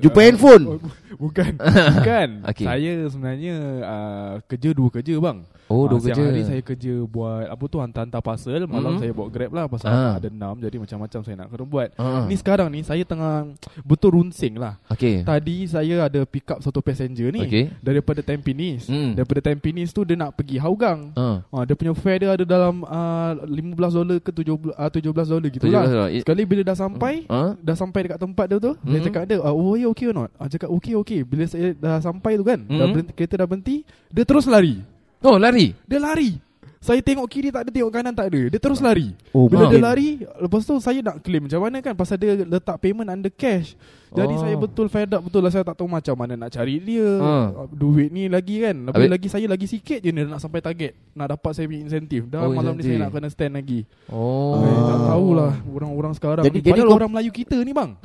Jumpa 0.00 0.18
ah, 0.18 0.24
handphone? 0.24 0.64
oh, 0.66 0.78
Bukan 1.28 1.52
Bukan 1.98 2.28
Okey. 2.46 2.66
Saya 2.66 2.92
sebenarnya 3.10 3.54
uh, 3.82 4.32
Kerja 4.46 4.70
dua 4.72 4.88
kerja 4.94 5.14
bang 5.18 5.38
oh 5.66 5.84
dua 5.86 5.98
siang 5.98 6.12
kerja 6.12 6.22
hari 6.24 6.42
saya 6.42 6.60
kerja 6.60 6.94
buat 7.04 7.44
Apa 7.46 7.64
tu 7.66 7.78
Hantar-hantar 7.78 8.20
parcel 8.20 8.64
Malam 8.64 8.94
Mhm. 8.94 9.00
saya 9.00 9.10
bawa 9.10 9.28
grab 9.28 9.50
lah 9.50 9.64
Pasal 9.66 9.90
Ah. 9.90 10.14
ada 10.16 10.28
enam 10.28 10.54
Jadi 10.56 10.76
macam-macam 10.76 11.20
saya 11.20 11.34
nak 11.36 11.48
kena 11.48 11.64
buat 11.64 11.88
Ah. 11.94 12.24
Ni 12.24 12.34
sekarang 12.34 12.68
ni 12.68 12.80
Saya 12.80 13.02
tengah 13.02 13.48
Betul 13.80 14.14
runsing 14.14 14.54
lah 14.54 14.76
okay. 14.86 15.20
Tadi 15.20 15.66
saya 15.66 16.04
ada 16.04 16.20
pick 16.22 16.46
up 16.48 16.58
Satu 16.58 16.78
passenger 16.78 17.28
ni 17.28 17.40
Okey. 17.42 17.64
Daripada 17.78 18.20
Tampines 18.20 18.86
Hmm. 18.86 19.14
Daripada 19.14 19.40
Tampines 19.42 19.90
tu 19.90 20.02
Dia 20.02 20.16
nak 20.16 20.34
pergi 20.34 20.56
Hougang 20.56 21.12
Ah. 21.12 21.40
Ah, 21.46 21.62
dia 21.62 21.74
punya 21.74 21.92
fare 21.92 22.16
dia 22.16 22.30
ada 22.30 22.44
dalam 22.44 22.82
uh, 22.82 23.32
15 23.44 23.74
dolar 23.92 24.18
ke 24.18 24.30
17 24.30 24.70
uh, 24.70 24.88
17 24.88 25.02
dolar 25.26 25.48
gitu 25.48 25.64
17 25.64 25.70
lah. 25.70 25.84
dolar. 25.84 26.08
I- 26.08 26.20
Sekali 26.20 26.42
bila 26.44 26.62
dah 26.62 26.74
sampai, 26.74 27.24
Ah. 27.26 27.52
dah 27.56 27.74
sampai 27.74 28.00
dekat 28.02 28.18
tempat 28.18 28.44
dia 28.46 28.58
tu, 28.58 28.72
saya 28.76 28.96
Mhm. 28.96 29.04
cakap 29.04 29.22
dia, 29.24 29.38
"Oh, 29.40 29.74
you 29.74 29.88
okay 29.88 30.06
or 30.06 30.16
not?" 30.16 30.30
Ah 30.34 30.46
cakap, 30.46 30.70
"Okay, 30.70 30.94
okay." 30.94 31.20
Bila 31.22 31.44
saya 31.44 31.72
dah 31.72 31.98
sampai 31.98 32.34
tu 32.34 32.42
kan, 32.42 32.60
dah 32.62 32.74
Mhm. 32.80 32.92
berhenti, 32.92 33.12
kereta 33.12 33.34
dah 33.36 33.46
berhenti, 33.46 33.76
dia 34.08 34.24
terus 34.24 34.44
lari. 34.44 34.80
Oh 35.24 35.36
lari 35.36 35.72
Dia 35.82 35.98
lari. 35.98 36.36
Saya 36.78 37.00
tengok 37.00 37.24
kiri 37.26 37.48
tak 37.48 37.64
ada, 37.64 37.72
tengok 37.72 37.88
kanan 37.88 38.12
tak 38.12 38.28
ada. 38.28 38.44
Dia 38.44 38.60
terus 38.60 38.76
lari. 38.76 39.16
Oh, 39.32 39.48
Bila 39.48 39.64
Ah. 39.64 39.70
dia 39.72 39.80
lari, 39.80 40.08
lepas 40.20 40.68
tu 40.68 40.76
saya 40.76 41.00
nak 41.00 41.16
claim 41.18 41.48
macam 41.48 41.56
mana 41.58 41.80
kan 41.80 41.96
pasal 41.96 42.20
dia 42.20 42.36
letak 42.36 42.76
payment 42.76 43.08
under 43.08 43.32
cash. 43.32 43.72
Jadi 44.12 44.34
Oh. 44.36 44.40
saya 44.44 44.52
betul 44.54 44.92
fed 44.92 45.08
up 45.08 45.24
betul 45.24 45.40
lah 45.40 45.48
saya 45.48 45.64
tak 45.64 45.80
tahu 45.80 45.88
macam 45.88 46.12
mana 46.12 46.36
nak 46.36 46.52
cari 46.52 46.76
dia. 46.76 47.08
Ah. 47.16 47.64
Duit 47.66 48.12
ni 48.12 48.28
lagi 48.28 48.60
kan. 48.60 48.76
Lebih 48.84 49.00
Habis- 49.00 49.12
lagi 49.16 49.28
saya 49.32 49.46
lagi 49.48 49.64
sikit 49.66 49.96
je 49.98 50.12
ni 50.12 50.28
nak 50.28 50.38
sampai 50.38 50.60
target. 50.60 50.92
Nak 51.16 51.32
dapat 51.32 51.56
saya 51.56 51.64
punya 51.64 51.80
insentif. 51.80 52.28
Dah 52.28 52.44
Oh, 52.44 52.52
malam 52.52 52.76
ni 52.76 52.84
insentif. 52.84 52.84
saya 52.84 52.96
nak 53.00 53.10
kena 53.10 53.28
stand 53.32 53.52
lagi. 53.56 53.80
Oh. 54.06 54.60
Oh. 54.60 54.84
tak 54.84 54.98
tahulah 55.08 55.52
orang-orang 55.66 56.12
sekarang 56.12 56.44
Jadi- 56.44 56.52
ni. 56.54 56.68
jadi 56.68 56.80
Padahal 56.84 56.96
orang 57.00 57.10
Melayu 57.10 57.32
kita 57.32 57.56
ni 57.58 57.72
bang. 57.72 57.96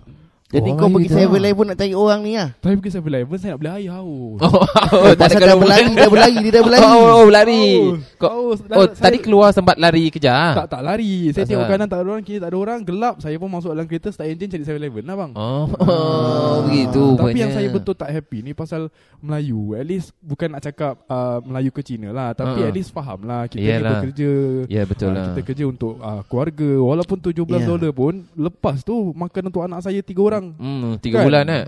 Jadi 0.50 0.66
Oh, 0.68 0.76
kau 0.76 0.90
pergi 0.90 1.08
iya. 1.08 1.30
7-Eleven 1.30 1.66
nak 1.70 1.78
cari 1.78 1.94
orang 1.94 2.20
ni 2.26 2.34
lah. 2.34 2.50
Saya 2.58 2.74
pergi 2.74 2.92
7-Eleven 2.92 3.38
saya 3.38 3.50
nak 3.54 3.60
beli 3.62 3.70
air 3.72 3.92
haus. 3.92 4.38
Oh, 4.50 4.50
oh, 4.50 5.14
tak 5.14 5.30
ada 5.30 5.38
Pasal 5.38 5.42
dah 5.46 5.56
berlari, 5.56 5.92
dah 6.02 6.10
berlari, 6.10 6.36
dia 6.42 6.52
dah 6.52 6.64
berlari. 6.64 6.86
Oh, 6.88 6.98
oh, 6.98 7.24
berlari. 7.24 7.66
Haus. 7.70 8.02
Kau, 8.18 8.30
Haus. 8.50 8.60
oh, 8.66 8.86
Saya- 8.88 8.98
tadi 9.00 9.18
keluar 9.20 9.50
sempat 9.52 9.78
lari 9.78 10.10
kejar. 10.10 10.58
Tak 10.58 10.68
tak 10.68 10.82
lari. 10.82 11.30
Saya 11.30 11.46
Tak 11.46 11.48
tengok 11.48 11.62
salah. 11.62 11.78
kanan 11.78 11.88
tak 11.88 11.98
ada 11.98 12.08
orang, 12.10 12.24
kiri 12.24 12.40
tak 12.40 12.50
ada 12.50 12.58
orang, 12.58 12.80
gelap. 12.82 13.16
Saya 13.20 13.36
pun 13.38 13.48
masuk 13.48 13.70
dalam 13.70 13.86
kereta 13.86 14.10
start 14.10 14.26
engine 14.28 14.50
cari 14.50 14.64
7-Eleven 14.66 15.04
lah 15.04 15.16
bang. 15.16 15.32
Oh, 15.36 15.66
oh 15.70 16.56
begitu 16.66 16.98
Ah, 17.00 17.14
Tapi 17.14 17.22
rupanya. 17.22 17.40
yang 17.40 17.52
saya 17.54 17.68
betul 17.70 17.94
tak 17.94 18.10
happy 18.10 18.38
ni 18.42 18.52
pasal 18.52 18.82
Melayu. 19.20 19.76
At 19.76 19.86
least 19.86 20.18
bukan 20.18 20.50
nak 20.50 20.62
cakap 20.64 20.98
uh, 21.06 21.38
Melayu 21.42 21.70
ke 21.70 21.82
Cina 21.82 22.10
lah, 22.10 22.34
tapi 22.34 22.60
Ah. 22.60 22.68
at 22.68 22.74
least 22.74 22.90
faham 22.90 23.22
lah 23.22 23.46
kita 23.46 23.62
Yalah. 23.62 24.02
ni 24.02 24.10
bekerja. 24.10 24.32
Ya 24.66 24.82
betul 24.84 25.10
Ah, 25.10 25.14
lah. 25.14 25.26
Kita 25.30 25.42
kerja 25.46 25.64
untuk 25.66 25.94
uh, 25.96 26.26
keluarga 26.26 26.70
Walaupun 26.82 27.18
17 27.20 27.38
Ya. 27.56 27.68
dolar 27.68 27.92
pun 27.92 28.14
Lepas 28.34 28.82
tu 28.82 29.12
Makan 29.12 29.44
untuk 29.46 29.62
anak 29.62 29.80
saya 29.82 30.00
tiga 30.00 30.24
orang 30.24 30.39
Hmm, 30.56 30.98
tiga 30.98 31.16
Kan? 31.18 31.26
bulan 31.26 31.46
eh. 31.48 31.66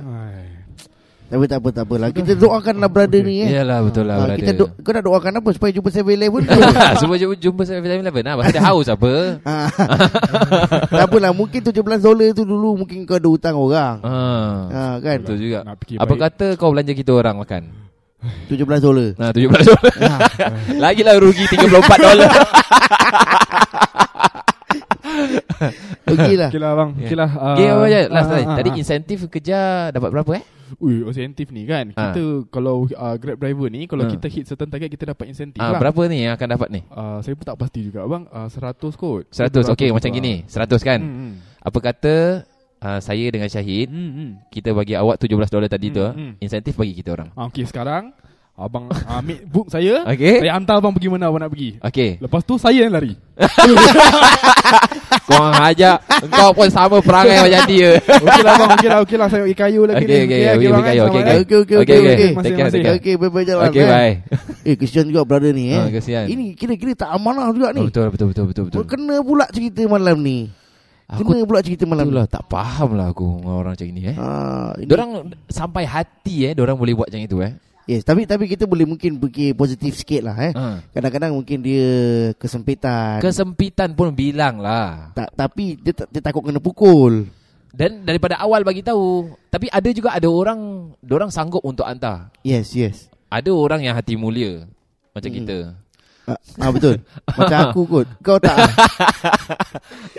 Tapi 1.26 1.48
tak 1.48 1.64
apa, 1.64 1.70
tak 1.72 1.84
apa 1.88 1.96
lah. 1.96 2.08
Kita 2.12 2.36
doakanlah 2.36 2.92
brother 2.92 3.18
Okay. 3.18 3.32
ni 3.32 3.36
eh. 3.40 3.50
Iyalah 3.56 3.80
betul 3.82 4.04
lah 4.04 4.14
Ah, 4.14 4.22
brother. 4.22 4.38
kita 4.38 4.52
do- 4.54 4.72
kau 4.78 4.92
nak 4.92 5.00
doakan 5.02 5.32
apa 5.34 5.50
supaya 5.50 5.72
jumpa 5.72 5.90
7-Eleven 5.90 6.42
ke? 6.44 6.60
Semua 7.00 7.16
jumpa, 7.16 7.36
jumpa 7.38 7.62
7-Eleven 7.64 8.22
lah. 8.22 8.36
Pasal 8.36 8.52
dia 8.52 8.64
haus 8.66 8.88
apa. 8.90 9.12
Ah. 9.42 9.68
tak 10.92 11.02
apalah, 11.02 11.32
mungkin 11.32 11.64
17 11.64 11.72
dolar 11.80 12.28
tu 12.32 12.44
dulu 12.44 12.76
mungkin 12.78 13.04
kau 13.06 13.16
ada 13.16 13.30
hutang 13.30 13.56
orang. 13.56 13.96
Ah, 14.02 14.68
Ah, 14.68 14.96
kan? 15.00 15.24
betul 15.24 15.40
juga. 15.40 15.64
Apa 15.64 16.04
baik. 16.06 16.20
kata 16.20 16.46
kau 16.56 16.68
belanja 16.70 16.92
kita 16.92 17.12
orang 17.12 17.40
makan? 17.40 17.64
17 18.52 18.68
dolar. 18.78 19.16
Nah, 19.16 19.32
17 19.32 19.48
dolar. 19.66 19.94
Ah. 20.04 20.20
Lagilah 20.84 21.16
rugi 21.16 21.48
34 21.48 21.64
dolar. 21.98 22.30
Okey 26.12 26.36
lah. 26.36 26.50
Okay 26.50 26.60
lah 26.60 26.72
bang 26.74 26.90
Ya. 26.96 27.06
Okay 27.06 27.16
lah 27.16 27.30
uh, 27.32 27.54
Okay, 27.54 27.68
apa 27.68 27.86
je? 27.86 28.02
Last 28.08 28.28
tadi. 28.28 28.44
ah, 28.44 28.56
Tadi 28.56 28.70
ah. 28.70 28.76
insentif 28.76 29.18
kerja 29.28 29.58
dapat 29.90 30.10
berapa 30.10 30.32
eh? 30.34 30.44
Ui, 30.78 31.04
insentif 31.04 31.48
ni 31.50 31.64
kan 31.66 31.92
Ah. 31.94 32.10
Kita 32.10 32.22
kalau 32.48 32.88
uh, 32.88 33.16
Grab 33.16 33.38
driver 33.38 33.68
ni 33.68 33.86
Kalau 33.86 34.04
Ah. 34.04 34.10
kita 34.10 34.26
hit 34.26 34.46
certain 34.46 34.68
target 34.68 34.88
Kita 34.90 35.04
dapat 35.06 35.28
insentif 35.28 35.60
Ah, 35.60 35.72
lah 35.72 35.80
berapa 35.80 36.02
ni 36.06 36.24
yang 36.24 36.34
akan 36.34 36.48
dapat 36.50 36.68
ni? 36.70 36.82
uh, 36.88 37.20
Saya 37.20 37.34
pun 37.34 37.44
tak 37.44 37.58
pasti 37.58 37.80
juga 37.82 38.04
bang 38.04 38.24
uh, 38.26 38.48
100 38.48 38.80
kot 38.94 39.24
100. 39.30 39.68
Okey, 39.70 39.90
macam 39.90 40.10
gini. 40.10 40.44
100 40.46 40.80
kan? 40.82 41.00
hmm, 41.00 41.16
hmm. 41.18 41.34
Apa 41.62 41.78
kata 41.84 42.16
uh, 42.80 43.00
saya 43.00 43.26
dengan 43.28 43.46
Syahid 43.46 43.88
Hmm, 43.88 44.12
hmm. 44.12 44.30
kita 44.50 44.72
bagi 44.72 44.96
awak 44.96 45.20
17 45.20 45.30
dolar 45.48 45.68
tadi 45.68 45.88
tu, 45.90 46.02
Hmm, 46.02 46.16
hmm. 46.16 46.34
insentif 46.40 46.74
bagi 46.74 46.96
kita 46.96 47.14
orang. 47.14 47.30
Ah, 47.34 47.46
Okay 47.46 47.64
sekarang 47.64 48.16
Abang 48.52 48.92
ambil 49.08 49.42
book 49.48 49.68
saya 49.68 50.04
Okey. 50.06 50.44
Saya 50.44 50.54
hantar 50.54 50.78
abang 50.78 50.92
pergi 50.92 51.08
mana 51.08 51.32
abang 51.32 51.40
nak 51.40 51.50
pergi 51.50 51.80
Okey. 51.82 52.20
Lepas 52.20 52.44
tu 52.44 52.60
saya 52.60 52.84
yang 52.84 52.94
lari 52.94 53.16
Kau 55.26 55.40
orang 55.40 55.72
ajak 55.72 55.98
Engkau 56.22 56.50
pun 56.52 56.68
sama 56.68 56.98
perangai 57.00 57.42
macam 57.42 57.64
dia 57.66 57.90
Okey 57.98 58.42
lah 58.44 58.54
bang 58.54 58.70
Okey 58.76 58.88
lah 58.88 59.00
okey 59.02 59.18
lah 59.18 59.28
Saya 59.28 59.42
pergi 59.42 59.58
kayu 59.58 59.82
lagi 59.84 59.98
Okey, 59.98 60.08
ni 60.08 60.16
okey, 60.22 60.40
ah, 60.42 60.54
okey, 60.54 60.68
kayu, 60.68 60.78
okey, 60.78 60.82
okey. 60.84 61.02
Okey, 61.02 61.02
okey, 61.02 61.38
Okey, 61.42 61.76
okey. 61.80 61.98
okey. 61.98 62.12
okey. 62.12 62.30
Masing-masing. 62.32 62.82
care. 62.82 62.96
Okey, 62.98 63.14
bye-bye 63.18 63.46
jalan. 63.46 63.64
Okey, 63.66 63.82
eh. 63.82 63.90
bye 63.90 64.14
Eh, 64.62 64.76
kesian 64.78 65.06
juga 65.08 65.22
brother 65.24 65.52
ni 65.52 65.74
eh. 65.74 65.80
Oh, 65.80 65.90
kesian. 65.90 66.24
Ini 66.28 66.46
kira-kira 66.54 66.92
tak 66.94 67.10
amanah 67.12 67.50
juga 67.50 67.74
ni. 67.74 67.82
betul, 67.82 68.08
betul, 68.10 68.28
betul, 68.30 68.46
betul, 68.46 68.64
betul. 68.70 68.84
Kena 68.86 69.16
pula 69.22 69.46
cerita 69.50 69.82
malam 69.88 70.20
ni. 70.20 70.52
Aku 71.08 71.26
Kena 71.26 71.44
pula 71.44 71.60
cerita 71.60 71.84
malam 71.84 72.06
ni. 72.06 72.12
itulah 72.14 72.28
tak 72.28 72.44
faham 72.46 72.94
lah 72.94 73.10
aku 73.10 73.26
orang 73.42 73.74
macam 73.74 73.88
ni 73.90 74.02
eh. 74.06 74.16
Ah, 74.16 74.72
ini- 74.78 74.86
Dorang 74.86 75.10
sampai 75.48 75.84
hati 75.84 76.46
eh, 76.46 76.54
dorang 76.54 76.78
boleh 76.78 76.94
buat 76.94 77.10
macam 77.10 77.20
itu 77.20 77.40
eh. 77.42 77.52
Yes, 77.92 78.08
tapi 78.08 78.24
tapi 78.24 78.48
kita 78.48 78.64
boleh 78.64 78.88
mungkin 78.88 79.20
fikir 79.20 79.52
positif 79.52 80.00
sikit 80.00 80.24
lah 80.24 80.40
eh. 80.40 80.56
Ha. 80.56 80.80
Kadang-kadang 80.96 81.36
mungkin 81.36 81.60
dia 81.60 81.92
kesempitan. 82.40 83.20
Kesempitan 83.20 83.92
pun 83.92 84.16
bilang 84.16 84.64
lah. 84.64 85.12
tak, 85.12 85.28
tapi 85.36 85.76
dia, 85.76 85.92
tak- 85.92 86.08
dia 86.08 86.24
takut 86.24 86.40
kena 86.40 86.64
pukul. 86.64 87.28
Dan 87.76 88.08
daripada 88.08 88.40
awal 88.40 88.64
bagi 88.64 88.80
tahu. 88.80 89.36
Tapi 89.52 89.68
ada 89.68 89.90
juga 89.92 90.16
ada 90.16 90.28
orang, 90.32 90.92
dorang 91.04 91.28
sanggup 91.28 91.60
untuk 91.68 91.84
hantar. 91.84 92.32
Yes, 92.48 92.72
yes. 92.72 93.12
Ada 93.28 93.52
orang 93.52 93.84
yang 93.84 93.92
hati 93.92 94.16
mulia 94.16 94.64
macam 95.12 95.28
Hmm. 95.28 95.40
kita. 95.44 95.58
Ah, 96.32 96.40
ah 96.64 96.72
betul. 96.72 96.96
Macam 97.36 97.58
aku 97.68 97.82
kot. 97.92 98.08
Kau 98.24 98.40
tak. 98.40 98.56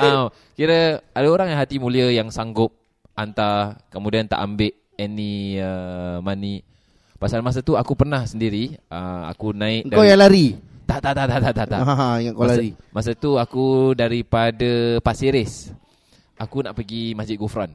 Ah, 0.03 0.29
kira 0.59 1.01
ada 1.15 1.29
orang 1.31 1.55
yang 1.55 1.61
hati 1.63 1.79
mulia 1.79 2.11
yang 2.11 2.29
sanggup 2.29 2.75
hantar 3.15 3.79
kemudian 3.89 4.27
tak 4.27 4.43
ambil 4.43 4.73
any 4.99 5.57
uh, 5.63 6.19
money. 6.21 6.67
Pasal 7.23 7.39
masa 7.39 7.63
tu 7.63 7.79
aku 7.79 7.95
pernah 7.95 8.27
sendiri 8.27 8.75
uh, 8.91 9.31
aku 9.31 9.55
naik 9.55 9.95
Kau 9.95 10.03
yang 10.03 10.19
lari. 10.19 10.59
Tak, 10.91 10.99
tak, 10.99 11.15
tak, 11.15 11.31
tak, 11.31 11.41
tak, 11.41 11.55
tak. 11.55 11.67
tak. 11.71 11.81
Ha, 11.87 12.19
ingat 12.19 12.35
kau 12.35 12.43
masa, 12.43 12.59
lari. 12.59 12.71
masa 12.91 13.11
tu 13.15 13.31
aku 13.39 13.95
daripada 13.95 14.99
Pasir 14.99 15.31
Ris. 15.31 15.71
Aku 16.35 16.67
nak 16.67 16.75
pergi 16.75 17.15
Masjid 17.15 17.39
Gufran. 17.39 17.71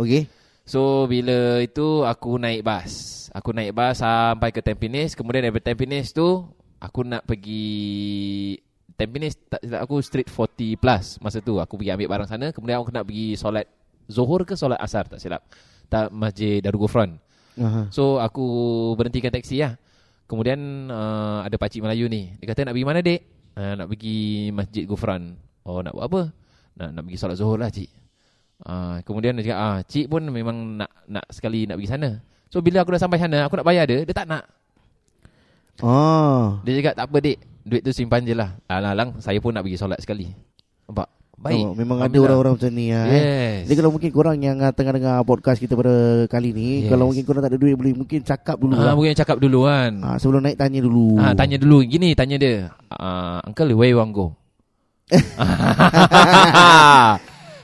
Okey. 0.00 0.24
So 0.64 1.04
bila 1.04 1.60
itu 1.60 2.08
aku 2.08 2.40
naik 2.40 2.64
bas. 2.64 3.28
Aku 3.36 3.52
naik 3.52 3.76
bas 3.76 4.00
sampai 4.00 4.48
ke 4.48 4.64
Tampines. 4.64 5.12
Kemudian 5.12 5.44
daripada 5.44 5.68
Tampines 5.68 6.16
tu 6.16 6.48
aku 6.80 7.04
nak 7.04 7.28
pergi 7.28 8.56
Tampines 8.96 9.36
tak 9.52 9.60
silap 9.62 9.80
aku 9.84 10.00
street 10.00 10.28
40 10.28 10.80
plus 10.82 11.20
masa 11.22 11.38
tu 11.38 11.60
aku 11.62 11.78
pergi 11.78 11.94
ambil 11.94 12.08
barang 12.10 12.28
sana 12.28 12.46
kemudian 12.50 12.82
aku 12.82 12.92
nak 12.92 13.06
pergi 13.06 13.38
solat 13.38 13.66
Zuhur 14.10 14.42
ke 14.42 14.58
solat 14.58 14.82
Asar 14.82 15.06
tak 15.06 15.22
silap 15.22 15.46
tak 15.86 16.10
Masjid 16.10 16.58
Darul 16.58 16.82
Gufran 16.84 17.22
Aha. 17.60 17.92
So 17.92 18.16
aku 18.16 18.44
berhentikan 18.96 19.28
taksi 19.28 19.60
lah 19.60 19.76
Kemudian 20.24 20.88
uh, 20.88 21.44
ada 21.44 21.56
pakcik 21.60 21.84
Melayu 21.84 22.08
ni 22.08 22.32
Dia 22.40 22.48
kata 22.48 22.64
nak 22.64 22.72
pergi 22.72 22.88
mana 22.88 23.00
dek? 23.04 23.20
Uh, 23.52 23.72
nak 23.76 23.86
pergi 23.92 24.48
Masjid 24.48 24.84
Gufran 24.88 25.36
Oh 25.68 25.84
nak 25.84 25.92
buat 25.92 26.06
apa? 26.08 26.22
Nak 26.80 26.88
nak 26.96 27.02
pergi 27.04 27.18
solat 27.20 27.36
zuhur 27.36 27.60
lah 27.60 27.68
cik 27.68 27.90
uh, 28.64 29.04
Kemudian 29.04 29.36
dia 29.36 29.52
cakap 29.52 29.60
ah, 29.60 29.78
Cik 29.84 30.06
pun 30.08 30.22
memang 30.32 30.80
nak 30.80 30.90
nak 31.04 31.28
sekali 31.28 31.68
nak 31.68 31.76
pergi 31.76 31.92
sana 31.92 32.10
So 32.48 32.64
bila 32.64 32.80
aku 32.80 32.96
dah 32.96 33.00
sampai 33.04 33.20
sana 33.20 33.44
Aku 33.44 33.60
nak 33.60 33.68
bayar 33.68 33.84
dia 33.84 34.00
Dia 34.04 34.16
tak 34.16 34.28
nak 34.28 34.44
Oh. 35.80 36.60
Dia 36.68 36.78
cakap 36.78 36.94
tak 37.00 37.06
apa 37.08 37.18
dek 37.20 37.38
Duit 37.64 37.82
tu 37.84 37.92
simpan 37.92 38.22
je 38.24 38.36
lah 38.36 38.56
Alang-alang 38.68 39.20
saya 39.20 39.40
pun 39.40 39.52
nak 39.56 39.64
pergi 39.64 39.80
solat 39.80 40.00
sekali 40.00 40.28
Nampak? 40.88 41.21
Baik 41.42 41.58
Oh, 41.60 41.74
memang 41.74 41.98
ada 41.98 42.06
Alhamdulillah. 42.06 42.28
orang-orang 42.30 42.52
macam 42.54 42.70
ni 42.70 42.84
ya. 42.86 43.00
eh. 43.02 43.10
Yes 43.10 43.58
Jadi 43.66 43.74
kalau 43.76 43.90
mungkin 43.90 44.10
korang 44.10 44.36
yang 44.38 44.56
uh, 44.56 44.70
tengah 44.70 44.92
dengar 44.94 45.16
podcast 45.22 45.58
kita 45.58 45.74
pada 45.74 45.94
kali 46.26 46.50
ni, 46.50 46.68
Yes. 46.80 46.88
kalau 46.88 47.10
mungkin 47.10 47.24
korang 47.24 47.42
tak 47.42 47.50
ada 47.50 47.58
duit 47.58 47.74
boleh 47.74 47.92
mungkin 47.92 48.22
cakap 48.22 48.56
dulu 48.56 48.72
Ah, 48.72 48.82
lah. 48.84 48.94
mungkin 48.94 49.10
cakap 49.12 49.36
dulu 49.36 49.66
kan 49.66 49.90
Ah, 50.00 50.16
sebelum 50.16 50.38
naik 50.40 50.54
tanya 50.54 50.78
dulu. 50.78 51.18
Ah, 51.18 51.34
tanya 51.34 51.56
dulu 51.56 51.82
gini 51.82 52.14
tanya 52.14 52.36
dia. 52.36 52.70
Uh, 52.88 53.42
uncle 53.42 53.74
where 53.74 53.90
you 53.90 53.98
want 53.98 54.10
go? 54.10 54.38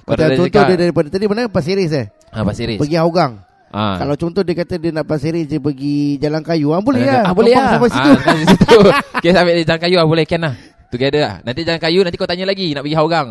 Macam 0.05 0.27
contoh 0.35 0.63
dia 0.65 0.77
daripada 0.79 1.09
tadi 1.09 1.25
mana 1.25 1.47
Pasir 1.47 1.77
Ris 1.77 1.93
eh? 1.93 2.07
ah, 2.29 2.43
Pasir 2.43 2.67
Ris. 2.67 2.79
Pergi 2.81 2.97
Hougang. 2.97 3.45
Ah. 3.69 4.01
Kalau 4.01 4.17
contoh 4.17 4.41
dia 4.41 4.57
kata 4.57 4.75
dia 4.75 4.91
nak 4.91 5.05
Pasir 5.05 5.37
dia 5.37 5.61
pergi 5.61 6.17
Jalan 6.17 6.41
Kayu. 6.41 6.73
Ah 6.73 6.81
boleh 6.81 7.05
Ah, 7.05 7.29
lah. 7.29 7.33
boleh 7.33 7.53
Gampang 7.53 7.69
lah. 7.69 7.73
Sampai 7.79 7.91
situ. 7.93 8.11
Ah, 8.11 8.17
sampai 8.19 8.45
situ. 8.49 8.79
okay, 9.21 9.31
sampai 9.31 9.53
Jalan 9.63 9.81
Kayu 9.81 9.97
ah, 9.97 10.07
boleh 10.09 10.25
can 10.25 10.41
lah. 10.41 10.55
Together 10.89 11.21
lah. 11.21 11.35
Nanti 11.45 11.61
Jalan 11.63 11.79
Kayu 11.79 12.01
nanti 12.01 12.17
kau 12.17 12.25
tanya 12.25 12.43
lagi 12.43 12.73
nak 12.73 12.83
pergi 12.83 12.97
Hougang. 12.97 13.29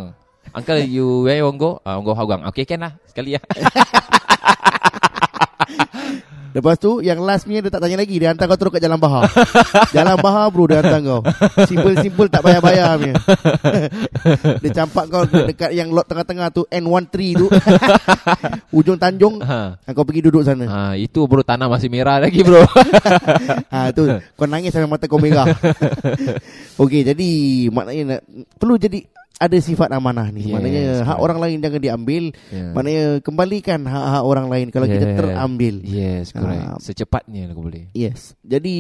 Uncle 0.54 0.80
you 0.84 1.24
where 1.28 1.38
you 1.40 1.46
want 1.48 1.60
go? 1.60 1.82
Ah, 1.84 2.00
want 2.00 2.06
go 2.08 2.14
Hougang. 2.16 2.42
Okay 2.52 2.64
can 2.64 2.84
lah. 2.84 2.94
Sekali 3.08 3.36
lah. 3.36 3.44
Lepas 6.58 6.82
tu 6.82 7.06
yang 7.06 7.22
last 7.22 7.46
punya 7.46 7.62
dia 7.62 7.70
tak 7.70 7.86
tanya 7.86 8.02
lagi 8.02 8.18
Dia 8.18 8.34
hantar 8.34 8.50
kau 8.50 8.58
terus 8.58 8.74
kat 8.74 8.82
Jalan 8.82 8.98
Bahar 8.98 9.30
Jalan 9.96 10.18
Bahar 10.18 10.50
bro 10.50 10.66
dia 10.66 10.82
hantar 10.82 11.06
kau 11.06 11.22
Simple-simple 11.70 12.34
tak 12.34 12.42
payah-bayar 12.42 12.98
punya 12.98 13.16
Dia 14.66 14.70
campak 14.74 15.06
kau 15.06 15.22
dekat 15.30 15.78
yang 15.78 15.94
lot 15.94 16.10
tengah-tengah 16.10 16.50
tu 16.50 16.66
N13 16.74 17.14
tu 17.38 17.46
Ujung 18.74 18.98
Tanjung 18.98 19.38
ha. 19.46 19.78
Kau 19.94 20.02
pergi 20.02 20.26
duduk 20.26 20.42
sana 20.42 20.66
ha, 20.66 20.82
itu 20.98 21.30
bro 21.30 21.46
tanah 21.46 21.70
masih 21.70 21.94
merah 21.94 22.18
lagi 22.18 22.42
bro. 22.42 22.66
ha, 23.70 23.94
tu 23.94 24.10
Kau 24.34 24.50
nangis 24.50 24.74
sampai 24.74 24.90
mata 24.90 25.06
kau 25.06 25.22
merah 25.22 25.46
Okey 26.82 27.06
jadi 27.06 27.30
Maknanya 27.70 28.04
nak, 28.18 28.22
Perlu 28.58 28.82
jadi 28.82 29.06
Ada 29.38 29.58
sifat 29.60 29.90
amanah 29.90 30.28
ni 30.28 30.42
Yes, 30.44 30.52
Maknanya 30.52 30.82
hak 30.98 31.06
correct. 31.08 31.22
orang 31.22 31.38
lain 31.38 31.58
jangan 31.60 31.78
diambil 31.80 32.24
yeah. 32.48 32.72
Maknanya 32.72 33.06
kembalikan 33.22 33.80
hak-hak 33.84 34.24
orang 34.24 34.48
lain 34.48 34.68
Kalau 34.70 34.86
kita 34.86 35.06
Yeah. 35.06 35.14
terambil 35.16 35.76
Yes, 35.84 36.26
correct. 36.32 36.58
Ah. 36.64 36.78
Secepatnya 36.80 37.46
aku 37.48 37.62
boleh. 37.64 37.86
Yes 37.92 38.34
Jadi 38.42 38.76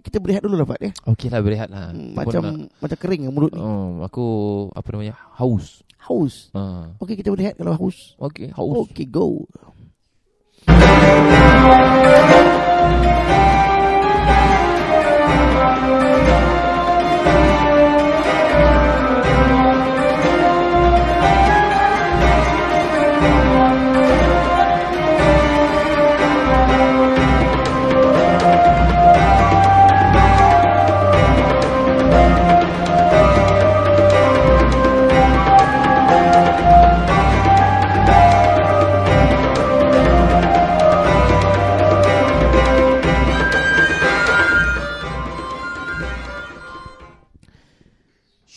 Kita 0.00 0.16
berehat 0.16 0.40
dulu 0.40 0.54
lah 0.54 0.64
Fat 0.64 0.78
ya 0.78 0.94
Okey 1.04 1.26
lah 1.26 1.40
berehat 1.40 1.68
lah. 1.68 1.90
Hmm, 1.90 2.14
Macam 2.14 2.38
nak- 2.40 2.70
Macam 2.78 2.96
kering 2.96 3.22
lah 3.24 3.32
mulut 3.32 3.50
ni 3.50 3.58
Oh, 3.58 4.00
aku 4.00 4.26
apa 4.70 4.88
namanya? 4.90 5.14
Haus. 5.34 5.82
Haus 6.00 6.54
Ah. 6.54 6.94
Okey 6.96 7.18
kita 7.18 7.28
berehat 7.28 7.58
kalau 7.58 7.74
haus 7.74 8.14
Okey, 8.16 8.54
haus. 8.54 8.86
Okey 8.86 9.04
go 9.04 9.42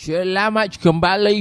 Selamat 0.04 0.76
kembali. 0.84 1.40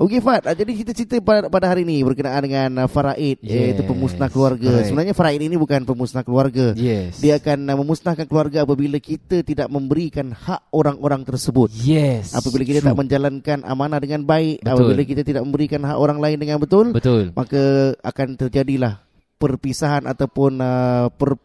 Okey 0.00 0.16
Fat, 0.24 0.48
uh, 0.48 0.56
jadi 0.56 0.72
kita 0.72 0.96
cerita 0.96 1.20
pada, 1.20 1.52
pada 1.52 1.68
hari 1.68 1.84
ini 1.84 2.00
berkenaan 2.00 2.40
dengan 2.40 2.70
uh, 2.80 2.88
faraid 2.88 3.36
yes, 3.44 3.52
iaitu 3.76 3.84
pemusnah 3.84 4.32
keluarga. 4.32 4.72
correct. 4.72 4.88
Sebenarnya 4.88 5.12
faraid 5.12 5.44
ini 5.44 5.60
bukan 5.60 5.84
pemusnah 5.84 6.24
keluarga. 6.24 6.72
Yes. 6.72 7.20
Dia 7.20 7.36
akan 7.36 7.68
uh, 7.68 7.76
memusnahkan 7.84 8.24
keluarga 8.24 8.64
apabila 8.64 8.96
kita 8.96 9.44
tidak 9.44 9.68
memberikan 9.68 10.32
hak 10.32 10.72
orang-orang 10.72 11.20
tersebut. 11.28 11.68
Yes. 11.84 12.32
Apabila 12.32 12.64
kita 12.64 12.80
tak 12.80 12.96
menjalankan 12.96 13.60
amanah 13.60 14.00
dengan 14.00 14.24
baik, 14.24 14.64
Betul. 14.64 14.72
apabila 14.72 15.02
kita 15.04 15.20
tidak 15.20 15.42
memberikan 15.44 15.84
hak 15.84 15.98
orang 16.00 16.16
lain 16.16 16.40
dengan 16.40 16.56
betul, 16.56 16.96
Betul. 16.96 17.36
maka 17.36 17.92
akan 18.00 18.40
terjadilah 18.40 19.04
perpisahan 19.36 20.08
ataupun 20.08 20.64
uh, 20.64 21.12
per, 21.12 21.36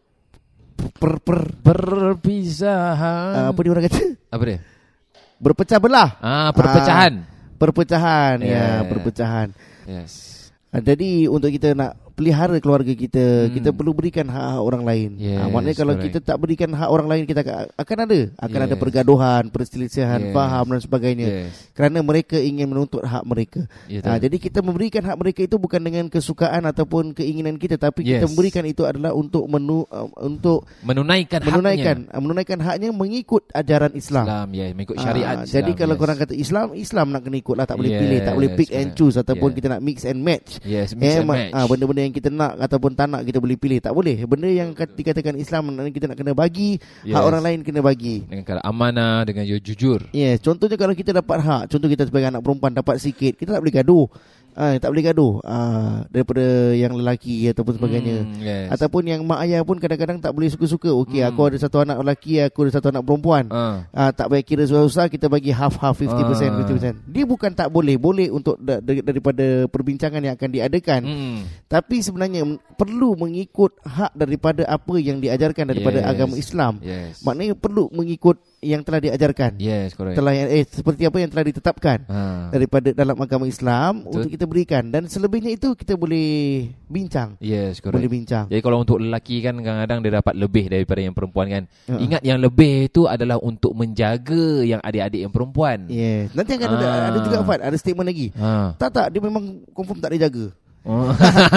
per, 0.96 1.12
per, 1.20 1.40
Perpisahan. 1.60 3.36
uh, 3.36 3.48
apa 3.52 3.60
dia 3.60 3.72
orang 3.76 3.84
kata? 3.92 4.00
apa 4.32 4.44
dia? 4.48 4.60
Berpecah 5.44 5.80
belah. 5.84 6.10
Ah, 6.24 6.56
perpecahan. 6.56 7.35
Perpecahan 7.56 8.44
ya, 8.44 8.52
Yeah. 8.52 8.80
perpecahan. 8.88 9.48
Yes. 9.88 10.14
Uh, 10.70 10.82
jadi 10.84 11.32
untuk 11.32 11.50
kita 11.50 11.72
nak 11.72 11.96
pelihara 12.16 12.56
keluarga 12.58 12.90
kita, 12.90 13.20
Hmm. 13.46 13.54
kita 13.54 13.70
perlu 13.70 13.92
berikan 13.92 14.26
hak-hak 14.26 14.58
orang 14.58 14.82
lain. 14.82 15.10
Yes, 15.16 15.36
Ah, 15.38 15.48
maknanya 15.48 15.76
kalau 15.76 15.94
correct. 15.94 16.06
kita 16.10 16.20
tak 16.24 16.38
berikan 16.40 16.72
hak 16.72 16.88
orang 16.88 17.08
lain 17.08 17.24
kita 17.24 17.42
akan, 17.76 17.98
ada 18.02 18.20
akan 18.36 18.60
ada 18.62 18.72
Yes. 18.72 18.80
pergaduhan, 18.80 19.44
perselisihan, 19.50 20.20
Yes. 20.22 20.32
faham 20.32 20.66
dan 20.72 20.80
sebagainya. 20.80 21.28
Yes. 21.28 21.52
Kerana 21.72 22.00
mereka 22.00 22.38
ingin 22.38 22.66
menuntut 22.66 23.04
hak 23.04 23.24
mereka. 23.24 23.68
Ya, 23.86 24.00
Ah, 24.00 24.16
betul. 24.16 24.24
jadi 24.26 24.38
kita 24.42 24.60
memberikan 24.60 25.04
hak 25.04 25.18
mereka 25.18 25.40
itu 25.44 25.56
bukan 25.56 25.82
dengan 25.82 26.06
kesukaan 26.08 26.64
ataupun 26.64 27.12
keinginan 27.12 27.56
kita 27.56 27.76
tapi 27.76 28.02
kita 28.02 28.24
Yes. 28.24 28.32
memberikan 28.32 28.64
itu 28.64 28.82
adalah 28.82 29.12
untuk 29.12 29.44
menu 29.46 29.84
uh, 29.86 30.08
untuk 30.18 30.64
menunaikan 30.82 31.44
menunaikan 31.44 31.98
haknya. 32.02 32.16
uh, 32.16 32.22
menunaikan 32.22 32.60
haknya 32.60 32.90
mengikut 32.90 33.52
ajaran 33.52 33.92
Islam. 33.92 34.24
Islam, 34.24 34.48
ya, 34.50 34.66
mengikut 34.72 34.98
syariat. 34.98 35.28
Ah, 35.28 35.44
Islam, 35.44 35.52
jadi 35.52 35.72
kalau 35.76 35.96
yes. 35.96 36.00
korang 36.00 36.18
kata 36.18 36.34
Islam, 36.34 36.68
Islam 36.74 37.06
nak 37.12 37.22
kena 37.22 37.38
ikut 37.38 37.56
lah, 37.56 37.66
tak 37.66 37.76
boleh 37.76 37.92
Yes, 37.92 38.00
pilih, 38.00 38.20
tak 38.22 38.34
boleh 38.34 38.50
pick 38.54 38.70
and 38.72 38.88
correct. 38.88 38.96
choose 38.96 39.16
ataupun 39.18 39.50
Yeah. 39.52 39.58
kita 39.58 39.68
nak 39.68 39.82
mix 39.82 39.98
and 40.02 40.20
match. 40.22 40.50
Yes, 40.64 40.96
mix 40.96 41.04
Eh, 41.06 41.20
and 41.20 41.28
ma- 41.28 41.36
match. 41.36 41.52
ah, 41.52 41.66
benda-benda 41.66 42.02
yang 42.06 42.14
kita 42.14 42.30
nak 42.30 42.62
ataupun 42.62 42.94
tak 42.94 43.10
nak 43.10 43.26
kita 43.26 43.42
boleh 43.42 43.58
pilih. 43.58 43.82
Tak 43.82 43.92
boleh. 43.92 44.22
Benda 44.24 44.46
yang 44.46 44.72
kat- 44.72 44.94
dikatakan 44.94 45.34
Islam 45.36 45.74
kita 45.90 46.06
nak 46.06 46.18
kena 46.22 46.38
bagi, 46.38 46.78
hak 46.78 47.10
Yes. 47.10 47.26
orang 47.26 47.42
lain 47.42 47.60
kena 47.66 47.82
bagi. 47.82 48.22
dengan 48.24 48.46
kalau 48.46 48.62
amanah, 48.62 49.26
dengan 49.26 49.44
jujur. 49.44 50.06
Yes, 50.14 50.40
contohnya 50.40 50.78
kalau 50.78 50.94
kita 50.94 51.12
dapat 51.12 51.42
hak, 51.42 51.64
contoh 51.74 51.90
kita 51.90 52.06
sebagai 52.06 52.30
anak 52.30 52.46
perempuan 52.46 52.72
dapat 52.72 53.02
sikit, 53.02 53.36
kita 53.36 53.58
tak 53.58 53.62
boleh 53.66 53.76
gaduh. 53.76 54.06
Ah, 54.56 54.80
tak 54.80 54.88
boleh 54.88 55.04
gaduh 55.04 55.44
ah, 55.44 56.08
daripada 56.08 56.42
yang 56.72 56.96
lelaki 56.96 57.44
ataupun 57.46 57.76
sebagainya. 57.76 58.24
Hmm, 58.24 58.40
yes. 58.40 58.72
Ataupun 58.72 59.04
yang 59.04 59.22
mak 59.22 59.44
ayah 59.44 59.60
pun 59.62 59.76
kadang-kadang 59.76 60.18
tak 60.18 60.32
boleh 60.32 60.48
suka-suka. 60.48 60.96
Okey, 60.96 61.20
Hmm. 61.20 61.30
aku 61.30 61.52
ada 61.52 61.58
satu 61.60 61.84
anak 61.84 62.00
lelaki, 62.00 62.40
aku 62.40 62.64
ada 62.64 62.72
satu 62.74 62.88
anak 62.88 63.04
perempuan. 63.04 63.52
Ah. 63.52 63.84
Ah, 63.92 64.10
tak 64.10 64.32
payah 64.32 64.42
kira 64.42 64.64
susah-susah 64.64 65.12
kita 65.12 65.28
bagi 65.28 65.52
half-half 65.52 66.00
50% 66.00 66.56
Ah. 66.56 66.64
50%. 66.64 66.96
Dia 67.04 67.28
bukan 67.28 67.52
tak 67.52 67.68
boleh, 67.68 68.00
boleh 68.00 68.32
untuk 68.32 68.56
da- 68.58 68.80
da- 68.80 69.04
daripada 69.04 69.68
perbincangan 69.68 70.24
yang 70.24 70.34
akan 70.34 70.50
diadakan. 70.50 71.02
Hmm. 71.04 71.40
Tapi 71.68 72.00
sebenarnya 72.00 72.48
perlu 72.74 73.20
mengikut 73.20 73.76
hak 73.82 74.16
daripada 74.16 74.64
apa 74.66 74.96
yang 74.96 75.20
diajarkan 75.20 75.68
daripada 75.68 76.00
Yes. 76.00 76.08
agama 76.08 76.34
Islam. 76.36 76.74
Yes. 76.80 77.20
Maknanya 77.22 77.60
perlu 77.60 77.92
mengikut 77.92 78.40
yang 78.66 78.82
telah 78.82 78.98
diajarkan. 79.00 79.56
Yes, 79.58 79.94
correct. 79.94 80.18
Telah 80.18 80.34
yang- 80.34 80.50
eh 80.50 80.66
seperti 80.66 81.06
apa 81.06 81.18
yang 81.18 81.30
telah 81.30 81.46
ditetapkan 81.46 82.00
Ha. 82.06 82.50
daripada 82.50 82.90
dalam 82.90 83.14
agama 83.16 83.46
Islam 83.46 84.02
Betul. 84.02 84.10
untuk 84.18 84.30
kita 84.34 84.46
berikan 84.46 84.84
dan 84.90 85.06
selebihnya 85.06 85.54
itu 85.54 85.72
kita 85.72 85.94
boleh 85.94 86.26
bincang. 86.86 87.38
Yes, 87.38 87.78
Boleh 87.80 88.02
correct. 88.02 88.12
bincang. 88.12 88.46
Jadi 88.50 88.62
kalau 88.62 88.82
untuk 88.82 88.98
lelaki 88.98 89.40
kan 89.40 89.56
kadang-kadang 89.56 90.00
dia 90.02 90.12
dapat 90.16 90.34
lebih 90.34 90.66
daripada 90.68 91.00
yang 91.00 91.14
perempuan 91.14 91.48
kan. 91.48 91.64
Ha. 91.86 91.94
Ingat 91.96 92.22
yang 92.22 92.42
lebih 92.42 92.90
itu 92.90 93.06
adalah 93.06 93.38
untuk 93.38 93.72
menjaga 93.72 94.66
yang 94.66 94.82
adik-adik 94.82 95.22
yang 95.22 95.30
perempuan. 95.30 95.86
Yes. 95.88 96.34
Nanti 96.34 96.58
akan 96.58 96.70
ada, 96.74 96.88
Ah. 96.88 97.08
ada 97.14 97.20
juga 97.22 97.38
Fat, 97.46 97.62
ada 97.62 97.78
statement 97.78 98.10
lagi. 98.10 98.34
Ha. 98.34 98.74
Tak 98.76 98.90
tak, 98.90 99.08
dia 99.14 99.22
memang 99.22 99.62
confirm 99.70 100.02
tak 100.02 100.10
boleh 100.10 100.24
jaga. 100.26 100.46
Oh. 100.86 101.10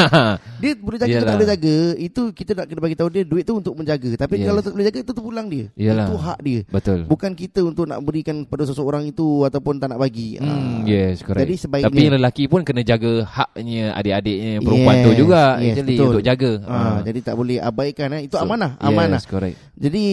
Dia 0.58 0.72
boleh 0.74 0.96
jaga 0.96 1.12
Yalah. 1.12 1.22
tak 1.22 1.34
boleh 1.36 1.50
jaga 1.50 1.76
Itu 1.94 2.22
kita 2.32 2.50
nak 2.52 2.64
kena 2.64 2.80
bagi 2.80 2.96
tahu 2.96 3.08
dia 3.08 3.22
Duit 3.22 3.44
tu 3.44 3.54
untuk 3.54 3.72
menjaga 3.72 4.08
Tapi 4.16 4.34
Yes. 4.34 4.46
kalau 4.46 4.60
tak 4.60 4.72
boleh 4.72 4.86
jaga 4.88 4.98
Itu 4.98 5.12
terpulang 5.12 5.46
dia 5.46 5.64
Yalah. 5.76 6.08
Itu 6.08 6.16
hak 6.16 6.38
dia 6.40 6.60
Betul. 6.66 6.98
Bukan 7.04 7.32
kita 7.32 7.60
untuk 7.60 7.84
nak 7.84 8.00
berikan 8.00 8.42
pada 8.42 8.64
seseorang 8.64 9.04
itu 9.04 9.44
Ataupun 9.44 9.76
tak 9.76 9.88
nak 9.88 10.00
bagi 10.00 10.34
Hmm, 10.34 10.48
Ah. 10.48 10.80
yes, 10.82 11.20
correct. 11.20 11.44
Jadi 11.44 11.54
sebaiknya 11.56 11.92
Tapi 11.92 12.02
lelaki 12.10 12.44
pun 12.46 12.60
kena 12.62 12.80
jaga 12.80 13.22
haknya 13.22 13.92
adik-adiknya 13.94 14.52
perempuan 14.58 14.94
tu 14.98 15.10
Yes, 15.10 15.18
juga 15.18 15.40
yes, 15.54 15.66
actually 15.68 15.92
betul. 15.92 16.06
untuk 16.08 16.24
jaga. 16.24 16.50
Ah, 16.64 16.98
Jadi 17.02 17.18
tak 17.20 17.34
boleh 17.34 17.56
abaikan 17.58 18.08
eh. 18.10 18.20
Itu 18.24 18.34
So, 18.34 18.42
amanah 18.42 18.70
Amanah 18.78 19.20
Yes, 19.20 19.26
correct. 19.26 19.56
Jadi 19.74 20.06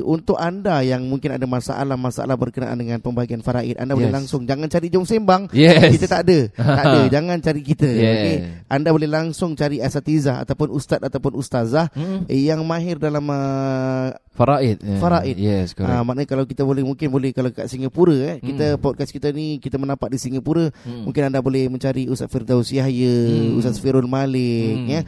Untuk 0.00 0.36
anda 0.36 0.80
yang 0.80 1.04
mungkin 1.04 1.32
ada 1.32 1.44
masalah-masalah 1.44 2.34
Berkenaan 2.34 2.76
dengan 2.76 2.98
pembahagian 2.98 3.40
faraid 3.40 3.74
Anda 3.74 3.92
boleh 3.92 4.06
Yes. 4.06 4.16
langsung 4.16 4.44
Jangan 4.44 4.68
cari 4.68 4.88
jom 4.88 5.02
sembang 5.02 5.50
Yes. 5.50 5.92
Kita 5.92 6.06
tak 6.06 6.20
ada 6.24 6.38
Tak 6.52 6.84
ada 6.86 7.00
Jangan 7.14 7.36
cari 7.40 7.60
kita 7.60 7.88
Yeah. 8.04 8.16
okay? 8.20 8.36
Anda 8.68 8.90
boleh 8.90 9.06
langsung 9.06 9.54
cari 9.54 9.78
asatizah 9.78 10.40
Ataupun 10.40 10.68
ustaz 10.70 10.98
Ataupun 10.98 11.32
ustazah 11.34 11.88
eh, 12.26 12.44
Yang 12.44 12.60
mahir 12.64 12.96
dalam 12.98 13.24
uh, 13.28 14.12
Faraid. 14.34 14.82
yeah. 14.82 14.98
Faraid. 14.98 15.36
Yes, 15.38 15.78
correct. 15.78 15.94
Ah, 15.94 16.02
maknanya 16.02 16.26
kalau 16.26 16.42
kita 16.42 16.66
boleh 16.66 16.82
mungkin 16.82 17.06
boleh 17.06 17.30
kalau 17.30 17.54
kat 17.54 17.70
Singapura 17.70 18.34
eh 18.34 18.36
kita 18.42 18.82
podcast 18.82 19.14
kita 19.14 19.30
ni 19.30 19.62
kita 19.62 19.78
menapak 19.78 20.10
di 20.10 20.18
Singapura 20.18 20.74
Hmm. 20.82 21.06
mungkin 21.06 21.30
anda 21.30 21.38
boleh 21.38 21.70
mencari 21.70 22.10
Ustaz 22.10 22.26
Firdaus 22.26 22.74
Yahya, 22.74 23.14
Hmm. 23.30 23.62
Ustaz 23.62 23.78
Firul 23.78 24.10
Malik 24.10 24.74
Hmm. 24.74 24.90
ya. 24.90 25.00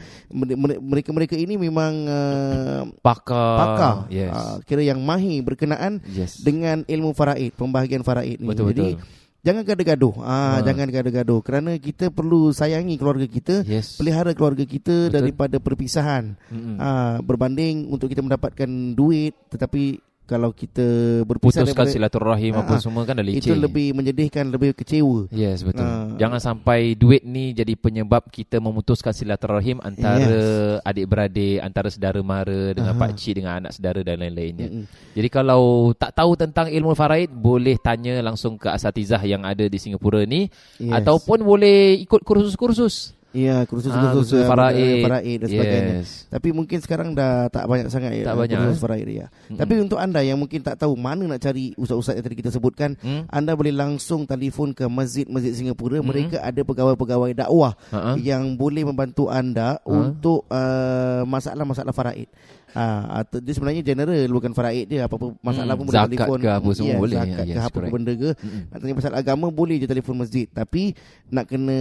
Mereka-mereka 0.79 1.35
ini 1.35 1.59
memang 1.59 1.93
uh, 2.07 2.81
pakar. 3.03 3.55
pakar. 3.59 3.95
Yes. 4.07 4.31
Ah, 4.31 4.57
kira 4.63 4.79
yang 4.79 5.03
mahir 5.03 5.43
berkenaan 5.43 5.99
yes. 6.07 6.39
dengan 6.39 6.87
ilmu 6.87 7.11
faraid, 7.11 7.51
pembahagian 7.51 8.07
faraid 8.07 8.39
ni. 8.39 8.47
betul 8.47 8.71
Jadi 8.71 8.95
betul. 8.95 9.26
Jangan 9.47 9.63
gaduh-gaduh. 9.63 10.13
Ah, 10.19 10.59
Ah. 10.59 10.59
jangan 10.59 10.91
gaduh-gaduh 10.91 11.39
kerana 11.39 11.71
kita 11.79 12.11
perlu 12.11 12.51
sayangi 12.51 12.99
keluarga 12.99 13.23
kita, 13.23 13.63
Yes. 13.63 13.95
pelihara 13.95 14.35
keluarga 14.35 14.67
kita 14.67 15.07
Betul. 15.07 15.15
daripada 15.15 15.55
perpisahan. 15.57 16.35
Mm-mm. 16.51 16.75
Ah, 16.77 17.23
berbanding 17.23 17.87
untuk 17.87 18.11
kita 18.11 18.19
mendapatkan 18.19 18.67
duit 18.91 19.31
tetapi 19.47 20.03
kalau 20.27 20.51
kita 20.51 20.83
berpisah 21.23 21.63
Putuskan 21.63 21.87
daripada 21.87 21.89
silaturahim 21.89 22.53
Ah, 22.53 22.61
apa 22.61 22.75
ah. 22.75 22.81
semua 22.83 23.07
kan 23.07 23.15
dah 23.15 23.23
leceh. 23.23 23.39
itu 23.39 23.55
lebih 23.55 23.95
menyedihkan, 23.95 24.43
lebih 24.51 24.75
kecewa. 24.75 25.31
Yes 25.31 25.63
betul. 25.63 25.87
Ah. 25.87 26.11
Jangan 26.19 26.43
sampai 26.43 26.93
duit 26.93 27.23
ni 27.23 27.55
jadi 27.55 27.73
penyebab 27.73 28.27
kita 28.27 28.59
memutuskan 28.59 29.15
silaturahim 29.15 29.79
antara 29.79 30.77
adik-beradik, 30.83 31.63
antara 31.63 31.87
saudara 31.87 32.19
mara 32.19 32.75
dengan 32.75 32.93
Aha. 32.93 32.99
pak 32.99 33.15
cik 33.15 33.33
dengan 33.39 33.63
anak 33.63 33.71
saudara 33.73 34.03
dan 34.03 34.19
lain-lainnya. 34.19 34.67
Mm-mm. 34.67 34.85
Jadi 35.15 35.29
kalau 35.31 35.95
tak 35.95 36.11
tahu 36.13 36.35
tentang 36.35 36.67
ilmu 36.67 36.91
faraid 36.91 37.31
boleh 37.31 37.79
tanya 37.79 38.19
langsung 38.19 38.59
ke 38.59 38.67
asatizah 38.67 39.23
yang 39.23 39.41
ada 39.41 39.63
di 39.65 39.79
Singapura 39.79 40.27
ni 40.27 40.51
Yes. 40.77 40.93
ataupun 40.93 41.41
boleh 41.41 41.97
ikut 42.03 42.21
kursus-kursus. 42.21 43.16
Ya 43.29 43.63
kursus 43.63 43.89
Ah, 43.89 44.09
kursus 44.09 44.39
faraid. 44.41 45.03
faraid 45.03 45.37
dan 45.37 45.49
sebagainya. 45.49 45.93
Yes. 45.99 46.25
Tapi 46.27 46.47
mungkin 46.49 46.77
sekarang 46.79 47.11
dah 47.11 47.47
tak 47.47 47.63
banyak 47.63 47.87
sangat 47.87 48.11
Tak 48.17 48.23
ya, 48.23 48.33
banyak, 48.33 48.57
kursus 48.57 48.79
eh? 48.79 48.83
faraid 48.83 49.07
ya. 49.07 49.27
Mm-mm. 49.27 49.57
Tapi 49.57 49.73
untuk 49.79 49.97
anda 49.97 50.19
yang 50.19 50.35
mungkin 50.35 50.59
tak 50.59 50.77
tahu 50.77 50.93
mana 50.93 51.27
nak 51.27 51.39
cari 51.39 51.71
ustaz-ustaz 51.73 52.15
yang 52.15 52.25
tadi 52.25 52.37
kita 52.37 52.49
sebutkan, 52.49 52.95
Hmm? 52.97 53.27
anda 53.27 53.53
boleh 53.53 53.71
langsung 53.71 54.23
telefon 54.23 54.71
ke 54.71 54.85
masjid-masjid 54.85 55.53
Singapura. 55.53 55.97
Mm-mm. 55.97 56.07
Mereka 56.07 56.37
ada 56.39 56.61
pegawai-pegawai 56.61 57.31
dakwah 57.35 57.75
Ha-ha. 57.89 58.15
yang 58.15 58.53
boleh 58.53 58.83
membantu 58.83 59.27
anda 59.27 59.77
Ha? 59.77 59.85
untuk 59.85 60.47
uh, 60.47 61.21
masalah-masalah 61.23 61.91
faraid. 61.91 62.27
Ah, 62.69 63.21
atau 63.21 63.37
dia 63.37 63.51
sebenarnya 63.51 63.79
general 63.81 64.11
bukan 64.29 64.51
faraid 64.51 64.85
dia 64.85 65.03
apa-apa 65.03 65.39
masalah 65.39 65.71
Hmm, 65.71 65.79
pun 65.79 65.85
boleh 65.85 65.97
zakat 65.97 66.11
telefon. 66.19 66.37
ke 66.37 66.49
apa 66.49 66.69
semua 66.71 66.87
Ya, 66.87 66.97
boleh. 66.97 67.17
Zakat 67.17 67.43
Yes, 67.43 67.55
ke 67.55 67.61
apa 67.61 67.71
correct. 67.73 67.91
benda 67.91 68.11
ke. 68.13 68.29
Mm-mm. 68.33 68.61
Nak 68.67 68.77
tanya 68.77 68.93
pasal 68.93 69.13
agama 69.13 69.47
boleh 69.49 69.75
je 69.75 69.85
telefon 69.85 70.15
masjid 70.15 70.45
tapi 70.47 70.81
nak 71.27 71.45
kena 71.45 71.79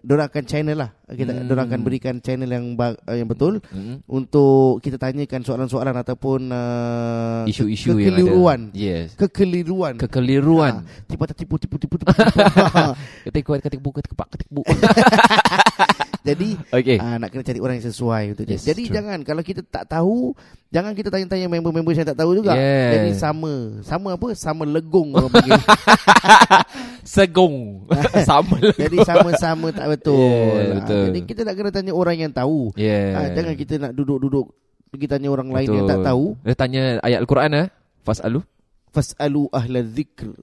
dorangkan 0.00 0.44
channel 0.44 0.76
lah. 0.76 0.90
Kita 1.06 1.32
Hmm. 1.32 1.44
dorang 1.44 1.66
akan 1.66 1.80
berikan 1.80 2.14
channel 2.18 2.46
yang 2.46 2.64
ba- 2.72 2.94
uh, 3.00 3.12
yang 3.12 3.26
betul 3.26 3.58
Mm-mm. 3.66 3.98
untuk 4.06 4.78
kita 4.78 4.94
tanyakan 4.96 5.42
soalan-soalan 5.42 5.96
ataupun 5.96 6.40
uh, 6.48 7.42
Isu-isu 7.44 7.90
ke- 7.90 7.98
yang 8.00 8.14
kekeliruan. 8.14 8.60
ada. 8.66 8.76
Yes. 8.76 9.14
Kekeliruan. 9.14 9.94
Kekeliruan. 9.96 10.74
Ah, 10.76 11.02
tipu 11.04 11.24
tipu 11.26 11.54
tipu 11.56 11.76
tipu 11.76 11.94
tipu. 11.96 12.14
Ketik 13.26 13.42
kuat 13.42 13.58
ketik 13.58 13.78
bu 13.78 13.90
ketik 13.90 14.14
ketik. 14.32 14.48
Jadi 16.20 16.52
Okey. 16.70 16.96
Ah, 16.96 17.16
nak 17.16 17.28
kena 17.28 17.42
cari 17.42 17.58
orang 17.58 17.74
yang 17.74 17.86
sesuai 17.86 18.22
untuk 18.30 18.44
dia. 18.44 18.54
Yes, 18.54 18.64
Jadi 18.66 18.82
true. 18.84 18.94
jangan 18.94 19.18
kalau 19.22 19.40
kita 19.40 19.64
tak 19.64 19.79
tahu, 19.86 20.36
jangan 20.68 20.92
kita 20.92 21.08
tanya-tanya 21.08 21.46
member-member 21.46 21.92
yang 21.92 22.04
tak 22.04 22.18
tahu 22.18 22.36
juga. 22.36 22.52
Yes. 22.52 22.90
Jadi 22.92 23.10
sama, 23.16 23.52
sama 23.80 24.08
apa? 24.18 24.28
Sama 24.34 24.64
legung 24.66 25.14
orang 25.14 25.30
panggil. 25.30 25.56
Segong. 27.06 27.88
Sama 28.28 28.56
lah. 28.60 28.76
Jadi 28.76 28.96
sama-sama 29.02 29.72
tak 29.72 29.88
betul. 29.88 30.20
Yeah, 30.20 30.60
Ah, 30.60 30.74
betul. 30.84 31.04
Jadi 31.10 31.18
kita 31.26 31.40
nak 31.42 31.54
kena 31.56 31.70
tanya 31.72 31.92
orang 31.96 32.16
yang 32.18 32.32
tahu. 32.32 32.70
Yeah. 32.76 33.16
Ah, 33.16 33.28
jangan 33.32 33.54
kita 33.56 33.74
nak 33.80 33.92
duduk-duduk 33.96 34.46
pergi 34.90 35.06
tanya 35.08 35.28
orang 35.30 35.48
lain 35.50 35.68
yang 35.70 35.86
Betul. 35.86 35.92
tak 35.96 36.00
tahu. 36.06 36.24
Dia 36.44 36.54
tanya 36.54 36.82
ayat 37.00 37.18
Al-Quran 37.22 37.50
eh. 37.56 37.66
Fas'alu 38.02 38.40
Fasalu 38.90 39.46
ahla 39.50 39.80
dzikr. 39.86 40.34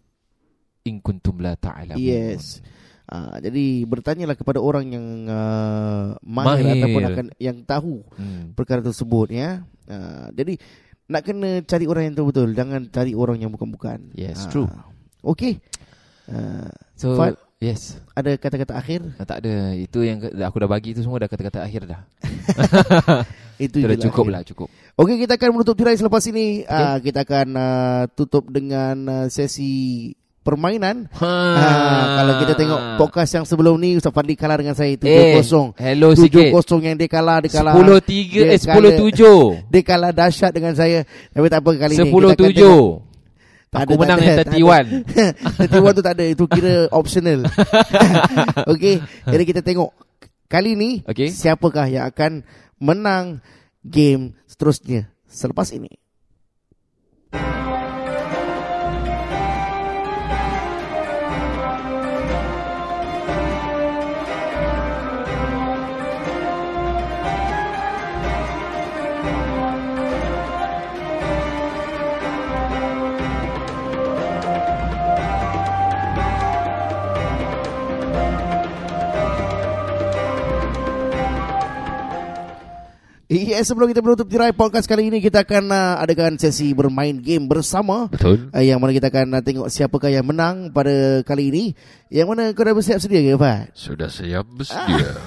in 0.87 1.03
kuntum 1.03 1.43
la 1.43 1.59
ta'lamun. 1.59 1.99
Yes. 1.99 2.63
Ah, 3.07 3.39
jadi 3.39 3.87
bertanyalah 3.87 4.35
kepada 4.35 4.59
orang 4.59 4.91
yang 4.91 5.05
uh, 5.25 6.19
mahir, 6.19 6.59
Mahir. 6.59 6.75
ataupun 6.75 7.03
akan 7.07 7.25
yang 7.39 7.57
tahu 7.63 8.03
Hmm. 8.19 8.51
perkara 8.51 8.83
tersebut 8.83 9.31
ya. 9.31 9.63
Uh, 9.87 10.27
jadi 10.31 10.59
nak 11.07 11.23
kena 11.23 11.63
cari 11.63 11.87
orang 11.87 12.03
yang 12.03 12.13
betul-betul, 12.13 12.51
jangan 12.51 12.81
cari 12.91 13.15
orang 13.15 13.39
yang 13.39 13.47
bukan-bukan. 13.47 14.11
Yes, 14.11 14.43
Ah. 14.43 14.51
true. 14.51 14.67
Okey. 15.23 15.63
Uh, 16.27 16.67
So 16.99 17.15
Fat. 17.15 17.39
yes. 17.57 17.95
ada 18.11 18.35
kata-kata 18.35 18.75
akhir? 18.75 18.99
Ah, 19.15 19.23
Tak 19.23 19.39
ada. 19.39 19.71
Itu 19.71 20.03
yang 20.03 20.19
aku 20.19 20.57
dah 20.57 20.67
bagi 20.67 20.91
itu 20.91 20.99
semua 20.99 21.15
dah 21.17 21.31
kata-kata 21.31 21.63
akhir 21.63 21.87
dah. 21.87 22.01
Itu 23.57 23.81
Itu 23.81 23.87
dah 23.87 23.97
je 23.97 24.03
cukup 24.05 24.25
akhir. 24.27 24.33
lah, 24.35 24.41
cukup. 24.43 24.67
Okey, 24.93 25.15
kita 25.17 25.33
akan 25.33 25.49
menutup 25.49 25.73
tirai 25.73 25.95
selepas 25.95 26.21
ini. 26.27 26.61
Uh, 26.61 26.99
kita 26.99 27.25
akan 27.25 27.47
uh, 27.55 28.03
tutup 28.11 28.51
dengan 28.51 28.95
uh, 29.07 29.27
sesi 29.27 30.11
permainan. 30.47 31.11
Ha. 31.19 31.27
Ah, 31.27 32.05
kalau 32.23 32.33
kita 32.39 32.53
tengok 32.55 32.79
podcast 32.95 33.31
yang 33.35 33.43
sebelum 33.43 33.75
ni 33.75 33.99
Ustaz 33.99 34.15
Fadli 34.15 34.39
kalah 34.39 34.63
dengan 34.63 34.79
saya 34.79 34.95
7-0. 34.95 35.75
Eh, 35.75 35.91
hello 35.91 36.15
sikit. 36.15 36.55
7-0 36.55 36.87
yang 36.87 36.95
dia 36.95 37.11
kalah, 37.11 37.43
dia 37.43 37.51
kalah. 37.51 37.75
10 37.75 37.99
dia 38.07 38.47
3 38.47 38.55
eh 38.55 38.59
10 38.63 39.11
7. 39.11 39.67
Dia 39.67 39.81
kalah 39.83 40.11
dahsyat 40.15 40.55
dengan 40.55 40.71
saya. 40.71 41.03
Tapi 41.35 41.51
tak 41.51 41.59
apa 41.59 41.69
kali 41.75 41.99
ni. 41.99 42.07
10 42.07 42.15
kita 42.15 42.31
akan 42.31 42.51
7. 42.55 42.55
tengok. 42.55 42.91
Tak 43.67 43.79
Aku 43.83 43.93
ada, 43.93 43.99
menang 43.99 44.19
yang 44.23 44.37
ada, 44.39 44.43
tak 44.47 44.55
31. 45.67 45.67
31 45.75 45.97
tu 45.99 46.03
tak 46.07 46.13
ada. 46.15 46.25
Itu 46.31 46.43
kira 46.47 46.73
optional. 46.95 47.39
Okey. 48.71 49.03
Jadi 49.27 49.43
kita 49.43 49.59
tengok. 49.59 49.91
Kali 50.47 50.79
ni 50.79 51.03
Okey. 51.03 51.27
siapakah 51.27 51.91
yang 51.91 52.07
akan 52.07 52.47
menang 52.79 53.43
game 53.83 54.39
seterusnya 54.47 55.11
selepas 55.27 55.67
ini. 55.75 56.06
Iya, 83.37 83.61
sebelum 83.61 83.85
kita 83.93 84.01
menutup 84.01 84.25
tirai 84.25 84.49
podcast 84.49 84.89
kali 84.89 85.13
ini 85.13 85.21
kita 85.21 85.45
akan 85.45 85.69
uh, 85.69 86.01
adakan 86.01 86.41
sesi 86.41 86.73
bermain 86.73 87.13
game 87.21 87.45
bersama 87.45 88.09
Betul. 88.09 88.49
uh, 88.49 88.63
yang 88.65 88.81
mana 88.81 88.97
kita 88.97 89.13
akan 89.13 89.37
uh, 89.37 89.43
tengok 89.45 89.69
siapakah 89.69 90.09
yang 90.09 90.25
menang 90.25 90.73
pada 90.73 91.21
kali 91.21 91.53
ini. 91.53 91.63
Yang 92.09 92.27
mana 92.33 92.41
kau 92.57 92.65
dah 92.65 92.73
bersiap 92.73 92.97
sedia 92.97 93.21
ke, 93.21 93.37
Fat? 93.37 93.69
Sudah 93.77 94.09
siap 94.09 94.49
bersedia. 94.49 95.21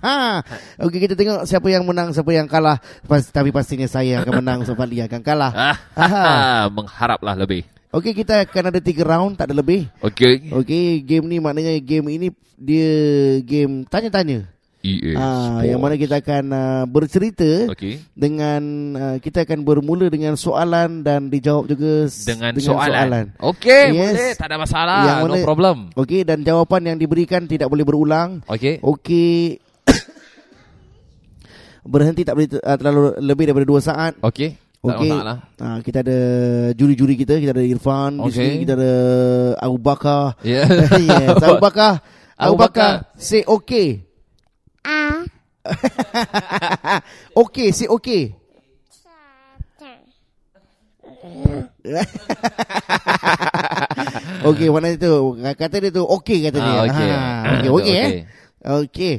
Okey, 0.88 1.04
kita 1.04 1.12
tengok 1.12 1.44
siapa 1.44 1.68
yang 1.68 1.84
menang, 1.84 2.16
siapa 2.16 2.32
yang 2.32 2.48
kalah. 2.48 2.80
Pas, 3.04 3.20
tapi 3.28 3.52
pastinya 3.52 3.84
saya 3.84 4.16
yang 4.16 4.20
akan 4.24 4.40
menang, 4.40 4.58
Ustaz 4.64 4.78
Fadli 4.80 5.04
akan 5.04 5.20
kalah. 5.20 5.52
Ah, 5.94 6.66
mengharaplah 6.76 7.36
lebih. 7.36 7.68
Okey, 7.94 8.16
kita 8.16 8.42
akan 8.48 8.72
ada 8.72 8.80
tiga 8.82 9.04
round, 9.04 9.36
tak 9.36 9.52
ada 9.52 9.60
lebih. 9.60 9.86
Okey. 10.00 10.50
Okey, 10.50 11.04
game 11.04 11.28
ni 11.28 11.36
maknanya 11.38 11.76
game 11.78 12.08
ini 12.08 12.28
dia 12.58 12.90
game 13.44 13.84
tanya-tanya. 13.86 14.53
EA 14.84 15.12
Ah, 15.14 15.24
Sports. 15.24 15.64
yang 15.64 15.80
mana 15.80 15.94
kita 15.96 16.14
akan 16.20 16.44
uh, 16.52 16.84
bercerita 16.84 17.50
Okey. 17.72 18.04
dengan 18.12 18.62
uh, 18.92 19.16
kita 19.16 19.42
akan 19.42 19.64
bermula 19.64 20.06
dengan 20.06 20.36
soalan 20.36 21.00
dan 21.00 21.26
dijawab 21.26 21.64
juga 21.66 22.04
Dengan, 22.12 22.52
dengan 22.52 22.68
soalan. 22.68 23.24
Okey, 23.40 23.84
Yes. 23.90 24.12
boleh. 24.12 24.30
Tak 24.36 24.46
ada 24.46 24.58
masalah. 24.60 24.98
Yang 25.02 25.16
no 25.16 25.24
mana- 25.26 25.40
problem. 25.42 25.76
Okey 25.96 26.20
dan 26.22 26.38
jawapan 26.40 26.80
yang 26.84 26.96
diberikan 26.96 27.42
tidak 27.44 27.66
boleh 27.66 27.82
berulang. 27.82 28.44
Okey. 28.44 28.84
Okey. 28.84 29.56
Berhenti 31.84 32.24
tak 32.24 32.36
boleh 32.36 32.48
uh, 32.54 32.76
terlalu 32.76 33.00
lebih 33.20 33.44
daripada 33.44 33.66
2 33.66 33.80
saat. 33.80 34.12
Okey. 34.20 34.60
Okey. 34.84 35.08
Uh, 35.16 35.80
kita 35.80 36.04
ada 36.04 36.18
juri-juri 36.76 37.16
kita, 37.16 37.40
kita 37.40 37.52
ada 37.52 37.64
Irfan, 37.64 38.20
di 38.20 38.28
Okey. 38.28 38.36
sini 38.36 38.54
kita 38.68 38.76
ada 38.76 38.92
Abu 39.56 39.80
Bakar. 39.80 40.36
Ya. 40.44 40.68
yes, 41.08 41.40
Abu 41.40 41.56
Bakar. 41.66 42.04
Abu. 42.36 42.60
Bakar, 42.60 43.08
say 43.16 43.46
okay. 43.46 44.04
Ah, 44.84 45.24
Okay, 47.34 47.72
say 47.72 47.88
okay. 47.88 48.36
Okey, 54.44 54.68
mana 54.74 54.92
itu? 54.92 55.12
Kata 55.40 55.76
dia 55.80 55.90
tu 55.92 56.04
okey 56.04 56.38
kata 56.48 56.58
dia. 56.60 56.72
Ah, 56.72 56.82
okey. 56.88 57.08
Ha, 57.08 57.20
okey, 57.56 57.68
okey 57.72 57.94
eh. 57.96 58.14
Okey. 58.64 59.14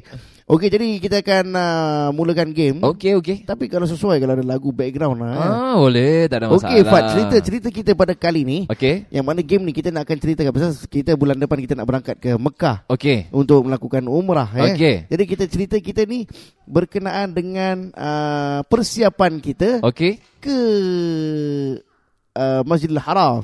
Okey. 0.45 0.69
Jadi 0.69 1.01
kita 1.01 1.25
akan 1.25 1.45
uh, 1.57 2.09
mulakan 2.13 2.53
game. 2.53 2.77
Okey, 2.77 3.17
okey. 3.17 3.37
Tapi 3.49 3.65
kalau 3.65 3.89
sesuai 3.89 4.21
kalau 4.21 4.37
ada 4.37 4.45
lagu 4.45 4.69
background 4.69 5.17
lah. 5.17 5.33
eh. 5.33 5.41
Ah, 5.41 5.75
boleh. 5.81 6.29
Tak 6.29 6.37
ada 6.37 6.45
masalah. 6.53 6.69
Okey, 6.69 6.79
Fat, 6.85 7.03
cerita 7.09 7.35
cerita 7.41 7.67
kita 7.73 7.91
pada 7.97 8.13
kali 8.13 8.45
ni. 8.45 8.59
Okey. 8.69 9.09
Yang 9.09 9.25
mana 9.25 9.41
game 9.41 9.65
ni 9.65 9.73
kita 9.73 9.89
nak 9.89 10.05
akan 10.05 10.17
ceritakan 10.21 10.53
pasal 10.53 10.71
kita 10.85 11.17
bulan 11.17 11.41
depan 11.41 11.57
kita 11.57 11.73
nak 11.73 11.89
berangkat 11.89 12.21
ke 12.21 12.37
Mekah 12.37 12.85
Okey. 12.85 13.33
untuk 13.33 13.65
melakukan 13.65 14.05
umrah 14.05 14.45
eh. 14.53 14.77
Okey. 14.77 14.95
Jadi 15.09 15.23
kita 15.25 15.43
cerita 15.49 15.75
kita 15.81 16.05
ni 16.05 16.29
berkenaan 16.69 17.33
dengan 17.33 17.89
uh, 17.97 18.61
persiapan 18.69 19.41
kita 19.41 19.81
Okey. 19.81 20.21
ke 20.37 20.57
uh, 22.37 22.61
Masjidil 22.61 23.01
Haram. 23.01 23.41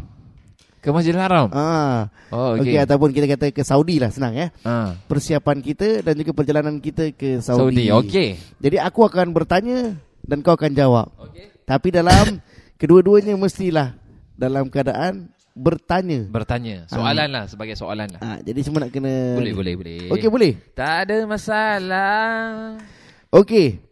Ke 0.82 0.90
Masjidil 0.90 1.22
Haram. 1.22 1.46
Ah. 1.54 2.10
Oh, 2.34 2.58
Okey 2.58 2.74
okey. 2.74 2.82
ataupun 2.82 3.14
kita 3.14 3.30
kata 3.30 3.54
ke 3.54 3.62
Saudi 3.62 4.02
lah 4.02 4.10
senang 4.10 4.34
ya. 4.34 4.50
Ah. 4.66 4.98
Persiapan 5.06 5.62
kita 5.62 6.02
dan 6.02 6.18
juga 6.18 6.34
perjalanan 6.34 6.82
kita 6.82 7.14
ke 7.14 7.38
Saudi. 7.38 7.86
Saudi. 7.86 8.10
Okey. 8.10 8.30
Jadi 8.58 8.82
aku 8.82 9.06
akan 9.06 9.30
bertanya 9.30 9.94
dan 10.26 10.42
kau 10.42 10.58
akan 10.58 10.74
jawab. 10.74 11.14
Okey. 11.22 11.54
Tapi 11.70 11.88
dalam 11.94 12.42
kedua-duanya 12.82 13.38
mestilah 13.38 13.94
dalam 14.34 14.74
keadaan 14.74 15.30
bertanya. 15.54 16.26
Bertanya. 16.34 16.90
Soalan 16.90 17.30
lah 17.30 17.46
sebagai 17.46 17.78
soalan 17.78 18.10
lah. 18.18 18.22
Ah, 18.26 18.38
jadi 18.42 18.66
semua 18.66 18.90
nak 18.90 18.92
kena 18.96 19.38
Boleh, 19.38 19.54
boleh, 19.54 19.74
boleh. 19.78 20.00
Okey, 20.10 20.30
boleh. 20.34 20.52
Tak 20.74 21.06
ada 21.06 21.30
masalah. 21.30 22.82
Okey. 23.30 23.91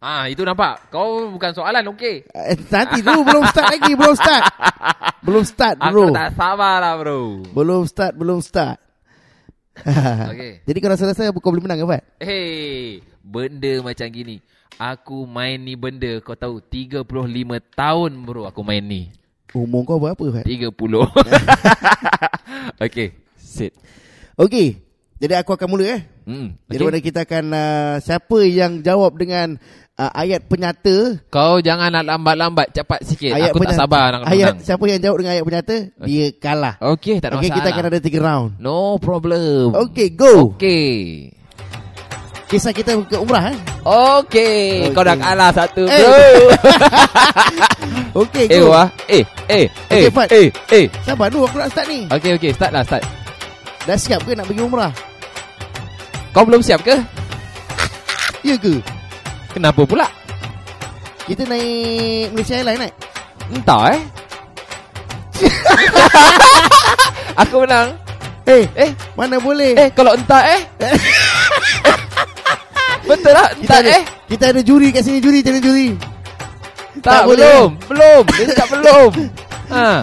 Ah, 0.00 0.32
itu 0.32 0.40
nampak. 0.48 0.88
Kau 0.88 1.28
bukan 1.28 1.52
soalan, 1.52 1.84
okey. 1.92 2.24
Eh, 2.32 2.56
nanti 2.72 3.04
dulu 3.04 3.20
belum 3.20 3.44
start 3.52 3.68
lagi, 3.68 3.92
belum 3.92 4.16
start. 4.16 4.42
Belum 5.20 5.44
start 5.44 5.76
Aku 5.76 5.92
bro. 5.92 6.06
tak 6.16 6.32
sabar 6.32 6.80
lah, 6.80 6.96
bro. 6.96 7.44
Belum 7.52 7.84
start, 7.84 8.16
belum 8.16 8.40
start. 8.40 8.80
Okey. 10.32 10.64
Jadi 10.64 10.78
kau 10.80 10.90
rasa 10.92 11.04
rasa 11.08 11.32
kau 11.32 11.52
boleh 11.52 11.64
menang 11.64 11.84
ke 11.84 11.86
Fat? 11.88 12.02
Hey, 12.20 13.00
benda 13.20 13.80
macam 13.84 14.08
gini. 14.08 14.40
Aku 14.80 15.28
main 15.28 15.60
ni 15.60 15.76
benda, 15.76 16.16
kau 16.24 16.32
tahu, 16.32 16.64
35 16.64 17.04
tahun 17.76 18.10
bro 18.24 18.48
aku 18.48 18.64
main 18.64 18.80
ni. 18.80 19.12
Umur 19.52 19.84
kau 19.84 20.00
berapa 20.00 20.24
Fat? 20.32 20.48
30. 20.48 20.72
okey, 22.88 23.08
sit. 23.36 23.76
Okey. 24.40 24.80
Jadi 25.20 25.34
aku 25.36 25.52
akan 25.52 25.68
mula 25.68 25.84
eh. 25.86 26.00
Hmm, 26.24 26.56
Jadi 26.64 26.80
okey. 26.80 26.88
mana 26.88 26.98
kita 26.98 27.20
akan 27.22 27.44
uh, 27.50 27.94
siapa 27.98 28.38
yang 28.42 28.80
jawab 28.80 29.12
dengan 29.14 29.60
uh, 29.94 30.10
ayat 30.14 30.40
penyata 30.42 31.20
Kau 31.26 31.58
jangan 31.58 31.90
nak 31.90 32.08
lambat-lambat, 32.08 32.72
cepat 32.72 33.04
sikit. 33.04 33.34
ayat 33.34 33.50
aku 33.50 33.60
tak 33.60 33.62
penyata- 33.68 33.80
sabar 33.80 34.06
nak 34.10 34.20
ayat 34.26 34.52
menang. 34.54 34.64
siapa 34.64 34.84
yang 34.86 35.00
jawab 35.00 35.16
dengan 35.18 35.32
ayat 35.34 35.44
penyata 35.44 35.76
dia 36.00 36.26
kalah. 36.34 36.74
Okey, 36.80 37.18
tak 37.18 37.28
ada 37.28 37.36
Okey 37.36 37.46
masalah. 37.46 37.58
kita 37.60 37.68
akan 37.70 37.84
ada 37.84 37.98
tiga 38.00 38.18
round. 38.22 38.50
No 38.58 38.78
problem. 38.96 39.76
Okey 39.78 40.08
go. 40.10 40.56
Okey. 40.56 40.88
Kisah 42.46 42.72
kita 42.72 42.98
ke 43.04 43.14
umrah 43.14 43.46
eh. 43.46 43.56
Okey, 43.84 44.90
kau 44.90 45.04
dah 45.04 45.12
Okey. 45.12 45.22
kalah 45.22 45.50
satu, 45.52 45.82
Eh. 45.84 45.98
bro. 46.00 46.10
Okey 48.20 48.44
eh, 48.46 48.58
go. 48.58 48.72
wah. 48.72 48.88
Eh, 49.06 49.22
eh, 49.46 49.66
Okey, 49.86 50.00
eh, 50.00 50.10
Fat. 50.10 50.28
eh, 50.32 50.46
eh. 50.70 50.84
Sabar 51.00 51.28
dulu 51.28 51.44
aku 51.44 51.56
nak 51.56 51.70
start 51.70 51.86
ni. 51.86 52.08
Okey, 52.08 52.30
okey, 52.34 52.50
start 52.50 52.72
lah, 52.72 52.82
start. 52.82 53.04
Dah 53.82 53.94
siap 53.94 54.24
ke 54.24 54.32
nak 54.32 54.44
pergi 54.44 54.62
umrah? 54.62 54.90
Kau 56.30 56.46
belum 56.46 56.62
siap 56.62 56.80
ke? 56.86 56.94
Ya 58.46 58.54
ke? 58.56 58.78
Kenapa 59.50 59.82
pula? 59.82 60.06
Kita 61.26 61.42
naik 61.46 62.30
Malaysia 62.34 62.54
Airlines 62.56 62.80
naik. 62.86 62.94
Entah 63.50 63.82
eh. 63.90 64.02
Aku 67.42 67.66
menang. 67.66 67.94
Eh, 68.46 68.66
Eh, 68.74 68.90
mana 69.14 69.38
boleh? 69.38 69.74
eh 69.78 69.88
kalau 69.90 70.14
entah 70.14 70.42
eh. 70.48 70.60
Betul 73.10 73.34
lah, 73.34 73.50
kita 73.58 73.62
entah 73.62 73.78
ada, 73.82 73.90
eh. 73.90 74.02
kita 74.30 74.44
ada 74.54 74.60
juri 74.62 74.88
kat 74.94 75.02
sini 75.02 75.18
juri, 75.18 75.42
kita 75.42 75.50
ada 75.50 75.62
juri. 75.62 75.88
Tak, 77.00 77.10
tak 77.10 77.22
boleh. 77.26 77.42
belum, 77.42 77.68
belum. 77.90 78.22
Dia 78.38 78.44
cakap 78.54 78.68
belum. 78.78 79.10
Ha. 79.70 80.02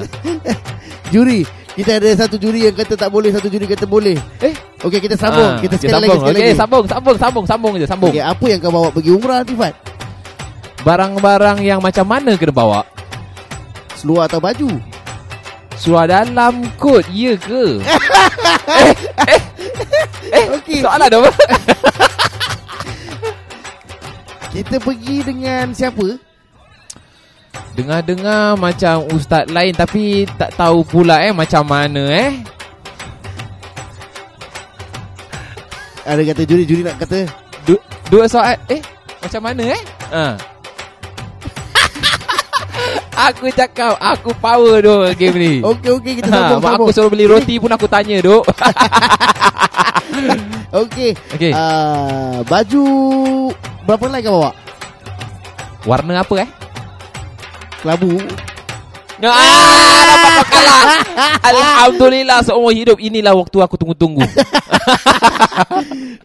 Juri. 1.11 1.43
Kita 1.77 2.01
ada 2.01 2.09
satu 2.17 2.41
juri 2.41 2.65
yang 2.65 2.73
kata 2.73 2.97
tak 2.97 3.13
boleh, 3.13 3.29
satu 3.29 3.53
juri 3.53 3.69
kata 3.69 3.85
boleh. 3.85 4.17
Eh, 4.41 4.49
Okey, 4.81 4.97
kita 4.97 5.13
sambung. 5.13 5.45
Ah, 5.45 5.61
kita 5.61 5.77
sekali 5.77 5.93
lagi, 5.93 6.09
sambung. 6.09 6.21
sekali 6.25 6.39
Okey, 6.41 6.49
lagi. 6.49 6.57
sambung, 6.57 6.85
sambung, 6.89 7.17
sambung, 7.21 7.45
sambung 7.45 7.73
je, 7.77 7.85
sambung. 7.85 8.09
Okey, 8.09 8.25
apa 8.25 8.45
yang 8.49 8.57
kau 8.57 8.73
bawa 8.73 8.89
pergi 8.89 9.13
umrah 9.13 9.45
nanti, 9.45 9.53
Fat? 9.53 9.77
Barang-barang 10.81 11.61
yang 11.61 11.77
macam 11.77 12.09
mana 12.09 12.33
kena 12.33 12.49
bawa? 12.49 12.81
Seluar 13.93 14.25
atau 14.25 14.41
baju? 14.41 14.73
Suara 15.77 16.25
dalam 16.25 16.65
kot, 16.81 17.05
ya 17.13 17.37
ke? 17.37 17.77
Okey. 20.57 20.81
Soalan 20.81 21.13
apa? 21.13 21.29
Kita 24.49 24.81
pergi 24.81 25.21
dengan 25.21 25.77
siapa? 25.77 26.17
Dengar-dengar 27.73 28.57
macam 28.57 29.05
ustaz 29.13 29.45
lain 29.47 29.69
tapi 29.71 30.25
tak 30.37 30.49
tahu 30.57 30.81
pula 30.81 31.21
eh 31.21 31.29
macam 31.29 31.61
mana 31.61 32.03
eh. 32.09 32.31
Ada 36.07 36.21
kata 36.23 36.41
juri-juri 36.47 36.81
nak 36.81 36.97
kata 36.97 37.27
Du- 37.67 37.83
dua 38.07 38.25
soal 38.25 38.55
eh 38.71 38.79
macam 39.19 39.41
mana 39.43 39.63
eh? 39.75 39.81
Ha. 40.09 40.25
aku 43.27 43.51
cakap 43.51 43.99
aku 43.99 44.31
power 44.37 44.79
tu 44.79 44.93
game 45.19 45.37
ni. 45.37 45.53
Okey 45.61 45.91
okey 45.99 46.13
kita 46.17 46.29
Ha, 46.31 46.37
sambung 46.57 46.63
aku 46.63 46.89
suruh 46.89 47.11
beli 47.11 47.27
roti 47.27 47.59
pun 47.59 47.69
aku 47.69 47.85
tanya 47.85 48.23
duk. 48.23 48.45
Okey. 50.67 51.11
Okey. 51.35 51.51
Ah, 51.55 52.43
baju 52.43 52.83
berapa 53.85 54.03
helai 54.07 54.21
kau 54.21 54.35
bawa? 54.35 54.51
Warna 55.87 56.19
apa 56.19 56.35
eh? 56.43 56.49
Kelabu. 57.77 58.09
Ah, 59.17 60.01
dapat 60.05 60.29
kau 60.29 60.45
kalah. 60.51 61.01
Alhamdulillah 61.49 62.37
seumur 62.43 62.69
hidup 62.69 62.97
inilah 62.97 63.33
waktu 63.33 63.57
aku 63.57 63.73
tunggu-tunggu. 63.75 64.21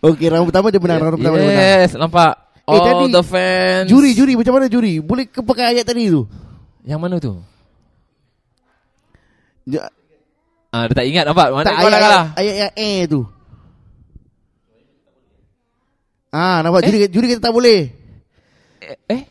Okey, 0.05 0.29
round 0.29 0.53
pertama 0.53 0.69
dia 0.69 0.77
menang, 0.77 0.99
round 1.01 1.17
pertama 1.17 1.35
dia 1.35 1.47
menang. 1.47 1.67
yes, 1.81 1.91
nampak. 1.95 2.33
Eh, 2.63 2.69
All 2.69 2.85
tadi 2.85 3.05
the 3.11 3.23
fans. 3.25 3.87
Juri 3.89 4.13
juri 4.13 4.33
macam 4.37 4.53
mana 4.55 4.69
juri? 4.69 5.01
Boleh 5.01 5.25
ke 5.25 5.41
pakai 5.41 5.73
ayat 5.73 5.85
tadi 5.85 6.07
tu? 6.07 6.29
Yang 6.85 7.01
mana 7.01 7.17
tu? 7.17 7.33
Ja- 9.67 9.91
Ah, 10.69 10.89
dia 10.89 10.95
tak 10.97 11.05
ingat 11.05 11.25
nampak. 11.29 11.53
Mana 11.53 11.65
tak 11.65 11.75
kau 11.75 11.85
ayat, 11.85 12.01
kalah? 12.01 12.25
ayat, 12.33 12.55
yang 12.57 12.73
eh 12.75 13.01
tu. 13.05 13.21
Ah, 16.29 16.61
nampak 16.61 16.81
Eh? 16.81 16.85
juri 16.89 16.99
juri 17.09 17.27
kata 17.29 17.45
tak 17.45 17.53
boleh. 17.53 17.81
Eh, 18.81 18.97
eh? 19.07 19.23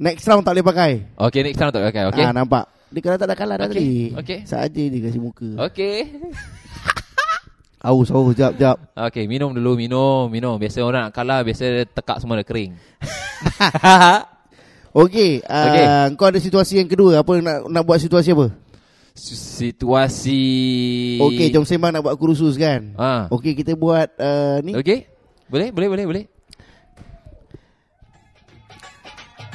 Next 0.00 0.24
round 0.24 0.48
tak 0.48 0.56
boleh 0.56 0.64
pakai. 0.64 0.92
Okay, 1.12 1.40
next 1.44 1.60
round 1.60 1.76
tak 1.76 1.84
pakai. 1.84 2.08
Okay. 2.08 2.24
Ah, 2.24 2.32
nampak. 2.32 2.64
Dia 2.88 3.00
kalau 3.04 3.16
tak 3.20 3.28
dah 3.28 3.36
kalah 3.36 3.56
dah 3.60 3.68
Okey, 3.68 3.76
tadi. 3.76 4.16
okey. 4.16 4.38
Saja 4.48 4.82
dia 4.88 5.00
kasih 5.04 5.20
muka. 5.20 5.48
Okay. 5.68 6.08
Aus, 7.80 8.12
aus, 8.12 8.36
jap, 8.36 8.60
jap. 8.60 8.76
Okay, 8.92 9.24
minum 9.24 9.56
dulu, 9.56 9.72
minum, 9.72 10.28
minum. 10.28 10.60
Biasa 10.60 10.84
orang 10.84 11.08
nak 11.08 11.16
kalah, 11.16 11.40
biasa 11.40 11.88
tekak 11.88 12.20
semua 12.20 12.36
dah 12.36 12.44
kering. 12.44 12.76
Okey. 15.00 15.40
uh, 15.48 16.12
kau 16.12 16.28
ada 16.28 16.36
situasi 16.36 16.76
yang 16.76 16.92
kedua. 16.92 17.24
Apa 17.24 17.40
nak 17.40 17.72
nak 17.72 17.80
buat 17.88 17.96
situasi 17.96 18.36
apa? 18.36 18.52
Situasi... 19.16 20.44
Okey, 21.24 21.48
jom 21.48 21.64
sembang 21.64 21.88
nak 21.88 22.04
buat 22.04 22.20
kursus 22.20 22.60
kan. 22.60 22.92
Ah. 23.00 23.32
Okey, 23.32 23.56
kita 23.56 23.72
buat 23.72 24.12
uh, 24.20 24.60
ni. 24.60 24.76
Okay. 24.76 25.08
Boleh, 25.48 25.72
boleh, 25.72 25.88
boleh, 25.88 26.04
boleh. 26.04 26.24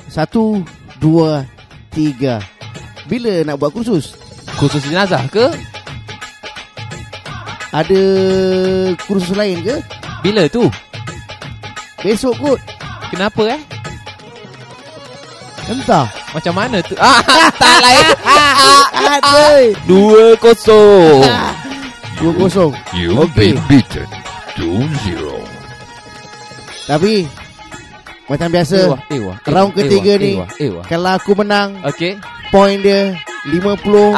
Satu, 0.08 0.64
dua, 0.98 1.44
tiga. 1.92 2.40
Bila 3.06 3.44
nak 3.44 3.60
buat 3.60 3.72
kursus? 3.72 4.16
Khusus 4.56 4.86
jenazah 4.86 5.26
ke? 5.28 5.52
Ada 7.70 8.02
kursus 9.04 9.36
lain 9.36 9.60
ke? 9.62 9.76
Bila 10.24 10.48
tu? 10.48 10.72
Besok 12.00 12.34
kot. 12.40 12.60
Kenapa 13.12 13.58
eh? 13.58 13.62
Entah. 15.66 16.06
Macam 16.32 16.54
mana 16.54 16.78
tu? 16.80 16.94
Ah, 16.96 17.20
tak 17.62 17.78
lain. 17.82 18.06
Aduh. 18.96 19.66
Dua 19.90 20.26
kosong. 20.38 21.22
Dua 22.22 22.32
kosong. 22.38 22.72
You've 22.96 23.18
Okay. 23.28 23.52
been 23.52 23.60
beaten 23.68 24.08
2-0. 24.56 25.36
Tapi 26.88 27.28
macam 28.26 28.48
biasa, 28.50 28.78
Ewa, 28.90 28.98
ewa. 29.10 29.34
round 29.46 29.72
ewa, 29.72 29.78
ketiga 29.78 30.12
ewa, 30.14 30.24
ni 30.24 30.32
Ewa, 30.34 30.46
ewa. 30.58 30.82
kalau 30.86 31.12
aku 31.14 31.32
menang, 31.38 31.70
Okay. 31.86 32.18
point 32.50 32.82
dia 32.82 33.14
51. 33.46 34.18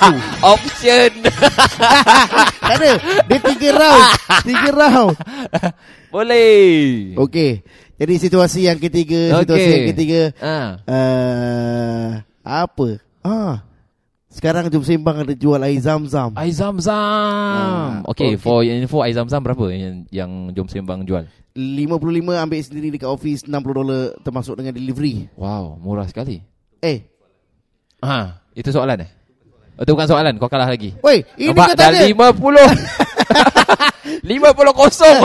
Option. 0.54 1.10
tak 2.62 2.74
ada. 2.78 2.90
Dia 3.26 3.38
tiga 3.42 3.68
round. 3.74 4.04
Tiga 4.46 4.70
round. 4.70 5.14
Boleh. 6.14 7.18
Okey. 7.18 7.60
Jadi 7.98 8.14
situasi 8.16 8.70
yang 8.70 8.78
ketiga, 8.78 9.34
Okey. 9.34 9.42
situasi 9.42 9.68
yang 9.68 9.86
ketiga 9.90 10.20
Ah. 10.38 10.70
uh, 10.86 12.08
apa? 12.46 12.88
Ah. 13.20 13.66
Sekarang 14.28 14.68
jom 14.68 14.84
sembang 14.84 15.24
ada 15.24 15.32
jual 15.32 15.56
air 15.64 15.80
zam-zam. 15.80 16.36
Air 16.36 16.52
Zam-Zam. 16.52 16.92
Ah, 16.92 18.04
okay, 18.04 18.36
okey. 18.36 18.36
for 18.36 18.60
info 18.60 19.00
Air 19.00 19.16
Zam-Zam 19.16 19.40
berapa 19.40 19.72
yang, 19.72 20.04
yang 20.12 20.52
Jom 20.52 20.68
Sembang 20.68 21.00
jual? 21.08 21.24
55 21.56 21.96
ambil 22.36 22.60
sendiri 22.60 22.92
dekat 22.92 23.08
office 23.08 23.48
60 23.48 23.56
dolar 23.72 24.12
termasuk 24.20 24.60
dengan 24.60 24.76
delivery. 24.76 25.32
Wow, 25.34 25.80
murah 25.80 26.06
sekali. 26.06 26.44
Eh, 26.84 27.08
Ha, 27.98 28.46
itu 28.54 28.70
soalan 28.70 29.02
eh? 29.02 29.10
Itu 29.78 29.94
bukan 29.94 30.06
soalan, 30.06 30.38
kau 30.38 30.50
kalah 30.50 30.70
lagi. 30.70 30.94
woi, 31.02 31.26
ini 31.34 31.50
Nampak 31.50 31.74
kau 31.74 31.74
dah 31.74 31.90
tanya. 31.90 32.06
50. 32.06 34.22
50 34.22 34.54
kosong. 34.74 35.18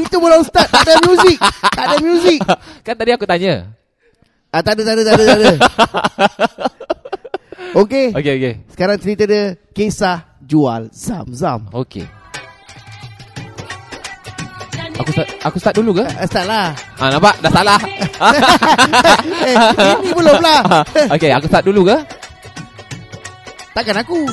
Itu 0.00 0.16
belum 0.20 0.40
start, 0.44 0.68
tak 0.68 0.82
ada 0.88 0.94
muzik. 1.04 1.38
Tak 1.76 1.84
ada 1.84 1.96
muzik. 2.00 2.40
kan 2.86 2.94
tadi 2.96 3.10
aku 3.12 3.26
tanya. 3.28 3.68
Ah, 4.48 4.64
tak 4.64 4.80
ada, 4.80 4.82
tak 4.84 4.94
ada, 4.96 5.02
tak 5.04 5.14
ada, 5.16 5.24
tak 5.24 5.36
ada. 5.36 5.52
Okey. 7.70 8.10
Okay, 8.12 8.32
okay. 8.36 8.54
Sekarang 8.66 8.96
cerita 8.98 9.22
dia 9.24 9.42
kisah 9.70 10.26
jual 10.42 10.90
zam-zam. 10.90 11.70
Okay. 11.70 12.06
Aku 15.00 15.10
start, 15.14 15.28
aku 15.40 15.56
start 15.56 15.74
dulu 15.78 15.90
ke? 15.96 16.04
Ah, 16.04 16.26
Start 16.28 16.46
lah. 16.46 16.66
Ah, 17.00 17.08
nampak? 17.08 17.34
Dah 17.40 17.50
salah. 17.50 17.80
eh, 19.48 19.56
ini 20.04 20.10
belum 20.12 20.38
lah. 20.38 20.60
okay, 21.14 21.32
aku 21.32 21.48
start 21.48 21.64
dulu 21.64 21.88
ke? 21.88 21.96
Takkan 23.72 23.96
aku. 23.96 24.28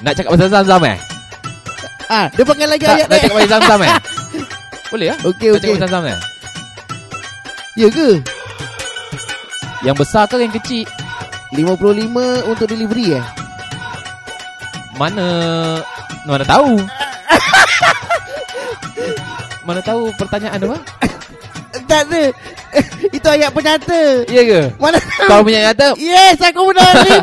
Nak 0.00 0.12
cakap 0.16 0.30
pasal 0.32 0.48
Zam-Zam 0.48 0.82
eh? 0.86 0.96
Ah, 2.06 2.26
dia 2.30 2.44
pakai 2.44 2.66
lagi 2.68 2.84
Tak, 2.84 2.94
ayat 2.94 3.04
nak 3.04 3.10
ni. 3.10 3.20
cakap 3.20 3.36
pasal 3.36 3.50
Zam-Zam 3.52 3.80
eh? 3.80 3.90
Boleh 4.94 5.06
ya? 5.10 5.14
Okey, 5.18 5.26
Nak 5.26 5.34
okey. 5.34 5.50
cakap 5.60 5.74
pasal 5.76 5.82
Zam-Zam 5.82 6.04
eh? 6.06 6.18
Ya 7.74 7.88
ke? 7.90 8.08
Yang 9.82 9.96
besar 10.00 10.24
ke 10.24 10.36
yang 10.40 10.54
kecil? 10.54 10.86
55 11.54 12.50
untuk 12.50 12.66
delivery 12.66 13.14
eh? 13.14 13.24
Mana 14.98 15.26
mana 16.26 16.44
tahu? 16.46 16.82
mana 19.66 19.80
tahu 19.82 20.10
pertanyaan 20.18 20.58
apa? 20.66 20.78
Tak 21.86 22.00
ada. 22.10 22.22
Itu 23.16 23.28
ayat 23.30 23.50
penyata. 23.54 24.26
Ya 24.26 24.42
ke? 24.42 24.60
Mana 24.82 24.98
Kalau 24.98 25.46
punya 25.46 25.70
nyata 25.70 25.94
Yes, 25.94 26.42
aku 26.42 26.66
menang 26.74 26.94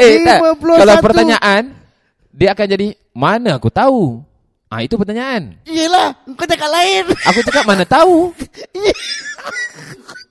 Eh 0.00 0.24
tak 0.24 0.38
51. 0.56 0.80
Kalau 0.80 0.94
pertanyaan 1.04 1.62
Dia 2.32 2.56
akan 2.56 2.66
jadi 2.68 2.96
Mana 3.12 3.60
aku 3.60 3.68
tahu 3.68 4.24
Ah 4.72 4.80
Itu 4.80 4.96
pertanyaan 4.96 5.60
Yelah, 5.68 6.16
kau 6.32 6.48
cakap 6.48 6.72
lain. 6.72 7.04
Aku 7.28 7.44
cakap 7.44 7.68
mana 7.68 7.84
tahu 7.84 8.32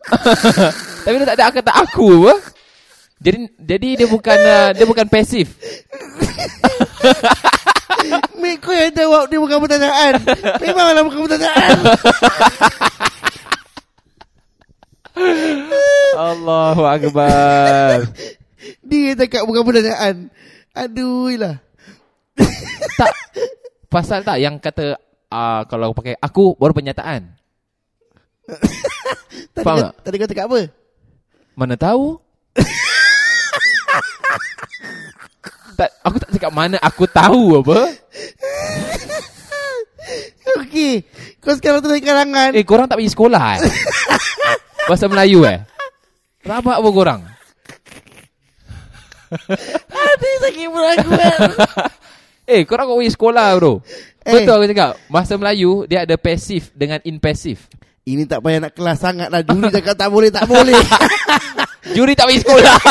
Tapi 1.05 1.13
dia 1.21 1.29
tak 1.29 1.37
ada 1.37 1.53
kata 1.53 1.71
aku 1.77 2.25
apa 2.25 2.51
jadi 3.21 3.37
jadi 3.61 4.01
dia 4.01 4.09
bukan 4.09 4.33
uh, 4.33 4.73
dia 4.73 4.81
bukan 4.89 5.05
pasif. 5.05 5.53
Mek 8.41 8.57
kau 8.65 8.73
yang 8.73 8.89
jawab 8.89 9.29
dia 9.29 9.37
bukan 9.37 9.61
pertanyaan. 9.61 10.17
Memanglah 10.57 11.05
bukan 11.05 11.29
pertanyaan. 11.29 11.77
Allahu 16.33 16.81
akbar. 16.81 18.09
Dia 18.81 19.13
cakap 19.13 19.45
bukan 19.45 19.69
pertanyaan. 19.69 20.33
Aduh 20.73 21.29
lah. 21.37 21.61
tak 22.97 23.13
pasal 23.91 24.23
tak 24.23 24.39
yang 24.39 24.55
kata 24.55 24.95
uh, 25.27 25.67
kalau 25.67 25.91
pakai 25.91 26.15
aku 26.15 26.55
baru 26.55 26.71
pernyataan. 26.71 27.27
Tadi, 29.51 29.67
Faham 29.67 29.75
kau, 29.75 29.83
tak? 29.83 29.93
tadi 30.07 30.15
kau 30.15 30.31
cakap 30.31 30.45
apa? 30.47 30.61
Mana 31.59 31.75
tahu? 31.75 32.15
tak 35.79 35.91
aku 36.07 36.15
tak 36.23 36.31
cakap 36.39 36.51
mana 36.55 36.79
aku 36.79 37.03
tahu 37.03 37.59
apa. 37.59 37.83
Okey. 40.63 41.03
Kau 41.43 41.51
sekarang 41.51 41.83
tu 41.83 41.91
dari 41.91 41.99
karangan. 41.99 42.55
Eh 42.55 42.63
korang 42.63 42.87
tak 42.87 43.03
pergi 43.03 43.11
sekolah 43.11 43.59
eh? 43.59 43.61
Bahasa 44.87 45.11
Melayu 45.11 45.43
eh? 45.43 45.67
Rabak 46.47 46.79
apa 46.79 46.89
korang? 46.95 47.27
Aduh, 49.91 50.33
sakit 50.47 50.67
perut 50.71 50.95
aku. 50.95 51.11
kan. 51.11 51.39
Eh 52.51 52.67
korang 52.67 52.85
kau 52.85 52.99
pergi 52.99 53.11
sekolah 53.11 53.47
bro 53.55 53.73
Eh. 54.21 54.37
Betul 54.37 54.53
aku 54.53 54.65
cakap 54.69 54.91
Bahasa 55.07 55.33
Melayu 55.33 55.87
Dia 55.87 56.05
ada 56.05 56.13
pasif 56.13 56.69
Dengan 56.71 57.01
impasif 57.01 57.65
Ini 58.03 58.27
tak 58.27 58.41
payah 58.41 58.59
nak 58.61 58.73
kelas 58.75 58.97
sangat 58.99 59.29
lah. 59.29 59.41
Juri 59.41 59.69
cakap 59.71 59.95
tak 59.95 60.09
boleh, 60.09 60.29
tak 60.29 60.45
boleh. 60.45 60.77
Juri 61.97 62.13
tak 62.13 62.29
pergi 62.29 62.41
sekolah 62.43 62.75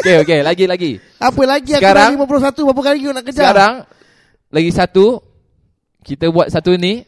Okay 0.00 0.14
okay 0.20 0.38
Lagi 0.40 0.64
lagi 0.64 0.90
Apa 1.18 1.42
lagi 1.44 1.76
aku 1.76 1.82
Sekarang- 1.84 2.16
dah 2.16 2.48
51. 2.48 2.64
Berapa 2.64 2.82
kali 2.82 2.98
kau 3.02 3.12
nak 3.12 3.24
kejar? 3.26 3.42
Sekarang 3.44 3.74
Lagi 4.48 4.70
satu 4.72 5.06
Kita 6.00 6.24
buat 6.32 6.48
satu 6.48 6.72
ni 6.76 7.04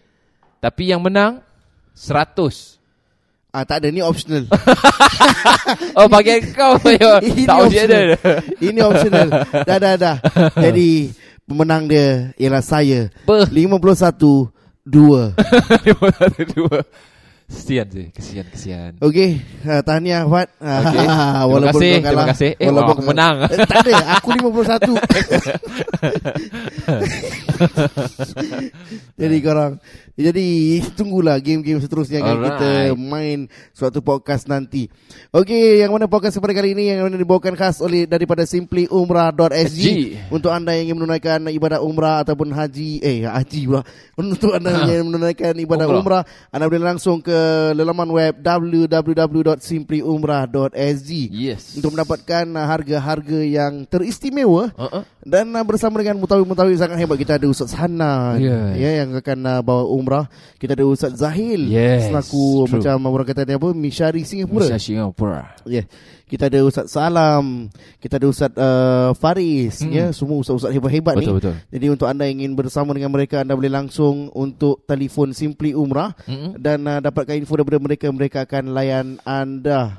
Tapi 0.61 0.93
yang 0.93 1.01
menang 1.01 1.41
100 1.97 2.82
Ah, 3.53 3.69
tak 3.69 3.85
ada. 3.85 3.93
Ni 3.93 4.01
optional. 4.01 4.49
Oh 5.93 6.09
bagian 6.09 6.41
kau 6.57 6.81
yo. 7.01 7.21
Tak 7.21 7.57
optional. 7.69 8.17
Ini 8.59 8.81
optional. 8.81 9.29
Dah, 9.69 9.77
dah, 9.77 9.95
dah. 10.01 10.17
Jadi, 10.65 11.13
pemenang 11.45 11.85
dia 11.85 12.33
ialah 12.41 12.65
saya. 12.65 13.13
Apa 13.29 13.45
51 13.45 14.17
2. 14.89 15.37
Dua 16.57 16.81
Kesian 17.53 17.85
sih 17.93 18.09
Kesian 18.17 18.47
kesian 18.49 18.93
Okey, 19.05 19.37
uh, 19.69 19.85
tahniah 19.85 20.25
Fat. 20.25 20.49
Uh, 20.57 20.81
Okey. 20.89 21.05
Terima 21.05 21.69
kasih, 21.69 21.93
terima 22.01 22.25
kasih. 22.33 22.51
Eh, 22.57 22.73
Walaupun 22.73 22.95
aku 22.97 23.05
menang. 23.13 23.37
Eh, 23.45 23.59
tak 23.69 23.85
ada, 23.85 24.17
aku 24.17 24.29
51. 24.33 24.97
jadi 29.21 29.37
korang 29.45 29.73
jadi 30.13 30.45
tunggulah 30.93 31.41
game-game 31.41 31.81
seterusnya 31.81 32.21
yang 32.21 32.37
Alright. 32.37 32.61
kita 32.61 32.71
main 32.95 33.49
suatu 33.73 33.99
podcast 33.99 34.45
nanti. 34.45 34.87
Okey, 35.33 35.81
yang 35.81 35.89
mana 35.89 36.05
podcast 36.05 36.37
pada 36.37 36.53
kali 36.53 36.77
ini 36.77 36.93
yang 36.93 37.09
mana 37.09 37.17
dibawakan 37.17 37.57
khas 37.57 37.81
oleh 37.81 38.05
daripada 38.05 38.45
simplyumrah.sg 38.45 39.73
SG. 39.73 39.89
untuk 40.29 40.53
anda 40.53 40.77
yang 40.77 40.93
ingin 40.93 41.01
menunaikan 41.01 41.41
ibadah 41.49 41.81
umrah 41.81 42.21
ataupun 42.21 42.51
haji 42.51 43.01
eh 43.01 43.25
haji 43.25 43.61
pula. 43.65 43.81
Untuk 44.23 44.53
anda 44.53 44.71
yang 44.87 45.09
menunaikan 45.09 45.57
ibadah 45.57 45.89
Umrah. 45.89 46.01
umrah, 46.01 46.23
anda 46.53 46.69
boleh 46.69 46.85
langsung 46.85 47.19
ke 47.19 47.33
laman 47.73 48.07
web 48.13 48.35
www.simplyumrah.sg 48.39 51.11
Yes 51.33 51.75
untuk 51.75 51.91
mendapatkan 51.95 52.47
harga-harga 52.53 53.41
yang 53.43 53.87
teristimewa 53.87 54.71
uh-uh. 54.75 55.03
dan 55.25 55.49
bersama 55.65 55.99
dengan 56.03 56.19
mutawif-mutawif 56.21 56.79
sangat 56.79 56.99
hebat 56.99 57.19
kita 57.19 57.35
ada 57.39 57.47
Ustaz 57.49 57.73
Hanan 57.73 58.39
Yes. 58.39 58.77
ya 58.79 58.91
yang 59.03 59.15
akan 59.17 59.39
uh, 59.47 59.61
bawa 59.63 59.85
umrah 59.87 60.02
kita 60.57 60.75
ada 60.75 60.85
Ustaz 60.85 61.15
Zahil 61.15 61.67
Yes, 61.67 62.09
selaku 62.09 62.67
true. 62.67 62.79
macam 62.79 62.97
orang 63.07 63.27
kata 63.27 63.43
dia 63.43 63.57
apa 63.57 63.71
Mishari 63.71 64.23
Singapura. 64.23 64.67
Malaysia 64.67 64.81
Singapura. 64.81 65.55
Ya 65.65 65.85
kita 66.27 66.49
ada 66.49 66.65
Ustaz 66.65 66.89
Salam 66.89 67.69
kita 68.01 68.17
ada 68.17 68.27
Ustaz 68.27 68.51
uh, 68.57 69.13
Faris 69.15 69.85
Hmm. 69.85 69.93
ya 69.93 70.05
semua 70.11 70.41
ustaz-ustaz 70.41 70.73
hebat-hebat 70.73 71.15
ni. 71.17 71.25
Betul 71.25 71.37
betul. 71.39 71.55
Jadi 71.69 71.87
untuk 71.89 72.07
anda 72.09 72.25
yang 72.25 72.41
ingin 72.41 72.55
bersama 72.55 72.91
dengan 72.93 73.13
mereka 73.13 73.41
anda 73.41 73.53
boleh 73.53 73.69
langsung 73.69 74.33
untuk 74.33 74.81
telefon 74.85 75.31
Simply 75.33 75.73
Umrah 75.73 76.17
Mm-mm. 76.25 76.57
dan 76.57 76.83
uh, 76.85 76.99
dapatkan 76.99 77.37
info 77.37 77.55
daripada 77.55 77.77
mereka 77.79 78.07
mereka 78.09 78.39
akan 78.43 78.73
layan 78.73 79.07
anda 79.23 79.97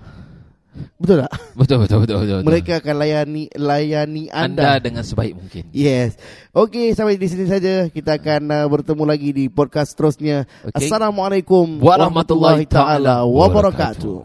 Betul 0.97 1.21
tak? 1.21 1.31
Betul 1.59 1.77
betul 1.85 1.97
betul 2.01 2.17
betul. 2.17 2.37
betul. 2.41 2.49
Mereka 2.49 2.73
akan 2.81 2.95
layani 2.97 3.43
layani 3.53 4.23
anda. 4.33 4.77
anda 4.77 4.81
dengan 4.81 5.03
sebaik 5.05 5.37
mungkin. 5.37 5.69
Yes. 5.69 6.17
Okey, 6.49 6.97
sampai 6.97 7.21
di 7.21 7.27
sini 7.29 7.45
saja 7.45 7.87
kita 7.93 8.17
akan 8.17 8.41
uh, 8.49 8.65
bertemu 8.65 9.03
lagi 9.05 9.29
di 9.29 9.45
podcast 9.53 9.93
seterusnya. 9.93 10.49
Okay. 10.65 10.89
Assalamualaikum 10.89 11.77
warahmatullahi, 11.77 12.65
warahmatullahi 12.65 12.65
taala 12.65 13.21
wabarakatuh. 13.21 14.17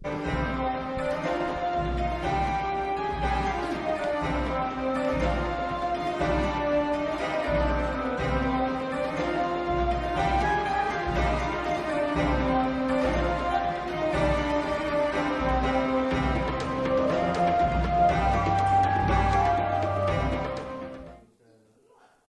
wabarakatuh. 0.00 0.38